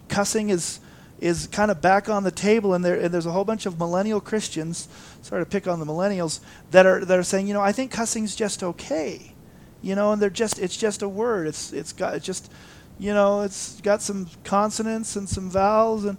cussing 0.09 0.51
is, 0.51 0.81
is 1.19 1.47
kind 1.47 1.71
of 1.71 1.81
back 1.81 2.11
on 2.11 2.25
the 2.25 2.31
table, 2.31 2.75
and, 2.75 2.85
there, 2.85 3.01
and 3.01 3.15
there's 3.15 3.25
a 3.25 3.33
whole 3.33 3.47
bunch 3.47 3.65
of 3.65 3.79
millennial 3.79 4.21
Christians, 4.21 4.87
sorry 5.23 5.41
to 5.43 5.49
pick 5.49 5.67
on 5.67 5.81
the 5.81 5.87
millennials, 5.87 6.41
that 6.73 6.85
are, 6.85 7.03
that 7.03 7.19
are 7.19 7.23
saying, 7.23 7.49
you 7.49 7.55
know, 7.55 7.63
I 7.63 7.73
think 7.73 7.91
cussing's 7.91 8.37
just 8.37 8.63
okay. 8.63 9.33
You 9.81 9.95
know, 9.95 10.13
and 10.13 10.21
they're 10.21 10.29
just, 10.29 10.59
it's 10.59 10.77
just 10.77 11.01
a 11.01 11.09
word. 11.09 11.47
It's, 11.47 11.73
it's 11.73 11.95
got, 11.95 12.21
just, 12.21 12.53
you 12.99 13.15
know, 13.15 13.41
it's 13.41 13.81
got 13.81 14.03
some 14.03 14.29
consonants 14.45 15.17
and 15.17 15.27
some 15.27 15.49
vowels, 15.49 16.05
and, 16.05 16.19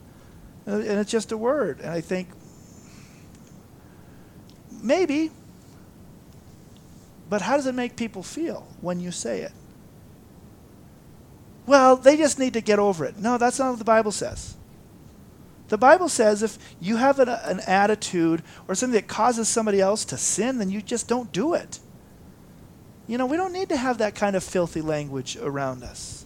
and 0.65 0.83
it's 0.83 1.11
just 1.11 1.31
a 1.31 1.37
word. 1.37 1.79
And 1.79 1.91
I 1.91 2.01
think, 2.01 2.29
Maybe. 4.81 5.31
But 7.29 7.41
how 7.41 7.55
does 7.55 7.65
it 7.65 7.75
make 7.75 7.95
people 7.95 8.23
feel 8.23 8.67
when 8.81 8.99
you 8.99 9.11
say 9.11 9.41
it? 9.41 9.53
Well, 11.65 11.95
they 11.95 12.17
just 12.17 12.39
need 12.39 12.53
to 12.53 12.61
get 12.61 12.79
over 12.79 13.05
it. 13.05 13.17
No, 13.17 13.37
that's 13.37 13.59
not 13.59 13.69
what 13.69 13.79
the 13.79 13.85
Bible 13.85 14.11
says. 14.11 14.55
The 15.69 15.77
Bible 15.77 16.09
says 16.09 16.43
if 16.43 16.57
you 16.81 16.97
have 16.97 17.19
an, 17.19 17.29
an, 17.29 17.61
attitude 17.61 18.43
or 18.67 18.75
something 18.75 18.95
that 18.95 19.07
causes 19.07 19.47
somebody 19.47 19.79
else 19.79 20.03
to 20.05 20.17
sin, 20.17 20.57
then 20.57 20.69
you 20.69 20.81
just 20.81 21.07
don't 21.07 21.31
do 21.31 21.53
it. 21.53 21.79
You 23.07 23.17
know, 23.17 23.25
we 23.25 23.37
don't 23.37 23.53
need 23.53 23.69
to 23.69 23.77
have 23.77 23.99
that 23.99 24.13
kind 24.13 24.35
of 24.35 24.43
filthy 24.43 24.81
language 24.81 25.37
around 25.37 25.83
us. 25.83 26.25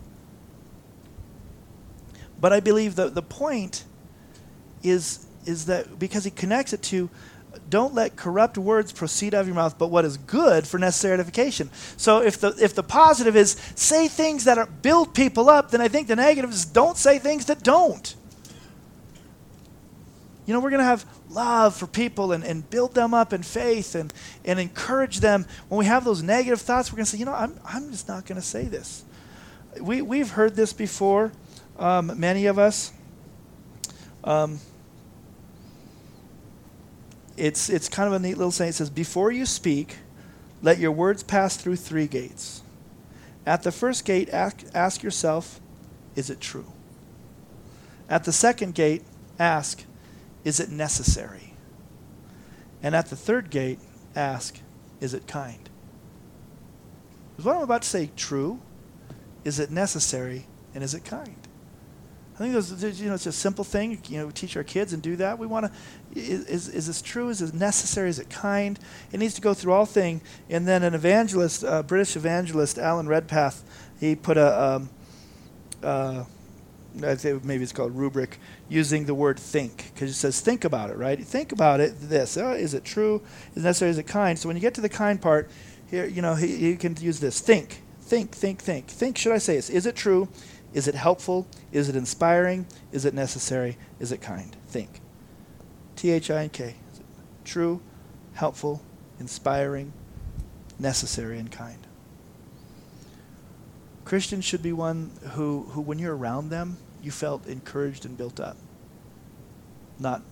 But 2.41 2.53
I 2.53 2.59
believe 2.59 2.95
that 2.95 3.13
the 3.13 3.21
point 3.21 3.85
is, 4.81 5.27
is 5.45 5.67
that 5.67 5.99
because 5.99 6.23
he 6.23 6.31
connects 6.31 6.73
it 6.73 6.81
to 6.83 7.09
don't 7.69 7.93
let 7.93 8.15
corrupt 8.15 8.57
words 8.57 8.91
proceed 8.91 9.33
out 9.33 9.41
of 9.41 9.47
your 9.47 9.55
mouth, 9.55 9.77
but 9.77 9.87
what 9.87 10.05
is 10.05 10.17
good 10.17 10.67
for 10.67 10.77
necessary 10.77 11.13
edification. 11.13 11.69
So 11.97 12.21
if 12.21 12.39
the 12.39 12.55
if 12.61 12.75
the 12.75 12.83
positive 12.83 13.35
is 13.35 13.51
say 13.75 14.07
things 14.07 14.45
that 14.45 14.57
are, 14.57 14.65
build 14.65 15.13
people 15.13 15.49
up, 15.49 15.71
then 15.71 15.81
I 15.81 15.87
think 15.87 16.07
the 16.07 16.15
negative 16.15 16.51
is 16.51 16.65
don't 16.65 16.97
say 16.97 17.19
things 17.19 17.45
that 17.45 17.63
don't. 17.63 18.15
You 20.45 20.53
know, 20.53 20.59
we're 20.59 20.69
going 20.69 20.79
to 20.79 20.85
have 20.85 21.05
love 21.29 21.75
for 21.75 21.87
people 21.87 22.31
and, 22.31 22.43
and 22.43 22.69
build 22.69 22.93
them 22.93 23.13
up 23.13 23.33
in 23.33 23.41
faith 23.41 23.95
and, 23.95 24.13
and 24.43 24.59
encourage 24.59 25.19
them. 25.19 25.45
When 25.69 25.79
we 25.79 25.85
have 25.85 26.05
those 26.05 26.21
negative 26.21 26.61
thoughts, 26.61 26.91
we're 26.91 26.97
going 26.97 27.05
to 27.05 27.11
say, 27.11 27.17
you 27.17 27.25
know, 27.25 27.33
I'm, 27.33 27.59
I'm 27.65 27.89
just 27.91 28.07
not 28.07 28.25
going 28.25 28.39
to 28.39 28.45
say 28.45 28.65
this. 28.65 29.03
We, 29.81 30.03
we've 30.03 30.29
heard 30.29 30.55
this 30.55 30.71
before, 30.71 31.31
um, 31.79 32.19
many 32.19 32.45
of 32.45 32.59
us. 32.59 32.93
Um, 34.23 34.59
it's, 37.37 37.69
it's 37.69 37.89
kind 37.89 38.07
of 38.07 38.13
a 38.13 38.19
neat 38.19 38.37
little 38.37 38.51
saying. 38.51 38.69
It 38.69 38.73
says, 38.73 38.89
Before 38.89 39.31
you 39.31 39.45
speak, 39.45 39.97
let 40.61 40.79
your 40.79 40.91
words 40.91 41.23
pass 41.23 41.57
through 41.57 41.75
three 41.77 42.07
gates. 42.07 42.61
At 43.45 43.63
the 43.63 43.71
first 43.71 44.05
gate, 44.05 44.29
ask, 44.29 44.63
ask 44.73 45.03
yourself, 45.03 45.59
Is 46.15 46.29
it 46.29 46.39
true? 46.39 46.71
At 48.09 48.23
the 48.23 48.31
second 48.31 48.75
gate, 48.75 49.03
ask, 49.39 49.83
Is 50.43 50.59
it 50.59 50.69
necessary? 50.69 51.53
And 52.81 52.95
at 52.95 53.07
the 53.07 53.15
third 53.15 53.49
gate, 53.49 53.79
ask, 54.15 54.59
Is 55.01 55.13
it 55.13 55.27
kind? 55.27 55.69
Is 57.37 57.45
what 57.45 57.57
I'm 57.57 57.63
about 57.63 57.81
to 57.81 57.87
say 57.87 58.09
true? 58.15 58.59
Is 59.43 59.59
it 59.59 59.69
necessary? 59.69 60.47
And 60.73 60.83
is 60.83 60.93
it 60.93 61.05
kind? 61.05 61.44
I 62.35 62.37
think 62.37 62.53
those, 62.53 62.99
you 62.99 63.07
know, 63.07 63.13
it's 63.13 63.25
a 63.25 63.31
simple 63.31 63.63
thing. 63.63 63.97
You 64.09 64.19
know, 64.19 64.29
teach 64.29 64.57
our 64.57 64.63
kids 64.63 64.91
and 64.91 65.01
do 65.01 65.15
that. 65.15 65.39
We 65.39 65.47
want 65.47 65.67
to, 65.67 66.19
is, 66.19 66.67
is 66.67 66.87
this 66.87 67.01
true? 67.01 67.29
Is 67.29 67.41
it 67.41 67.53
necessary? 67.53 68.09
Is 68.09 68.19
it 68.19 68.29
kind? 68.29 68.77
It 69.13 69.19
needs 69.21 69.35
to 69.35 69.41
go 69.41 69.53
through 69.53 69.71
all 69.71 69.85
thing. 69.85 70.21
And 70.49 70.67
then 70.67 70.83
an 70.83 70.93
evangelist, 70.93 71.63
uh, 71.63 71.81
British 71.83 72.17
evangelist, 72.17 72.77
Alan 72.77 73.07
Redpath, 73.07 73.63
he 74.01 74.15
put 74.15 74.35
a, 74.35 74.61
um, 74.61 74.89
uh, 75.81 76.25
I 77.03 77.15
think 77.15 77.45
maybe 77.45 77.63
it's 77.63 77.71
called 77.71 77.95
rubric, 77.95 78.39
using 78.67 79.05
the 79.05 79.13
word 79.13 79.39
think, 79.39 79.91
because 79.93 80.09
it 80.09 80.15
says 80.15 80.41
think 80.41 80.65
about 80.65 80.89
it, 80.89 80.97
right? 80.97 81.21
Think 81.21 81.51
about 81.51 81.79
it. 81.79 81.93
This 81.99 82.37
oh, 82.37 82.51
is 82.51 82.73
it 82.73 82.83
true? 82.83 83.21
Is 83.51 83.63
it 83.63 83.65
necessary? 83.65 83.91
Is 83.91 83.97
it 83.97 84.07
kind? 84.07 84.37
So 84.37 84.47
when 84.47 84.57
you 84.57 84.61
get 84.61 84.73
to 84.75 84.81
the 84.81 84.89
kind 84.89 85.21
part, 85.21 85.49
here, 85.89 86.05
you 86.05 86.21
know, 86.21 86.35
he, 86.35 86.69
you 86.69 86.77
can 86.77 86.95
use 86.97 87.19
this 87.19 87.39
think, 87.39 87.81
think, 88.01 88.35
think, 88.35 88.61
think, 88.61 88.87
think. 88.87 89.17
Should 89.17 89.33
I 89.33 89.37
say 89.37 89.55
this? 89.55 89.69
Is 89.69 89.85
it 89.85 89.95
true? 89.95 90.27
Is 90.75 90.89
it 90.89 90.95
helpful? 90.95 91.47
Is 91.71 91.87
it 91.87 91.95
inspiring? 91.95 92.67
Is 92.91 93.05
it 93.05 93.13
necessary? 93.13 93.77
Is 93.97 94.11
it 94.11 94.19
kind? 94.19 94.53
Think. 94.67 94.99
T 95.95 96.11
H 96.11 96.29
I 96.29 96.43
N 96.43 96.49
K. 96.49 96.75
True, 97.45 97.81
helpful, 98.33 98.81
inspiring, 99.17 99.93
necessary, 100.77 101.39
and 101.39 101.49
kind. 101.49 101.87
Christians 104.03 104.43
should 104.43 104.61
be 104.61 104.73
one 104.73 105.11
who, 105.31 105.63
who, 105.71 105.79
when 105.79 105.97
you're 105.97 106.15
around 106.15 106.49
them, 106.49 106.77
you 107.01 107.09
felt 107.09 107.47
encouraged 107.47 108.05
and 108.05 108.17
built 108.17 108.41
up, 108.41 108.57
not 109.97 110.23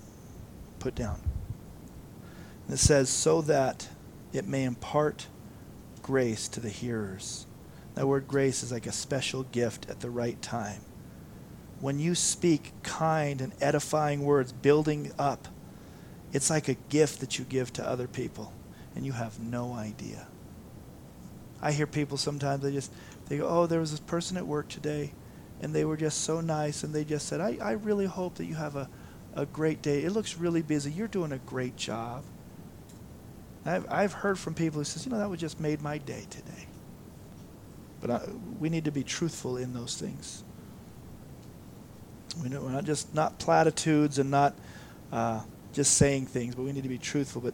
put 0.79 0.93
down. 0.93 1.21
And 2.65 2.73
it 2.73 2.79
says, 2.79 3.09
so 3.09 3.41
that 3.43 3.87
it 4.33 4.45
may 4.45 4.65
impart 4.65 5.27
grace 6.01 6.49
to 6.49 6.59
the 6.59 6.69
hearers. 6.69 7.45
That 7.95 8.07
word 8.07 8.27
grace 8.27 8.63
is 8.63 8.71
like 8.71 8.87
a 8.87 8.91
special 8.91 9.43
gift 9.43 9.89
at 9.89 9.99
the 9.99 10.09
right 10.09 10.41
time. 10.41 10.81
When 11.79 11.99
you 11.99 12.15
speak 12.15 12.71
kind 12.81 13.41
and 13.41 13.53
edifying 13.61 14.23
words, 14.23 14.51
building 14.51 15.11
up, 15.19 15.47
it's 16.31 16.49
like 16.49 16.67
a 16.67 16.75
gift 16.89 17.19
that 17.19 17.37
you 17.37 17.45
give 17.45 17.71
to 17.73 17.87
other 17.87 18.07
people, 18.07 18.53
and 18.95 19.05
you 19.05 19.11
have 19.11 19.39
no 19.39 19.73
idea. 19.73 20.27
I 21.61 21.71
hear 21.71 21.85
people 21.85 22.17
sometimes, 22.17 22.63
they 22.63 22.71
just, 22.71 22.91
they 23.27 23.37
go, 23.37 23.47
oh, 23.47 23.67
there 23.67 23.79
was 23.79 23.91
this 23.91 23.99
person 23.99 24.37
at 24.37 24.47
work 24.47 24.69
today, 24.69 25.11
and 25.61 25.73
they 25.73 25.85
were 25.85 25.97
just 25.97 26.21
so 26.21 26.41
nice, 26.41 26.83
and 26.83 26.93
they 26.93 27.03
just 27.03 27.27
said, 27.27 27.39
I, 27.39 27.57
I 27.61 27.71
really 27.73 28.05
hope 28.05 28.35
that 28.35 28.45
you 28.45 28.55
have 28.55 28.75
a, 28.75 28.89
a 29.35 29.45
great 29.45 29.81
day. 29.81 30.03
It 30.03 30.11
looks 30.11 30.37
really 30.37 30.61
busy. 30.61 30.91
You're 30.91 31.07
doing 31.07 31.31
a 31.31 31.37
great 31.37 31.75
job. 31.75 32.23
I've, 33.65 33.85
I've 33.91 34.13
heard 34.13 34.39
from 34.39 34.55
people 34.55 34.79
who 34.79 34.85
says, 34.85 35.05
you 35.05 35.11
know, 35.11 35.19
that 35.19 35.29
was 35.29 35.39
just 35.39 35.59
made 35.59 35.81
my 35.81 35.99
day 35.99 36.25
today. 36.29 36.67
But 38.03 38.11
I, 38.11 38.21
we 38.59 38.67
need 38.67 38.83
to 38.83 38.91
be 38.91 39.01
truthful 39.01 39.55
in 39.55 39.73
those 39.73 39.95
things. 39.95 40.43
We 42.43 42.49
know, 42.49 42.59
we're 42.59 42.71
not 42.71 42.83
just 42.83 43.15
not 43.15 43.39
platitudes 43.39 44.19
and 44.19 44.29
not 44.29 44.55
uh, 45.09 45.41
just 45.71 45.95
saying 45.95 46.25
things, 46.25 46.53
but 46.53 46.63
we 46.63 46.73
need 46.73 46.83
to 46.83 46.89
be 46.89 46.97
truthful. 46.97 47.39
But 47.41 47.53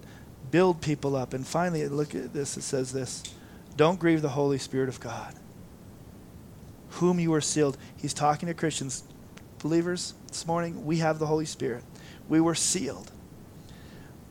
build 0.49 0.81
people 0.81 1.15
up. 1.15 1.35
And 1.35 1.45
finally, 1.45 1.87
look 1.87 2.15
at 2.15 2.33
this. 2.33 2.57
It 2.57 2.63
says 2.63 2.91
this: 2.91 3.21
Don't 3.77 3.99
grieve 3.99 4.23
the 4.23 4.29
Holy 4.29 4.57
Spirit 4.57 4.89
of 4.89 4.99
God, 4.99 5.35
whom 6.93 7.19
you 7.19 7.31
are 7.35 7.41
sealed. 7.41 7.77
He's 7.95 8.15
talking 8.15 8.47
to 8.47 8.55
Christians, 8.55 9.03
believers. 9.59 10.15
This 10.29 10.47
morning, 10.47 10.83
we 10.83 10.97
have 10.97 11.19
the 11.19 11.27
Holy 11.27 11.45
Spirit. 11.45 11.83
We 12.27 12.41
were 12.41 12.55
sealed. 12.55 13.11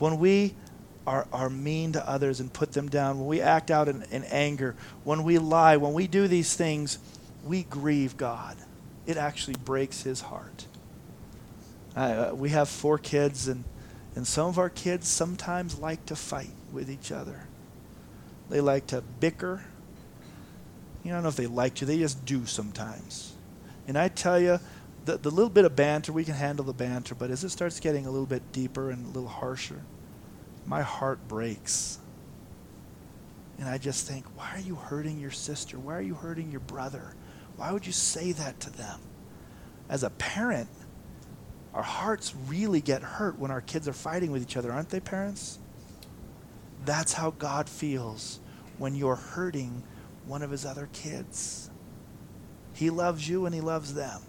When 0.00 0.18
we 0.18 0.56
are, 1.08 1.26
are 1.32 1.48
mean 1.48 1.92
to 1.92 2.06
others 2.06 2.38
and 2.38 2.52
put 2.52 2.72
them 2.72 2.86
down, 2.86 3.18
when 3.18 3.26
we 3.26 3.40
act 3.40 3.70
out 3.70 3.88
in, 3.88 4.02
in 4.10 4.24
anger, 4.24 4.76
when 5.04 5.24
we 5.24 5.38
lie, 5.38 5.78
when 5.78 5.94
we 5.94 6.06
do 6.06 6.28
these 6.28 6.54
things, 6.54 6.98
we 7.44 7.62
grieve 7.62 8.18
God. 8.18 8.58
It 9.06 9.16
actually 9.16 9.56
breaks 9.64 10.02
his 10.02 10.20
heart. 10.20 10.66
Uh, 11.96 12.32
we 12.34 12.50
have 12.50 12.68
four 12.68 12.98
kids, 12.98 13.48
and, 13.48 13.64
and 14.16 14.26
some 14.26 14.48
of 14.48 14.58
our 14.58 14.68
kids 14.68 15.08
sometimes 15.08 15.78
like 15.78 16.04
to 16.06 16.14
fight 16.14 16.50
with 16.74 16.90
each 16.90 17.10
other. 17.10 17.40
They 18.50 18.60
like 18.60 18.88
to 18.88 19.02
bicker. 19.18 19.64
You 21.04 21.10
know, 21.10 21.16
don't 21.16 21.22
know 21.22 21.28
if 21.30 21.36
they 21.36 21.46
like 21.46 21.76
to, 21.76 21.86
they 21.86 21.98
just 21.98 22.26
do 22.26 22.44
sometimes. 22.44 23.32
And 23.86 23.96
I 23.96 24.08
tell 24.08 24.38
you, 24.38 24.60
the, 25.06 25.16
the 25.16 25.30
little 25.30 25.48
bit 25.48 25.64
of 25.64 25.74
banter, 25.74 26.12
we 26.12 26.24
can 26.24 26.34
handle 26.34 26.66
the 26.66 26.74
banter, 26.74 27.14
but 27.14 27.30
as 27.30 27.44
it 27.44 27.48
starts 27.48 27.80
getting 27.80 28.04
a 28.04 28.10
little 28.10 28.26
bit 28.26 28.52
deeper 28.52 28.90
and 28.90 29.06
a 29.06 29.08
little 29.08 29.30
harsher, 29.30 29.80
my 30.68 30.82
heart 30.82 31.26
breaks. 31.26 31.98
And 33.58 33.68
I 33.68 33.78
just 33.78 34.06
think, 34.06 34.24
why 34.36 34.52
are 34.54 34.60
you 34.60 34.74
hurting 34.76 35.18
your 35.18 35.30
sister? 35.30 35.78
Why 35.78 35.94
are 35.94 36.02
you 36.02 36.14
hurting 36.14 36.50
your 36.50 36.60
brother? 36.60 37.14
Why 37.56 37.72
would 37.72 37.86
you 37.86 37.92
say 37.92 38.32
that 38.32 38.60
to 38.60 38.70
them? 38.70 39.00
As 39.88 40.02
a 40.02 40.10
parent, 40.10 40.68
our 41.74 41.82
hearts 41.82 42.34
really 42.46 42.80
get 42.80 43.02
hurt 43.02 43.38
when 43.38 43.50
our 43.50 43.62
kids 43.62 43.88
are 43.88 43.94
fighting 43.94 44.30
with 44.30 44.42
each 44.42 44.56
other, 44.56 44.70
aren't 44.70 44.90
they, 44.90 45.00
parents? 45.00 45.58
That's 46.84 47.14
how 47.14 47.30
God 47.30 47.68
feels 47.68 48.38
when 48.76 48.94
you're 48.94 49.16
hurting 49.16 49.82
one 50.26 50.42
of 50.42 50.50
his 50.50 50.64
other 50.64 50.88
kids. 50.92 51.70
He 52.74 52.90
loves 52.90 53.28
you 53.28 53.46
and 53.46 53.54
he 53.54 53.60
loves 53.60 53.94
them. 53.94 54.20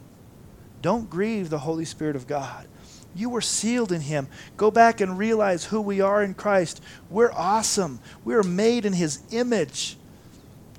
Don't 0.81 1.09
grieve 1.09 1.49
the 1.49 1.59
Holy 1.59 1.85
Spirit 1.85 2.15
of 2.15 2.25
God. 2.25 2.67
You 3.15 3.29
were 3.29 3.41
sealed 3.41 3.91
in 3.91 4.01
Him. 4.01 4.27
Go 4.57 4.71
back 4.71 5.01
and 5.01 5.17
realize 5.17 5.65
who 5.65 5.81
we 5.81 6.01
are 6.01 6.23
in 6.23 6.33
Christ. 6.33 6.81
We're 7.09 7.31
awesome. 7.31 7.99
We 8.23 8.35
are 8.35 8.43
made 8.43 8.85
in 8.85 8.93
His 8.93 9.21
image. 9.31 9.97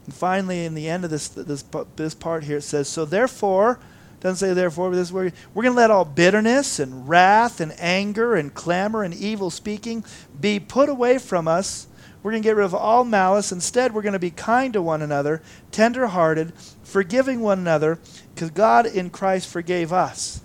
And 0.07 0.15
finally, 0.15 0.65
in 0.65 0.75
the 0.75 0.89
end 0.89 1.05
of 1.05 1.11
this, 1.11 1.29
this, 1.29 1.65
this 1.97 2.15
part 2.15 2.45
here, 2.45 2.59
it 2.59 2.63
says, 2.63 2.89
So 2.89 3.05
therefore, 3.05 3.79
doesn't 4.21 4.47
say 4.47 4.53
therefore, 4.53 4.91
but 4.91 4.97
this 4.97 5.09
is 5.09 5.13
where 5.13 5.33
we're 5.55 5.63
going 5.63 5.75
to 5.75 5.81
let 5.81 5.91
all 5.91 6.05
bitterness 6.05 6.79
and 6.79 7.09
wrath 7.09 7.61
and 7.61 7.75
anger 7.79 8.35
and 8.35 8.53
clamor 8.55 9.03
and 9.03 9.15
evil 9.15 9.51
speaking 9.51 10.05
be 10.39 10.61
put 10.61 10.91
away 10.91 11.19
from 11.19 11.49
us. 11.49 11.87
We're 12.23 12.33
going 12.33 12.43
to 12.43 12.47
get 12.47 12.57
rid 12.57 12.67
of 12.67 12.75
all 12.75 13.05
malice. 13.05 13.51
Instead, 13.51 13.95
we're 13.95 14.03
going 14.03 14.13
to 14.13 14.19
be 14.19 14.31
kind 14.31 14.75
to 14.75 14.83
one 14.83 15.01
another, 15.01 15.41
tender 15.73 16.09
hearted, 16.09 16.53
forgiving 16.83 17.41
one 17.41 17.59
another, 17.59 17.99
because 18.35 18.51
God 18.51 18.85
in 18.85 19.09
Christ 19.09 19.49
forgave 19.49 19.91
us. 19.91 20.43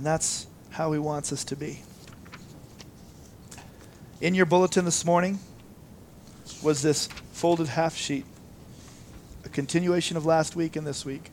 And 0.00 0.06
that's 0.06 0.46
how 0.70 0.92
He 0.92 0.98
wants 0.98 1.30
us 1.30 1.44
to 1.44 1.56
be. 1.56 1.82
In 4.22 4.34
your 4.34 4.46
bulletin 4.46 4.86
this 4.86 5.04
morning 5.04 5.38
was 6.62 6.80
this 6.80 7.10
folded 7.32 7.66
half 7.66 7.94
sheet, 7.94 8.24
a 9.44 9.50
continuation 9.50 10.16
of 10.16 10.24
last 10.24 10.56
week 10.56 10.74
and 10.74 10.86
this 10.86 11.04
week. 11.04 11.30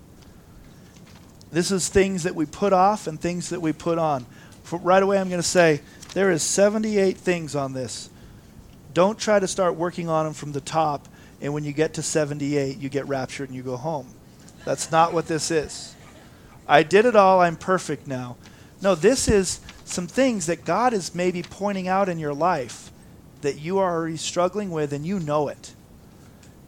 This 1.49 1.72
is 1.72 1.88
things 1.88 2.24
that 2.24 2.36
we 2.36 2.45
put 2.45 2.74
off 2.74 3.07
and 3.07 3.18
things 3.18 3.51
that 3.51 3.61
we 3.61 3.72
put 3.72 3.97
on. 3.97 4.26
For 4.63 4.80
right 4.80 5.01
away, 5.01 5.18
I'm 5.18 5.30
going 5.30 5.41
to 5.41 5.47
say 5.47 5.80
there 6.13 6.30
is 6.30 6.43
78 6.43 7.15
things 7.15 7.55
on 7.55 7.72
this. 7.72 8.09
Don't 8.93 9.18
try 9.18 9.39
to 9.39 9.47
start 9.47 9.76
working 9.76 10.09
on 10.09 10.26
them 10.26 10.34
from 10.34 10.51
the 10.51 10.59
top, 10.59 11.07
and 11.39 11.53
when 11.53 11.63
you 11.63 11.72
get 11.72 11.93
to 11.93 12.01
78, 12.01 12.80
you 12.80 12.89
get 12.89 13.07
raptured 13.07 13.47
and 13.47 13.55
you 13.55 13.63
go 13.63 13.78
home. 13.78 14.09
That's 14.65 14.91
not 14.91 15.13
what 15.13 15.28
this 15.28 15.51
is. 15.51 15.95
I 16.68 16.84
did 16.84 17.05
it 17.05 17.15
all. 17.15 17.39
I'm 17.39 17.55
perfect 17.55 18.07
now. 18.07 18.36
No, 18.82 18.95
this 18.95 19.28
is 19.28 19.59
some 19.86 20.07
things 20.07 20.45
that 20.45 20.65
God 20.65 20.93
is 20.93 21.15
maybe 21.15 21.41
pointing 21.41 21.88
out 21.88 22.09
in 22.09 22.19
your 22.19 22.34
life 22.34 22.91
that 23.41 23.59
you 23.59 23.80
are 23.80 23.93
already 23.93 24.17
struggling 24.17 24.71
with 24.71 24.93
and 24.93 25.05
you 25.05 25.19
know 25.19 25.47
it. 25.47 25.73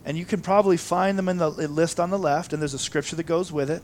And 0.06 0.18
you 0.18 0.26
can 0.26 0.42
probably 0.42 0.78
find 0.78 1.18
them 1.18 1.30
in 1.30 1.38
the 1.38 1.50
list 1.50 2.00
on 2.00 2.10
the 2.10 2.18
left, 2.18 2.54
and 2.54 2.62
there's 2.62 2.74
a 2.74 2.80
scripture 2.80 3.16
that 3.16 3.26
goes 3.26 3.52
with 3.52 3.70
it. 3.70 3.84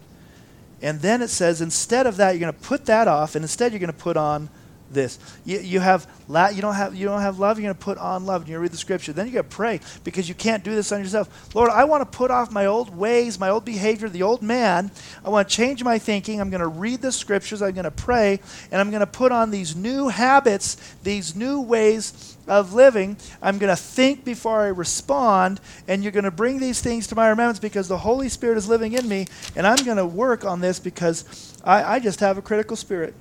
And 0.81 1.01
then 1.01 1.21
it 1.21 1.29
says, 1.29 1.61
instead 1.61 2.07
of 2.07 2.17
that, 2.17 2.31
you're 2.31 2.39
going 2.39 2.53
to 2.53 2.67
put 2.67 2.85
that 2.85 3.07
off, 3.07 3.35
and 3.35 3.43
instead 3.43 3.71
you're 3.71 3.79
going 3.79 3.91
to 3.91 3.97
put 3.97 4.17
on 4.17 4.49
this. 4.91 5.19
You, 5.45 5.59
you 5.59 5.79
have 5.79 6.07
la- 6.27 6.49
you 6.49 6.61
don't 6.61 6.75
have 6.75 6.95
you 6.95 7.05
don't 7.05 7.21
have 7.21 7.39
love. 7.39 7.59
You're 7.59 7.67
going 7.67 7.77
to 7.77 7.83
put 7.83 7.97
on 7.97 8.25
love. 8.25 8.47
You 8.47 8.59
read 8.59 8.71
the 8.71 8.77
scripture. 8.77 9.13
Then 9.13 9.27
you 9.27 9.33
got 9.33 9.49
to 9.49 9.55
pray 9.55 9.79
because 10.03 10.29
you 10.29 10.35
can't 10.35 10.63
do 10.63 10.73
this 10.73 10.91
on 10.91 10.99
yourself. 10.99 11.53
Lord, 11.55 11.69
I 11.69 11.85
want 11.85 12.09
to 12.09 12.17
put 12.17 12.31
off 12.31 12.51
my 12.51 12.65
old 12.65 12.95
ways, 12.95 13.39
my 13.39 13.49
old 13.49 13.65
behavior, 13.65 14.09
the 14.09 14.23
old 14.23 14.41
man. 14.41 14.91
I 15.23 15.29
want 15.29 15.49
to 15.49 15.55
change 15.55 15.83
my 15.83 15.99
thinking. 15.99 16.39
I'm 16.39 16.49
going 16.49 16.61
to 16.61 16.67
read 16.67 17.01
the 17.01 17.11
scriptures. 17.11 17.61
I'm 17.61 17.73
going 17.73 17.85
to 17.85 17.91
pray, 17.91 18.39
and 18.71 18.81
I'm 18.81 18.89
going 18.89 19.01
to 19.01 19.07
put 19.07 19.31
on 19.31 19.51
these 19.51 19.75
new 19.75 20.07
habits, 20.07 20.75
these 21.03 21.35
new 21.35 21.61
ways 21.61 22.37
of 22.47 22.73
living. 22.73 23.17
I'm 23.41 23.57
going 23.57 23.69
to 23.69 23.81
think 23.81 24.23
before 24.23 24.61
I 24.61 24.67
respond, 24.67 25.59
and 25.87 26.03
you're 26.03 26.11
going 26.11 26.25
to 26.25 26.31
bring 26.31 26.59
these 26.59 26.81
things 26.81 27.07
to 27.07 27.15
my 27.15 27.29
remembrance 27.29 27.59
because 27.59 27.87
the 27.87 27.97
Holy 27.97 28.29
Spirit 28.29 28.57
is 28.57 28.67
living 28.67 28.93
in 28.93 29.07
me, 29.07 29.27
and 29.55 29.65
I'm 29.65 29.83
going 29.83 29.97
to 29.97 30.05
work 30.05 30.45
on 30.45 30.61
this 30.61 30.79
because 30.79 31.53
I, 31.63 31.95
I 31.95 31.99
just 31.99 32.19
have 32.19 32.37
a 32.37 32.41
critical 32.41 32.75
spirit. 32.75 33.13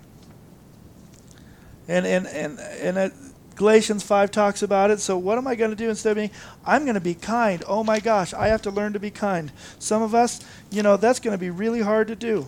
And, 1.89 2.07
and, 2.07 2.27
and, 2.27 2.59
and 2.59 3.13
Galatians 3.57 4.03
5 4.03 4.31
talks 4.31 4.63
about 4.63 4.91
it. 4.91 5.01
So, 5.01 5.17
what 5.17 5.39
am 5.39 5.47
I 5.47 5.55
going 5.55 5.71
to 5.71 5.77
do 5.77 5.89
instead 5.89 6.11
of 6.11 6.17
being? 6.17 6.31
I'm 6.67 6.85
going 6.85 6.95
to 6.95 7.01
be 7.01 7.15
kind. 7.15 7.63
Oh 7.67 7.85
my 7.85 8.01
gosh, 8.01 8.35
I 8.35 8.49
have 8.49 8.63
to 8.63 8.71
learn 8.71 8.95
to 8.95 9.01
be 9.01 9.11
kind. 9.11 9.53
Some 9.79 10.03
of 10.03 10.15
us, 10.15 10.41
you 10.71 10.83
know, 10.83 10.97
that's 10.97 11.21
going 11.21 11.35
to 11.35 11.39
be 11.39 11.51
really 11.51 11.81
hard 11.81 12.09
to 12.09 12.17
do. 12.17 12.47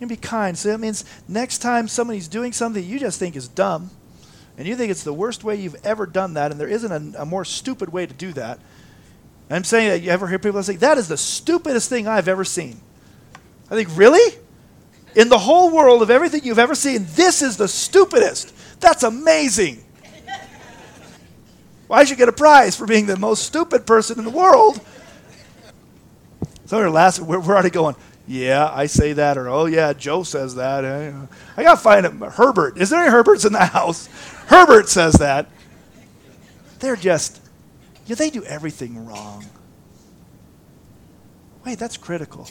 You 0.00 0.06
be 0.06 0.16
kind. 0.16 0.56
So, 0.56 0.70
that 0.70 0.78
means 0.78 1.04
next 1.28 1.58
time 1.58 1.88
somebody's 1.88 2.28
doing 2.28 2.52
something 2.52 2.82
you 2.82 2.98
just 2.98 3.18
think 3.18 3.36
is 3.36 3.48
dumb, 3.48 3.90
and 4.56 4.66
you 4.66 4.76
think 4.76 4.90
it's 4.90 5.04
the 5.04 5.12
worst 5.12 5.44
way 5.44 5.56
you've 5.56 5.84
ever 5.84 6.06
done 6.06 6.34
that, 6.34 6.50
and 6.50 6.60
there 6.60 6.68
isn't 6.68 7.14
a, 7.16 7.22
a 7.22 7.26
more 7.26 7.44
stupid 7.44 7.92
way 7.92 8.06
to 8.06 8.14
do 8.14 8.32
that. 8.32 8.58
I'm 9.50 9.64
saying 9.64 9.88
that 9.90 10.00
you 10.00 10.10
ever 10.10 10.28
hear 10.28 10.38
people 10.38 10.62
say, 10.62 10.76
that 10.76 10.96
is 10.96 11.08
the 11.08 11.16
stupidest 11.18 11.90
thing 11.90 12.08
I've 12.08 12.28
ever 12.28 12.44
seen. 12.44 12.80
I 13.70 13.74
think, 13.74 13.90
really? 13.96 14.38
In 15.14 15.28
the 15.28 15.38
whole 15.38 15.70
world 15.70 16.02
of 16.02 16.10
everything 16.10 16.44
you've 16.44 16.58
ever 16.58 16.74
seen, 16.74 17.06
this 17.10 17.42
is 17.42 17.56
the 17.56 17.68
stupidest. 17.68 18.54
That's 18.80 19.02
amazing. 19.02 19.84
Why 21.86 22.04
should 22.04 22.10
you 22.10 22.16
get 22.16 22.28
a 22.28 22.32
prize 22.32 22.74
for 22.74 22.86
being 22.86 23.04
the 23.06 23.18
most 23.18 23.42
stupid 23.42 23.86
person 23.86 24.18
in 24.18 24.24
the 24.24 24.30
world? 24.30 24.80
So 26.64 26.78
we're, 26.78 26.88
last, 26.88 27.20
we're, 27.20 27.38
we're 27.38 27.52
already 27.52 27.68
going, 27.68 27.96
yeah, 28.26 28.70
I 28.72 28.86
say 28.86 29.12
that, 29.12 29.36
or 29.36 29.50
oh 29.50 29.66
yeah, 29.66 29.92
Joe 29.92 30.22
says 30.22 30.54
that. 30.54 30.86
I 31.56 31.62
got 31.62 31.74
to 31.74 31.80
find 31.80 32.06
a 32.06 32.30
Herbert. 32.30 32.78
Is 32.78 32.88
there 32.88 33.00
any 33.02 33.10
Herberts 33.10 33.44
in 33.44 33.52
the 33.52 33.64
house? 33.66 34.06
Herbert 34.46 34.88
says 34.88 35.14
that. 35.14 35.48
They're 36.78 36.96
just, 36.96 37.42
yeah, 38.06 38.14
they 38.14 38.30
do 38.30 38.42
everything 38.44 39.06
wrong. 39.06 39.44
Wait, 41.64 41.78
that's 41.78 41.96
critical. 41.96 42.48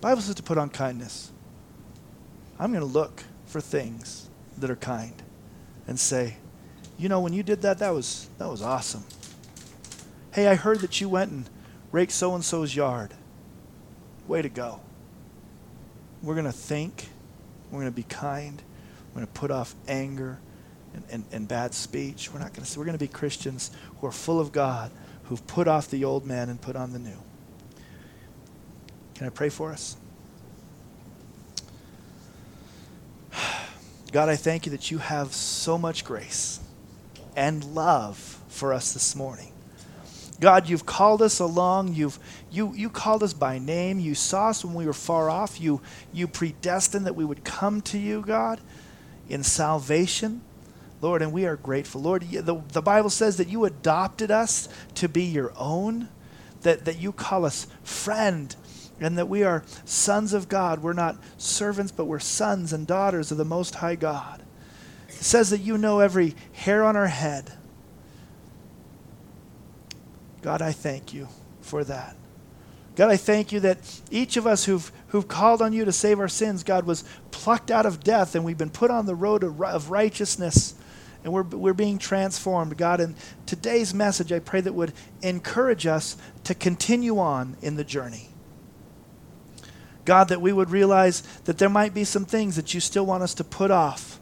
Bible 0.00 0.20
says 0.20 0.34
to 0.34 0.42
put 0.42 0.58
on 0.58 0.68
kindness. 0.68 1.32
I'm 2.58 2.72
going 2.72 2.80
to 2.80 2.86
look 2.86 3.22
for 3.46 3.60
things 3.60 4.28
that 4.58 4.70
are 4.70 4.76
kind 4.76 5.14
and 5.86 5.98
say, 5.98 6.36
you 6.98 7.08
know, 7.08 7.20
when 7.20 7.32
you 7.32 7.42
did 7.42 7.62
that, 7.62 7.78
that 7.78 7.90
was, 7.90 8.28
that 8.38 8.48
was 8.48 8.62
awesome. 8.62 9.04
Hey, 10.32 10.48
I 10.48 10.54
heard 10.54 10.80
that 10.80 11.00
you 11.00 11.08
went 11.08 11.30
and 11.30 11.48
raked 11.92 12.12
so 12.12 12.34
and 12.34 12.44
so's 12.44 12.74
yard. 12.74 13.12
Way 14.26 14.42
to 14.42 14.48
go. 14.48 14.80
We're 16.22 16.34
going 16.34 16.46
to 16.46 16.52
think, 16.52 17.08
we're 17.70 17.80
going 17.80 17.92
to 17.92 17.96
be 17.96 18.02
kind, 18.04 18.62
we're 19.12 19.20
going 19.20 19.26
to 19.26 19.32
put 19.32 19.50
off 19.50 19.74
anger 19.86 20.38
and, 20.94 21.04
and, 21.10 21.24
and 21.32 21.48
bad 21.48 21.74
speech. 21.74 22.32
We're 22.32 22.40
not 22.40 22.54
going 22.54 22.64
to 22.64 22.78
we're 22.78 22.86
going 22.86 22.98
to 22.98 23.04
be 23.04 23.08
Christians 23.08 23.70
who 23.98 24.06
are 24.06 24.12
full 24.12 24.40
of 24.40 24.50
God, 24.52 24.90
who've 25.24 25.46
put 25.46 25.68
off 25.68 25.88
the 25.88 26.04
old 26.04 26.26
man 26.26 26.48
and 26.48 26.60
put 26.60 26.74
on 26.74 26.92
the 26.92 26.98
new. 26.98 27.18
Can 29.14 29.26
I 29.26 29.30
pray 29.30 29.48
for 29.48 29.72
us? 29.72 29.96
God, 34.12 34.28
I 34.28 34.36
thank 34.36 34.66
you 34.66 34.72
that 34.72 34.90
you 34.90 34.98
have 34.98 35.34
so 35.34 35.76
much 35.76 36.04
grace 36.04 36.60
and 37.34 37.64
love 37.64 38.40
for 38.48 38.72
us 38.72 38.92
this 38.94 39.16
morning. 39.16 39.52
God, 40.40 40.68
you've 40.68 40.86
called 40.86 41.22
us 41.22 41.38
along. 41.40 41.94
You've, 41.94 42.18
you, 42.50 42.72
you 42.74 42.90
called 42.90 43.22
us 43.22 43.32
by 43.32 43.58
name. 43.58 43.98
You 43.98 44.14
saw 44.14 44.50
us 44.50 44.64
when 44.64 44.74
we 44.74 44.86
were 44.86 44.92
far 44.92 45.30
off. 45.30 45.60
You, 45.60 45.80
you 46.12 46.28
predestined 46.28 47.06
that 47.06 47.16
we 47.16 47.24
would 47.24 47.42
come 47.44 47.80
to 47.82 47.98
you, 47.98 48.22
God, 48.22 48.60
in 49.28 49.42
salvation. 49.42 50.42
Lord, 51.00 51.22
and 51.22 51.32
we 51.32 51.46
are 51.46 51.56
grateful. 51.56 52.00
Lord, 52.02 52.22
the, 52.22 52.62
the 52.72 52.82
Bible 52.82 53.10
says 53.10 53.36
that 53.38 53.48
you 53.48 53.64
adopted 53.64 54.30
us 54.30 54.68
to 54.94 55.08
be 55.08 55.24
your 55.24 55.52
own, 55.56 56.08
that, 56.66 56.84
that 56.84 56.98
you 56.98 57.12
call 57.12 57.44
us 57.44 57.68
friend 57.84 58.54
and 59.00 59.16
that 59.18 59.28
we 59.28 59.44
are 59.44 59.62
sons 59.84 60.32
of 60.32 60.48
God. 60.48 60.82
We're 60.82 60.94
not 60.94 61.16
servants, 61.38 61.92
but 61.92 62.06
we're 62.06 62.18
sons 62.18 62.72
and 62.72 62.86
daughters 62.88 63.30
of 63.30 63.38
the 63.38 63.44
Most 63.44 63.76
High 63.76 63.94
God. 63.94 64.42
It 65.08 65.14
says 65.14 65.50
that 65.50 65.60
you 65.60 65.78
know 65.78 66.00
every 66.00 66.34
hair 66.52 66.82
on 66.82 66.96
our 66.96 67.06
head. 67.06 67.52
God, 70.42 70.60
I 70.60 70.72
thank 70.72 71.14
you 71.14 71.28
for 71.60 71.84
that. 71.84 72.16
God, 72.96 73.10
I 73.10 73.16
thank 73.16 73.52
you 73.52 73.60
that 73.60 73.78
each 74.10 74.36
of 74.36 74.44
us 74.44 74.64
who've, 74.64 74.90
who've 75.08 75.28
called 75.28 75.62
on 75.62 75.72
you 75.72 75.84
to 75.84 75.92
save 75.92 76.18
our 76.18 76.28
sins, 76.28 76.64
God, 76.64 76.84
was 76.84 77.04
plucked 77.30 77.70
out 77.70 77.86
of 77.86 78.02
death 78.02 78.34
and 78.34 78.44
we've 78.44 78.58
been 78.58 78.70
put 78.70 78.90
on 78.90 79.06
the 79.06 79.14
road 79.14 79.44
of, 79.44 79.62
of 79.62 79.90
righteousness 79.90 80.74
and 81.26 81.34
we're, 81.34 81.42
we're 81.42 81.74
being 81.74 81.98
transformed. 81.98 82.76
God, 82.76 83.00
in 83.00 83.16
today's 83.46 83.92
message, 83.92 84.30
I 84.30 84.38
pray 84.38 84.60
that 84.60 84.74
would 84.74 84.92
encourage 85.22 85.84
us 85.84 86.16
to 86.44 86.54
continue 86.54 87.18
on 87.18 87.56
in 87.60 87.74
the 87.74 87.82
journey. 87.82 88.28
God, 90.04 90.28
that 90.28 90.40
we 90.40 90.52
would 90.52 90.70
realize 90.70 91.22
that 91.46 91.58
there 91.58 91.68
might 91.68 91.92
be 91.92 92.04
some 92.04 92.24
things 92.24 92.54
that 92.54 92.74
you 92.74 92.80
still 92.80 93.04
want 93.04 93.24
us 93.24 93.34
to 93.34 93.44
put 93.44 93.72
off 93.72 94.20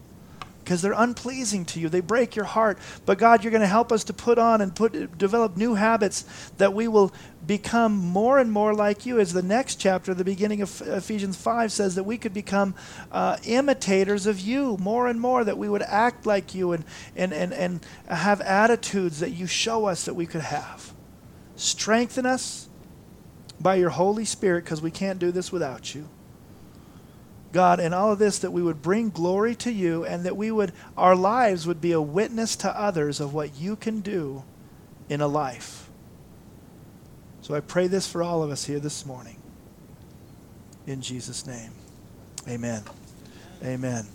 because 0.64 0.80
they're 0.82 0.92
unpleasing 0.92 1.64
to 1.66 1.80
you. 1.80 1.88
They 1.88 2.00
break 2.00 2.34
your 2.34 2.46
heart. 2.46 2.78
But 3.04 3.18
God, 3.18 3.44
you're 3.44 3.50
going 3.50 3.60
to 3.60 3.66
help 3.66 3.92
us 3.92 4.04
to 4.04 4.12
put 4.12 4.38
on 4.38 4.60
and 4.60 4.74
put 4.74 5.18
develop 5.18 5.56
new 5.56 5.74
habits 5.74 6.24
that 6.56 6.72
we 6.72 6.88
will 6.88 7.12
become 7.46 7.94
more 7.94 8.38
and 8.38 8.50
more 8.50 8.74
like 8.74 9.04
you. 9.04 9.20
As 9.20 9.32
the 9.32 9.42
next 9.42 9.76
chapter, 9.76 10.14
the 10.14 10.24
beginning 10.24 10.62
of 10.62 10.80
Ephesians 10.80 11.36
5 11.36 11.70
says 11.70 11.94
that 11.96 12.04
we 12.04 12.16
could 12.16 12.32
become 12.32 12.74
uh, 13.12 13.36
imitators 13.44 14.26
of 14.26 14.40
you 14.40 14.76
more 14.80 15.06
and 15.06 15.20
more, 15.20 15.44
that 15.44 15.58
we 15.58 15.68
would 15.68 15.82
act 15.82 16.26
like 16.26 16.54
you 16.54 16.72
and, 16.72 16.84
and, 17.14 17.32
and, 17.32 17.52
and 17.52 17.86
have 18.08 18.40
attitudes 18.40 19.20
that 19.20 19.30
you 19.30 19.46
show 19.46 19.84
us 19.84 20.06
that 20.06 20.14
we 20.14 20.26
could 20.26 20.40
have. 20.40 20.92
Strengthen 21.56 22.26
us 22.26 22.68
by 23.60 23.76
your 23.76 23.90
Holy 23.90 24.24
Spirit 24.24 24.64
because 24.64 24.82
we 24.82 24.90
can't 24.90 25.18
do 25.18 25.30
this 25.30 25.52
without 25.52 25.94
you. 25.94 26.08
God, 27.54 27.78
in 27.78 27.94
all 27.94 28.12
of 28.12 28.18
this, 28.18 28.40
that 28.40 28.50
we 28.50 28.62
would 28.62 28.82
bring 28.82 29.10
glory 29.10 29.54
to 29.54 29.72
you 29.72 30.04
and 30.04 30.24
that 30.24 30.36
we 30.36 30.50
would, 30.50 30.72
our 30.96 31.14
lives 31.14 31.66
would 31.66 31.80
be 31.80 31.92
a 31.92 32.00
witness 32.02 32.56
to 32.56 32.78
others 32.78 33.20
of 33.20 33.32
what 33.32 33.56
you 33.56 33.76
can 33.76 34.00
do 34.00 34.42
in 35.08 35.20
a 35.20 35.28
life. 35.28 35.88
So 37.42 37.54
I 37.54 37.60
pray 37.60 37.86
this 37.86 38.08
for 38.08 38.22
all 38.24 38.42
of 38.42 38.50
us 38.50 38.64
here 38.64 38.80
this 38.80 39.06
morning. 39.06 39.36
In 40.86 41.00
Jesus' 41.00 41.46
name, 41.46 41.70
amen. 42.48 42.82
Amen. 43.62 44.14